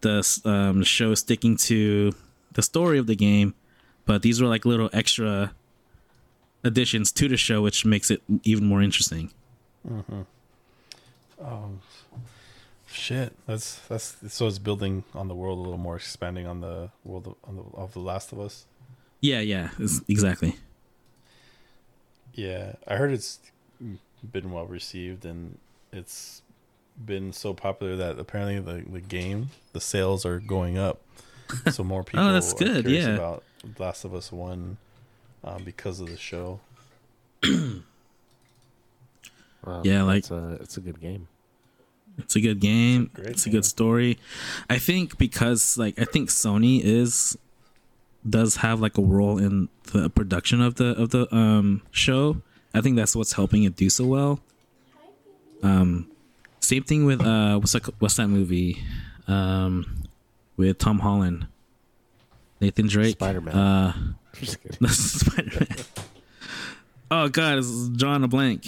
the 0.00 0.40
um, 0.44 0.84
show 0.84 1.14
sticking 1.14 1.56
to 1.56 2.12
the 2.52 2.62
story 2.62 2.98
of 2.98 3.06
the 3.06 3.16
game 3.16 3.54
but 4.06 4.22
these 4.22 4.40
were 4.40 4.48
like 4.48 4.64
little 4.64 4.88
extra 4.92 5.52
additions 6.64 7.12
to 7.12 7.28
the 7.28 7.36
show 7.36 7.62
which 7.62 7.84
makes 7.84 8.10
it 8.10 8.22
even 8.44 8.64
more 8.66 8.82
interesting 8.82 9.30
Um, 11.40 11.80
shit. 12.90 13.32
That's 13.46 13.78
that's 13.88 14.16
so 14.28 14.46
it's 14.48 14.58
building 14.58 15.04
on 15.14 15.28
the 15.28 15.34
world 15.34 15.58
a 15.58 15.62
little 15.62 15.78
more, 15.78 15.96
expanding 15.96 16.46
on 16.46 16.60
the 16.60 16.90
world 17.04 17.28
of, 17.28 17.34
on 17.48 17.56
the, 17.56 17.62
of 17.76 17.92
the 17.92 18.00
Last 18.00 18.32
of 18.32 18.40
Us. 18.40 18.66
yeah 19.20 19.40
yeah 19.40 19.70
exactly 20.08 20.56
Yeah, 22.34 22.74
I 22.86 22.96
heard 22.96 23.12
it's 23.12 23.38
been 24.32 24.50
well 24.50 24.66
received 24.66 25.24
and 25.24 25.58
it's 25.92 26.42
been 27.04 27.32
so 27.32 27.54
popular 27.54 27.94
that 27.96 28.18
apparently 28.18 28.58
the 28.58 28.84
the 28.90 29.00
game 29.00 29.50
the 29.72 29.80
sales 29.80 30.26
are 30.26 30.40
going 30.40 30.76
up. 30.76 31.00
So 31.72 31.82
more 31.84 32.02
people 32.04 32.24
Oh, 32.28 32.32
that's 32.32 32.52
are 32.52 32.56
good, 32.58 32.84
curious 32.84 33.06
yeah. 33.06 33.14
about 33.14 33.42
Last 33.78 34.04
of 34.04 34.14
Us 34.14 34.30
One 34.32 34.76
um, 35.44 35.62
because 35.64 36.00
of 36.00 36.08
the 36.08 36.16
show. 36.16 36.60
Wow, 39.64 39.82
Yeah, 39.84 40.02
like- 40.04 40.18
it's 40.18 40.30
a 40.30 40.58
it's 40.60 40.76
a 40.76 40.80
good 40.80 41.00
game. 41.00 41.28
It's 42.18 42.34
a 42.34 42.40
good 42.40 42.58
game. 42.60 43.10
great 43.14 43.28
It's 43.28 43.42
a, 43.42 43.48
game. 43.48 43.52
good 43.54 43.64
story. 43.64 44.18
I 44.68 44.78
think 44.78 45.18
because 45.18 45.78
like 45.78 45.98
I 46.00 46.04
think 46.04 46.30
Sony 46.30 46.80
is 46.82 47.36
does 48.28 48.56
have 48.56 48.80
like 48.80 48.98
a 48.98 49.02
role 49.02 49.38
in 49.38 49.68
the 49.92 50.10
production 50.10 50.60
of 50.60 50.76
the 50.76 50.96
of 51.00 51.10
the 51.10 51.32
um 51.34 51.82
show. 51.92 52.40
I 52.74 52.80
think 52.80 52.96
that's 52.96 53.14
what's 53.14 53.32
helping 53.34 53.62
it 53.64 53.76
do 53.76 53.88
so 53.90 54.04
well. 54.06 54.40
Um 55.62 56.08
same 56.60 56.82
thing 56.82 57.04
with 57.04 57.20
uh 57.20 57.58
what's 57.58 57.72
that 57.72 57.86
what's 58.00 58.16
that 58.16 58.28
movie? 58.28 58.82
Um 59.28 59.97
with 60.58 60.76
Tom 60.76 60.98
Holland. 60.98 61.46
Nathan 62.60 62.88
Drake. 62.88 63.12
Spider-Man. 63.12 63.54
Uh 63.54 63.92
Spider-Man. 64.88 65.68
oh 67.10 67.28
god, 67.28 67.58
it's 67.58 67.88
drawing 67.88 68.24
a 68.24 68.28
blank. 68.28 68.66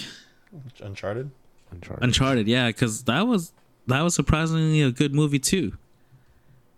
Uncharted. 0.81 1.29
Uncharted. 1.71 2.03
Uncharted, 2.03 2.47
yeah, 2.47 2.67
because 2.67 3.03
that 3.03 3.27
was 3.27 3.53
that 3.87 4.01
was 4.01 4.15
surprisingly 4.15 4.81
a 4.81 4.91
good 4.91 5.13
movie 5.13 5.39
too. 5.39 5.73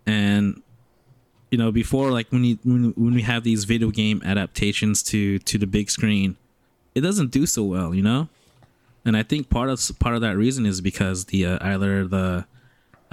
And 0.05 0.61
you 1.51 1.57
know, 1.57 1.71
before 1.71 2.11
like 2.11 2.31
when 2.31 2.43
you 2.43 2.59
when, 2.63 2.93
when 2.97 3.13
we 3.13 3.21
have 3.21 3.43
these 3.43 3.63
video 3.63 3.91
game 3.91 4.21
adaptations 4.25 5.03
to 5.03 5.39
to 5.39 5.57
the 5.57 5.67
big 5.67 5.89
screen, 5.89 6.35
it 6.95 7.01
doesn't 7.01 7.31
do 7.31 7.45
so 7.45 7.63
well, 7.63 7.93
you 7.93 8.01
know. 8.01 8.27
And 9.05 9.17
I 9.17 9.23
think 9.23 9.49
part 9.49 9.69
of 9.69 9.79
part 9.99 10.15
of 10.15 10.21
that 10.21 10.37
reason 10.37 10.65
is 10.65 10.81
because 10.81 11.25
the 11.25 11.45
uh, 11.45 11.57
either 11.61 12.07
the 12.07 12.45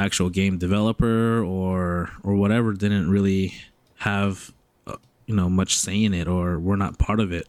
actual 0.01 0.31
game 0.31 0.59
developer 0.59 1.45
or 1.45 2.11
or 2.23 2.35
whatever 2.35 2.73
didn't 2.73 3.11
really 3.11 3.55
have 3.99 4.53
uh, 4.87 4.97
you 5.27 5.35
know 5.35 5.49
much 5.49 5.77
say 5.77 6.03
in 6.03 6.15
it 6.15 6.27
or 6.27 6.59
were 6.59 6.77
not 6.77 6.99
part 6.99 7.21
of 7.21 7.33
it. 7.33 7.47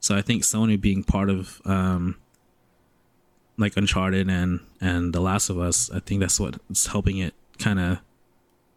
So 0.00 0.16
I 0.16 0.22
think 0.22 0.42
Sony 0.42 0.80
being 0.80 1.02
part 1.02 1.30
of 1.30 1.60
um, 1.64 2.16
like 3.56 3.76
Uncharted 3.76 4.28
and 4.28 4.60
and 4.80 5.12
The 5.12 5.20
Last 5.20 5.48
of 5.48 5.58
Us. 5.58 5.90
I 5.90 6.00
think 6.00 6.20
that's 6.20 6.38
what's 6.38 6.86
helping 6.86 7.18
it 7.18 7.34
kind 7.58 7.80
of 7.80 7.98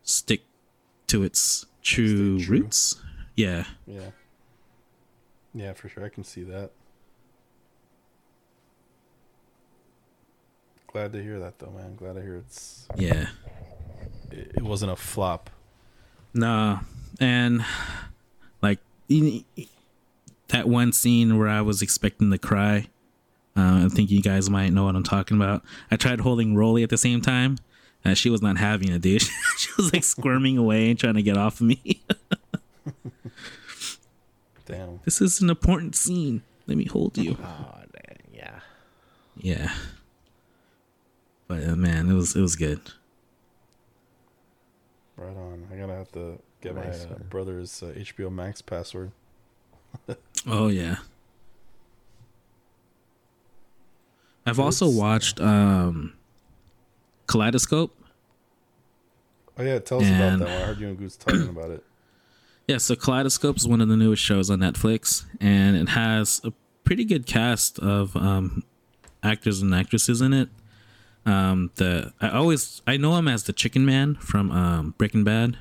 stick 0.03 0.41
to 1.07 1.23
its 1.23 1.65
true, 1.81 2.39
true. 2.39 2.59
roots. 2.59 2.95
Yeah. 3.35 3.65
Yeah. 3.85 4.11
Yeah, 5.53 5.73
for 5.73 5.89
sure. 5.89 6.05
I 6.05 6.09
can 6.09 6.23
see 6.23 6.43
that. 6.43 6.71
Glad 10.93 11.13
to 11.13 11.23
hear 11.23 11.39
that, 11.39 11.57
though, 11.59 11.71
man. 11.71 11.95
Glad 11.95 12.13
to 12.15 12.21
hear 12.21 12.35
it's 12.37 12.85
Yeah. 12.97 13.27
it, 14.31 14.51
it 14.55 14.61
wasn't 14.61 14.91
a 14.91 14.95
flop. 14.95 15.49
Nah, 16.33 16.79
and 17.19 17.63
like 18.61 18.79
y- 19.09 19.43
y- 19.57 19.67
that 20.49 20.67
one 20.67 20.91
scene 20.93 21.37
where 21.37 21.47
I 21.47 21.61
was 21.61 21.81
expecting 21.81 22.29
to 22.31 22.37
cry. 22.37 22.87
Uh, 23.55 23.85
I 23.85 23.89
think 23.89 24.11
you 24.11 24.21
guys 24.21 24.49
might 24.49 24.69
know 24.71 24.85
what 24.85 24.95
I'm 24.95 25.03
talking 25.03 25.35
about. 25.37 25.63
I 25.89 25.95
tried 25.97 26.21
holding 26.21 26.55
Rolly 26.55 26.83
at 26.83 26.89
the 26.89 26.97
same 26.97 27.21
time, 27.21 27.57
and 28.03 28.17
she 28.17 28.29
was 28.29 28.41
not 28.41 28.57
having 28.57 28.89
it, 28.91 29.01
dude. 29.01 29.21
she 29.57 29.69
was 29.77 29.93
like 29.93 30.03
squirming 30.05 30.57
away 30.57 30.89
and 30.89 30.97
trying 30.99 31.15
to 31.15 31.21
get 31.23 31.37
off 31.37 31.59
of 31.61 31.67
me. 31.67 32.01
Damn. 34.65 34.99
this 35.03 35.21
is 35.21 35.41
an 35.41 35.49
important 35.49 35.95
scene. 35.95 36.43
Let 36.67 36.77
me 36.77 36.85
hold 36.85 37.17
you. 37.17 37.37
Oh, 37.43 37.75
dang, 37.91 38.17
yeah. 38.33 38.59
Yeah. 39.37 39.73
But 41.51 41.67
uh, 41.67 41.75
man, 41.75 42.09
it 42.09 42.13
was 42.13 42.33
it 42.33 42.39
was 42.39 42.55
good. 42.55 42.79
Right 45.17 45.35
on. 45.35 45.67
I 45.69 45.75
gotta 45.75 45.93
have 45.93 46.09
to 46.13 46.39
get 46.61 46.75
Nice, 46.75 47.05
my 47.09 47.15
uh, 47.15 47.19
brother's 47.29 47.83
uh, 47.83 47.87
HBO 47.87 48.31
Max 48.31 48.61
password. 48.61 49.11
Oh 50.47 50.69
yeah. 50.69 50.95
I've 54.45 54.55
Good 54.55 54.61
also 54.63 54.89
watched 54.89 55.41
um 55.41 56.13
Kaleidoscope. 57.27 57.93
Oh 59.57 59.63
yeah, 59.63 59.79
tell 59.79 59.99
us 59.99 60.05
And- 60.05 60.41
about 60.41 60.47
that 60.47 60.53
one. 60.53 60.61
I 60.61 60.65
heard 60.67 60.79
you 60.79 60.87
and 60.87 60.97
Goose 60.97 61.17
talking 61.17 61.49
about 61.49 61.71
it. 61.71 61.83
Yeah, 62.67 62.77
so 62.77 62.95
Kaleidoscope 62.95 63.57
is 63.57 63.67
one 63.67 63.81
of 63.81 63.89
the 63.89 63.97
newest 63.97 64.23
shows 64.23 64.49
on 64.49 64.59
Netflix, 64.59 65.25
and 65.41 65.75
it 65.75 65.89
has 65.89 66.39
a 66.45 66.53
pretty 66.85 67.03
good 67.03 67.25
cast 67.25 67.77
of 67.79 68.15
um, 68.15 68.63
actors 69.21 69.61
and 69.61 69.75
actresses 69.75 70.21
in 70.21 70.31
it. 70.31 70.47
Um, 71.25 71.71
the 71.75 72.13
I 72.19 72.29
always 72.29 72.81
I 72.87 72.97
know 72.97 73.15
him 73.15 73.27
as 73.27 73.43
the 73.43 73.53
Chicken 73.53 73.85
Man 73.85 74.15
from 74.15 74.51
um, 74.51 74.95
Breaking 74.97 75.23
Bad. 75.23 75.57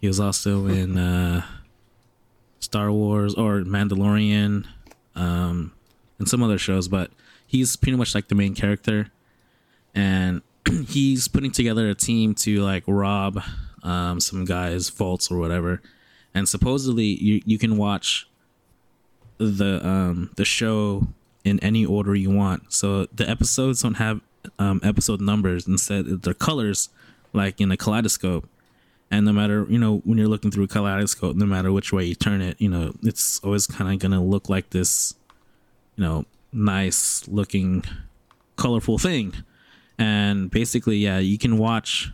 He 0.00 0.06
was 0.06 0.20
also 0.20 0.66
in 0.66 0.98
uh, 0.98 1.44
Star 2.58 2.90
Wars 2.90 3.34
or 3.34 3.60
Mandalorian, 3.60 4.66
um, 5.14 5.72
and 6.18 6.28
some 6.28 6.42
other 6.42 6.58
shows, 6.58 6.88
but 6.88 7.10
he's 7.46 7.76
pretty 7.76 7.96
much 7.96 8.14
like 8.14 8.28
the 8.28 8.34
main 8.34 8.54
character, 8.54 9.10
and 9.94 10.42
he's 10.88 11.28
putting 11.28 11.50
together 11.50 11.88
a 11.88 11.94
team 11.94 12.34
to 12.34 12.62
like 12.62 12.84
rob 12.86 13.42
um, 13.82 14.20
some 14.20 14.44
guys' 14.44 14.88
vaults 14.90 15.30
or 15.30 15.38
whatever 15.38 15.80
and 16.34 16.48
supposedly 16.48 17.04
you 17.04 17.42
you 17.44 17.58
can 17.58 17.76
watch 17.76 18.28
the 19.38 19.86
um 19.86 20.30
the 20.36 20.44
show 20.44 21.08
in 21.44 21.58
any 21.60 21.86
order 21.86 22.14
you 22.14 22.30
want. 22.30 22.72
So 22.72 23.06
the 23.06 23.28
episodes 23.28 23.82
don't 23.82 23.94
have 23.94 24.20
um 24.58 24.80
episode 24.82 25.20
numbers 25.20 25.66
instead 25.66 26.22
they're 26.22 26.34
colors 26.34 26.88
like 27.32 27.60
in 27.60 27.70
a 27.70 27.76
kaleidoscope. 27.76 28.48
And 29.10 29.26
no 29.26 29.32
matter 29.32 29.66
you 29.68 29.78
know 29.78 29.98
when 30.04 30.18
you're 30.18 30.28
looking 30.28 30.50
through 30.50 30.64
a 30.64 30.68
kaleidoscope, 30.68 31.36
no 31.36 31.46
matter 31.46 31.72
which 31.72 31.92
way 31.92 32.04
you 32.04 32.14
turn 32.14 32.40
it, 32.40 32.60
you 32.60 32.68
know 32.68 32.94
it's 33.02 33.40
always 33.40 33.66
kind 33.66 33.92
of 33.92 33.98
gonna 33.98 34.22
look 34.22 34.48
like 34.48 34.70
this, 34.70 35.14
you 35.96 36.04
know, 36.04 36.24
nice 36.52 37.26
looking, 37.28 37.84
colorful 38.56 38.98
thing. 38.98 39.34
And 39.98 40.50
basically, 40.50 40.96
yeah, 40.96 41.18
you 41.18 41.36
can 41.38 41.58
watch 41.58 42.10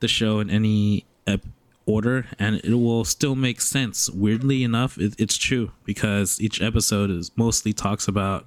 the 0.00 0.08
show 0.08 0.40
in 0.40 0.48
any 0.48 1.04
ep- 1.26 1.44
order 1.86 2.26
and 2.38 2.56
it 2.56 2.74
will 2.74 3.04
still 3.04 3.34
make 3.34 3.60
sense 3.60 4.10
weirdly 4.10 4.62
enough 4.62 4.98
it, 4.98 5.14
it's 5.18 5.38
true 5.38 5.72
because 5.84 6.38
each 6.38 6.60
episode 6.60 7.10
is 7.10 7.30
mostly 7.34 7.72
talks 7.72 8.06
about 8.06 8.46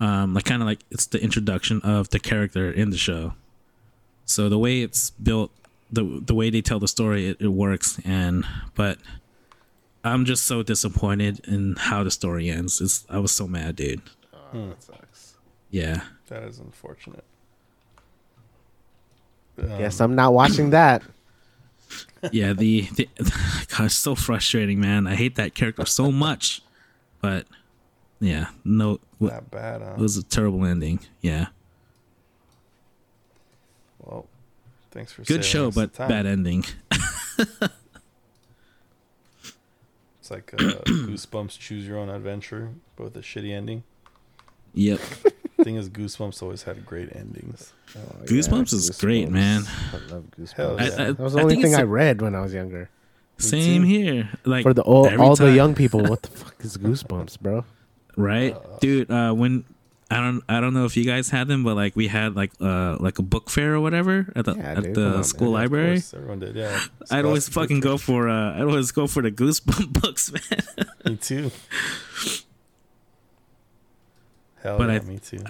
um 0.00 0.34
like 0.34 0.44
kind 0.44 0.62
of 0.62 0.66
like 0.66 0.80
it's 0.90 1.06
the 1.06 1.22
introduction 1.22 1.80
of 1.82 2.08
the 2.10 2.18
character 2.18 2.70
in 2.70 2.90
the 2.90 2.96
show 2.96 3.34
so 4.24 4.48
the 4.48 4.58
way 4.58 4.80
it's 4.82 5.10
built 5.10 5.50
the 5.92 6.20
the 6.24 6.34
way 6.34 6.50
they 6.50 6.62
tell 6.62 6.78
the 6.78 6.88
story 6.88 7.26
it, 7.28 7.36
it 7.40 7.48
works 7.48 8.00
and 8.04 8.44
but 8.74 8.98
i'm 10.04 10.24
just 10.24 10.44
so 10.46 10.62
disappointed 10.62 11.40
in 11.46 11.74
how 11.78 12.02
the 12.04 12.10
story 12.10 12.48
ends 12.48 12.80
it's, 12.80 13.04
i 13.10 13.18
was 13.18 13.32
so 13.32 13.46
mad 13.46 13.76
dude 13.76 14.00
Oh, 14.32 14.38
Hmm. 14.58 14.68
that 14.70 14.82
sucks. 14.82 15.34
yeah 15.70 16.00
That 16.28 16.42
is 16.44 16.58
unfortunate. 16.58 17.22
Guess 19.78 20.00
Um, 20.00 20.10
I'm 20.12 20.16
not 20.16 20.32
watching 20.32 20.70
that. 20.70 21.02
yeah 22.32 22.52
the, 22.52 22.82
the 22.96 23.08
god 23.76 23.86
it's 23.86 23.94
so 23.94 24.14
frustrating 24.14 24.78
man 24.80 25.06
i 25.06 25.14
hate 25.16 25.34
that 25.36 25.54
character 25.54 25.84
so 25.86 26.10
much 26.12 26.62
but 27.20 27.46
yeah 28.20 28.48
no 28.64 29.00
w- 29.20 29.30
that 29.30 29.50
bad, 29.50 29.80
huh? 29.82 29.94
It 29.96 29.98
was 30.00 30.16
a 30.16 30.22
terrible 30.22 30.64
ending. 30.64 31.00
Yeah. 31.22 31.46
Well, 33.98 34.26
thanks 34.90 35.12
for 35.12 35.22
Good 35.24 35.44
show, 35.44 35.70
but 35.70 35.94
time. 35.94 36.08
bad 36.08 36.26
ending. 36.26 36.64
It's 40.20 40.30
like 40.30 40.52
uh, 40.54 40.58
Goosebumps 40.86 41.58
Choose 41.58 41.86
Your 41.86 41.98
Own 41.98 42.08
Adventure, 42.10 42.70
but 42.96 43.04
with 43.04 43.16
a 43.16 43.20
shitty 43.20 43.52
ending. 43.52 43.82
Yep. 44.74 45.00
Thing 45.62 45.76
is, 45.76 45.88
Goosebumps 45.90 46.42
always 46.42 46.62
had 46.62 46.86
great 46.86 47.14
endings. 47.14 47.72
Oh, 47.96 48.00
Goosebumps 48.24 48.72
is 48.72 48.90
great, 48.98 49.28
man. 49.30 49.62
I 49.92 50.12
love 50.12 50.24
Goosebumps. 50.38 50.52
Hell 50.52 50.76
I- 50.78 50.84
I- 50.84 50.88
that 51.12 51.18
was 51.18 51.32
the 51.34 51.40
I 51.40 51.42
only 51.42 51.54
think 51.54 51.64
thing 51.64 51.72
it's 51.72 51.78
I 51.80 51.82
a- 51.82 51.86
read 51.86 52.22
when 52.22 52.34
I 52.34 52.40
was 52.40 52.54
younger. 52.54 52.88
Same 53.38 53.82
too. 53.82 53.88
here. 53.88 54.28
Like 54.44 54.62
For 54.62 54.74
the 54.74 54.82
all, 54.82 55.08
all 55.20 55.34
the 55.36 55.52
young 55.52 55.74
people, 55.74 56.00
what 56.02 56.22
the 56.22 56.28
fuck 56.40 56.54
is 56.60 56.76
Goosebumps, 56.76 57.40
bro? 57.40 57.64
Right, 58.20 58.56
dude. 58.80 59.10
Uh, 59.10 59.32
when 59.32 59.64
I 60.10 60.16
don't, 60.16 60.42
I 60.48 60.60
don't 60.60 60.74
know 60.74 60.84
if 60.86 60.96
you 60.96 61.04
guys 61.04 61.30
had 61.30 61.46
them, 61.48 61.62
but 61.64 61.74
like 61.76 61.94
we 61.96 62.08
had 62.08 62.34
like 62.34 62.50
uh 62.60 62.96
like 63.00 63.18
a 63.18 63.22
book 63.22 63.48
fair 63.50 63.74
or 63.74 63.80
whatever 63.80 64.32
at 64.34 64.44
the 64.44 64.54
Yeah, 64.56 64.62
at 64.72 64.82
dude, 64.82 64.94
the 64.96 65.16
on, 65.16 65.24
school 65.24 65.48
of 65.48 65.54
library. 65.54 65.96
course, 65.96 66.14
everyone 66.14 66.40
did, 66.40 66.56
yeah. 66.56 66.80
I'd 67.10 67.24
always 67.24 67.48
fucking 67.48 67.80
go 67.80 67.96
for 67.96 68.28
uh, 68.28 68.54
I'd 68.56 68.62
always 68.62 68.90
go 68.92 69.06
for 69.06 69.22
the 69.22 69.30
Goosebump 69.30 69.92
books, 70.02 70.32
man. 70.32 70.86
Me 71.04 71.16
too. 71.16 71.50
Hell 74.62 74.78
But 74.78 74.88
yeah, 74.90 74.96
I- 74.96 75.00
me 75.00 75.18
too. 75.18 75.44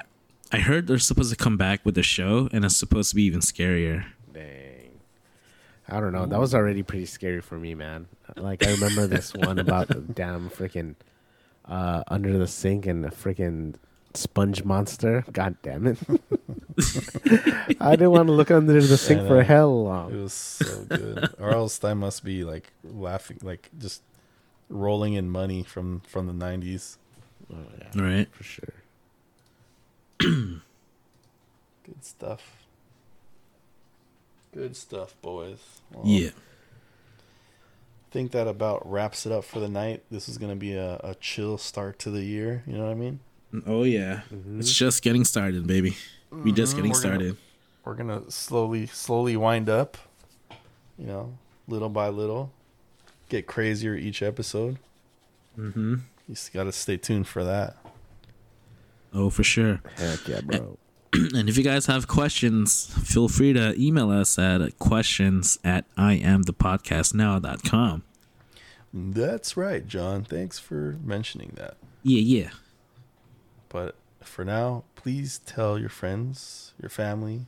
I 0.52 0.58
heard 0.58 0.88
they're 0.88 0.98
supposed 0.98 1.30
to 1.30 1.36
come 1.36 1.56
back 1.56 1.80
with 1.86 1.94
the 1.94 2.02
show, 2.02 2.48
and 2.52 2.64
it's 2.64 2.76
supposed 2.76 3.10
to 3.10 3.16
be 3.16 3.22
even 3.22 3.38
scarier. 3.38 4.04
Dang. 4.32 4.98
I 5.88 6.00
don't 6.00 6.12
know. 6.12 6.26
That 6.26 6.40
was 6.40 6.54
already 6.56 6.82
pretty 6.82 7.06
scary 7.06 7.40
for 7.40 7.56
me, 7.56 7.74
man. 7.76 8.08
Like 8.36 8.66
I 8.66 8.72
remember 8.72 9.06
this 9.06 9.32
one 9.32 9.60
about 9.60 9.86
the 9.88 9.94
damn 10.14 10.50
freaking 10.50 10.96
uh, 11.70 12.02
under 12.08 12.36
the 12.36 12.46
sink 12.46 12.84
and 12.86 13.02
the 13.02 13.08
freaking 13.08 13.76
sponge 14.12 14.64
monster. 14.64 15.24
God 15.32 15.56
damn 15.62 15.86
it! 15.86 15.98
I 17.80 17.92
didn't 17.96 18.10
want 18.10 18.26
to 18.26 18.32
look 18.32 18.50
under 18.50 18.80
the 18.82 18.96
sink 18.98 19.20
for 19.22 19.36
know. 19.38 19.42
hell 19.44 20.08
It 20.12 20.16
was 20.16 20.32
so 20.34 20.84
good. 20.84 21.32
or 21.38 21.50
else 21.50 21.82
I 21.84 21.94
must 21.94 22.24
be 22.24 22.42
like 22.44 22.72
laughing, 22.84 23.38
like 23.42 23.70
just 23.78 24.02
rolling 24.68 25.14
in 25.14 25.30
money 25.30 25.62
from 25.62 26.00
from 26.00 26.26
the 26.26 26.32
nineties. 26.34 26.98
Oh, 27.52 27.56
yeah, 27.78 28.02
Right. 28.02 28.28
for 28.32 28.42
sure. 28.44 28.74
Good 30.20 30.60
stuff. 32.02 32.42
Good 34.52 34.76
stuff, 34.76 35.14
boys. 35.22 35.58
Well, 35.92 36.02
Yeah. 36.06 36.30
I 38.10 38.12
think 38.12 38.32
that 38.32 38.48
about 38.48 38.90
wraps 38.90 39.24
it 39.24 39.30
up 39.30 39.44
for 39.44 39.60
the 39.60 39.68
night. 39.68 40.02
This 40.10 40.28
is 40.28 40.36
gonna 40.36 40.56
be 40.56 40.74
a, 40.74 40.96
a 41.04 41.14
chill 41.20 41.56
start 41.58 42.00
to 42.00 42.10
the 42.10 42.24
year. 42.24 42.64
You 42.66 42.72
know 42.76 42.82
what 42.84 42.90
I 42.90 42.94
mean? 42.94 43.20
Oh 43.66 43.84
yeah. 43.84 44.22
Mhm. 44.34 44.58
It's 44.58 44.72
just 44.72 45.02
getting 45.02 45.24
started, 45.24 45.64
baby. 45.68 45.96
We 46.32 46.50
just 46.50 46.72
Mhm, 46.72 46.76
getting 46.76 46.90
we're 46.90 47.02
gonna- 47.02 47.14
started. 47.14 47.36
we're 47.84 47.94
gonna 47.94 48.30
slowly 48.30 48.86
slowly 48.86 49.36
wind 49.36 49.68
up 49.68 49.96
you 50.98 51.06
know 51.06 51.38
little 51.68 51.88
by 51.88 52.08
little 52.08 52.52
get 53.28 53.46
crazier 53.46 53.94
each 53.94 54.22
episode 54.22 54.78
Mm-hmm. 55.58 55.94
you 56.28 56.34
just 56.34 56.52
gotta 56.52 56.72
stay 56.72 56.96
tuned 56.96 57.26
for 57.28 57.42
that 57.44 57.76
Oh, 59.14 59.28
for 59.30 59.42
sure. 59.42 59.80
Heck 59.96 60.28
yeah, 60.28 60.40
bro. 60.42 60.78
and 61.34 61.48
if 61.48 61.56
you 61.58 61.64
guys 61.64 61.86
have 61.86 62.06
questions, 62.06 62.86
feel 63.04 63.28
free 63.28 63.52
to 63.52 63.74
email 63.80 64.10
us 64.10 64.38
at 64.38 64.78
questions 64.78 65.58
at 65.64 65.84
I 65.96 66.14
am 66.14 66.42
the 66.42 66.52
podcast 66.52 67.12
iamthepodcastnow.com. 67.14 68.02
that's 68.92 69.56
right 69.56 69.86
john 69.86 70.24
thanks 70.24 70.58
for 70.58 70.98
mentioning 71.04 71.52
that 71.56 71.76
Yeah, 72.02 72.20
yeah. 72.20 72.50
but 73.68 73.94
for 74.20 74.44
now 74.44 74.82
please 74.96 75.38
tell 75.46 75.78
your 75.78 75.88
friends 75.88 76.72
your 76.82 76.90
family 76.90 77.46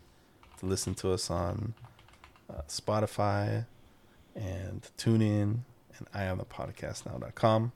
to 0.61 0.67
listen 0.67 0.95
to 0.97 1.11
us 1.13 1.31
on 1.31 1.75
uh, 2.49 2.63
spotify 2.69 3.67
and 4.37 4.89
tune 4.97 5.21
in 5.21 5.65
and 5.99 6.07
i 6.15 6.23
am 6.25 6.39
the 6.39 6.45
podcast 6.45 7.05
now.com 7.07 7.73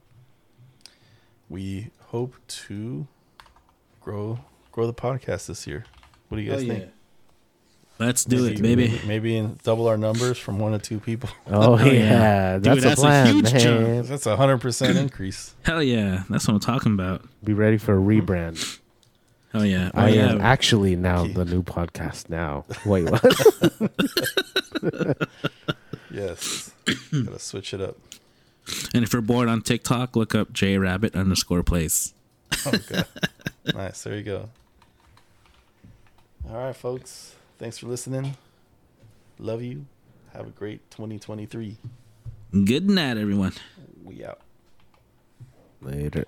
we 1.49 1.89
hope 2.07 2.35
to 2.47 3.05
grow 4.01 4.39
grow 4.77 4.85
the 4.85 4.93
podcast 4.93 5.47
this 5.47 5.65
year. 5.65 5.85
What 6.29 6.37
do 6.37 6.43
you 6.43 6.51
guys 6.51 6.61
Hell 6.61 6.69
think? 6.75 6.91
Let's 7.97 8.23
do 8.23 8.45
it, 8.45 8.59
Maybe- 8.59 8.89
baby. 8.89 9.01
Maybe 9.07 9.35
in 9.35 9.57
double 9.63 9.87
our 9.87 9.97
numbers 9.97 10.37
from 10.37 10.59
one 10.59 10.73
to 10.73 10.77
two 10.77 10.99
people. 10.99 11.31
Oh, 11.47 11.79
Oh, 11.79 11.83
yeah. 11.83 11.93
yeah, 11.93 12.53
Dude, 12.59 12.63
that's, 12.63 12.83
that's 12.83 13.01
a 13.01 13.01
a 13.01 13.05
plan, 13.07 13.33
huge 13.33 13.53
man. 13.53 13.59
jump. 13.59 14.05
That's 14.07 14.25
a 14.27 14.35
hundred 14.35 14.59
percent 14.59 14.95
increase. 14.99 15.55
Hell 15.63 15.81
yeah. 15.81 16.25
That's 16.29 16.47
what 16.47 16.53
I'm 16.53 16.59
talking 16.59 16.93
about. 16.93 17.23
Be 17.43 17.53
ready 17.53 17.79
for 17.79 17.95
a 17.95 17.99
rebrand. 17.99 18.77
Hell 19.51 19.65
yeah. 19.65 19.89
Oh, 19.95 20.01
I 20.01 20.09
yeah. 20.09 20.29
am 20.29 20.41
actually 20.41 20.95
now 20.95 21.25
the 21.25 21.43
new 21.43 21.63
podcast. 21.63 22.29
Now, 22.29 22.65
wait, 22.85 23.09
what? 23.09 23.23
Yes, 26.11 26.71
gotta 27.11 27.39
switch 27.39 27.73
it 27.73 27.81
up. 27.81 27.97
and 28.93 29.03
if 29.03 29.11
you're 29.13 29.21
bored 29.23 29.49
on 29.49 29.61
TikTok, 29.61 30.15
look 30.15 30.35
up 30.35 30.53
J 30.53 30.77
Rabbit 30.77 31.15
underscore 31.15 31.63
place. 31.63 32.13
Oh, 32.65 32.71
okay, 32.75 33.03
nice. 33.73 34.03
There 34.03 34.15
you 34.15 34.23
go. 34.23 34.49
All 36.49 36.55
right, 36.55 36.75
folks. 36.75 37.35
Thanks 37.57 37.77
for 37.77 37.87
listening. 37.87 38.37
Love 39.37 39.61
you. 39.61 39.85
Have 40.31 40.47
a 40.47 40.51
great 40.51 40.89
2023. 40.91 41.77
Good 42.63 42.89
night, 42.89 43.17
everyone. 43.17 43.51
We 44.01 44.23
out. 44.23 44.39
Later. 45.81 46.23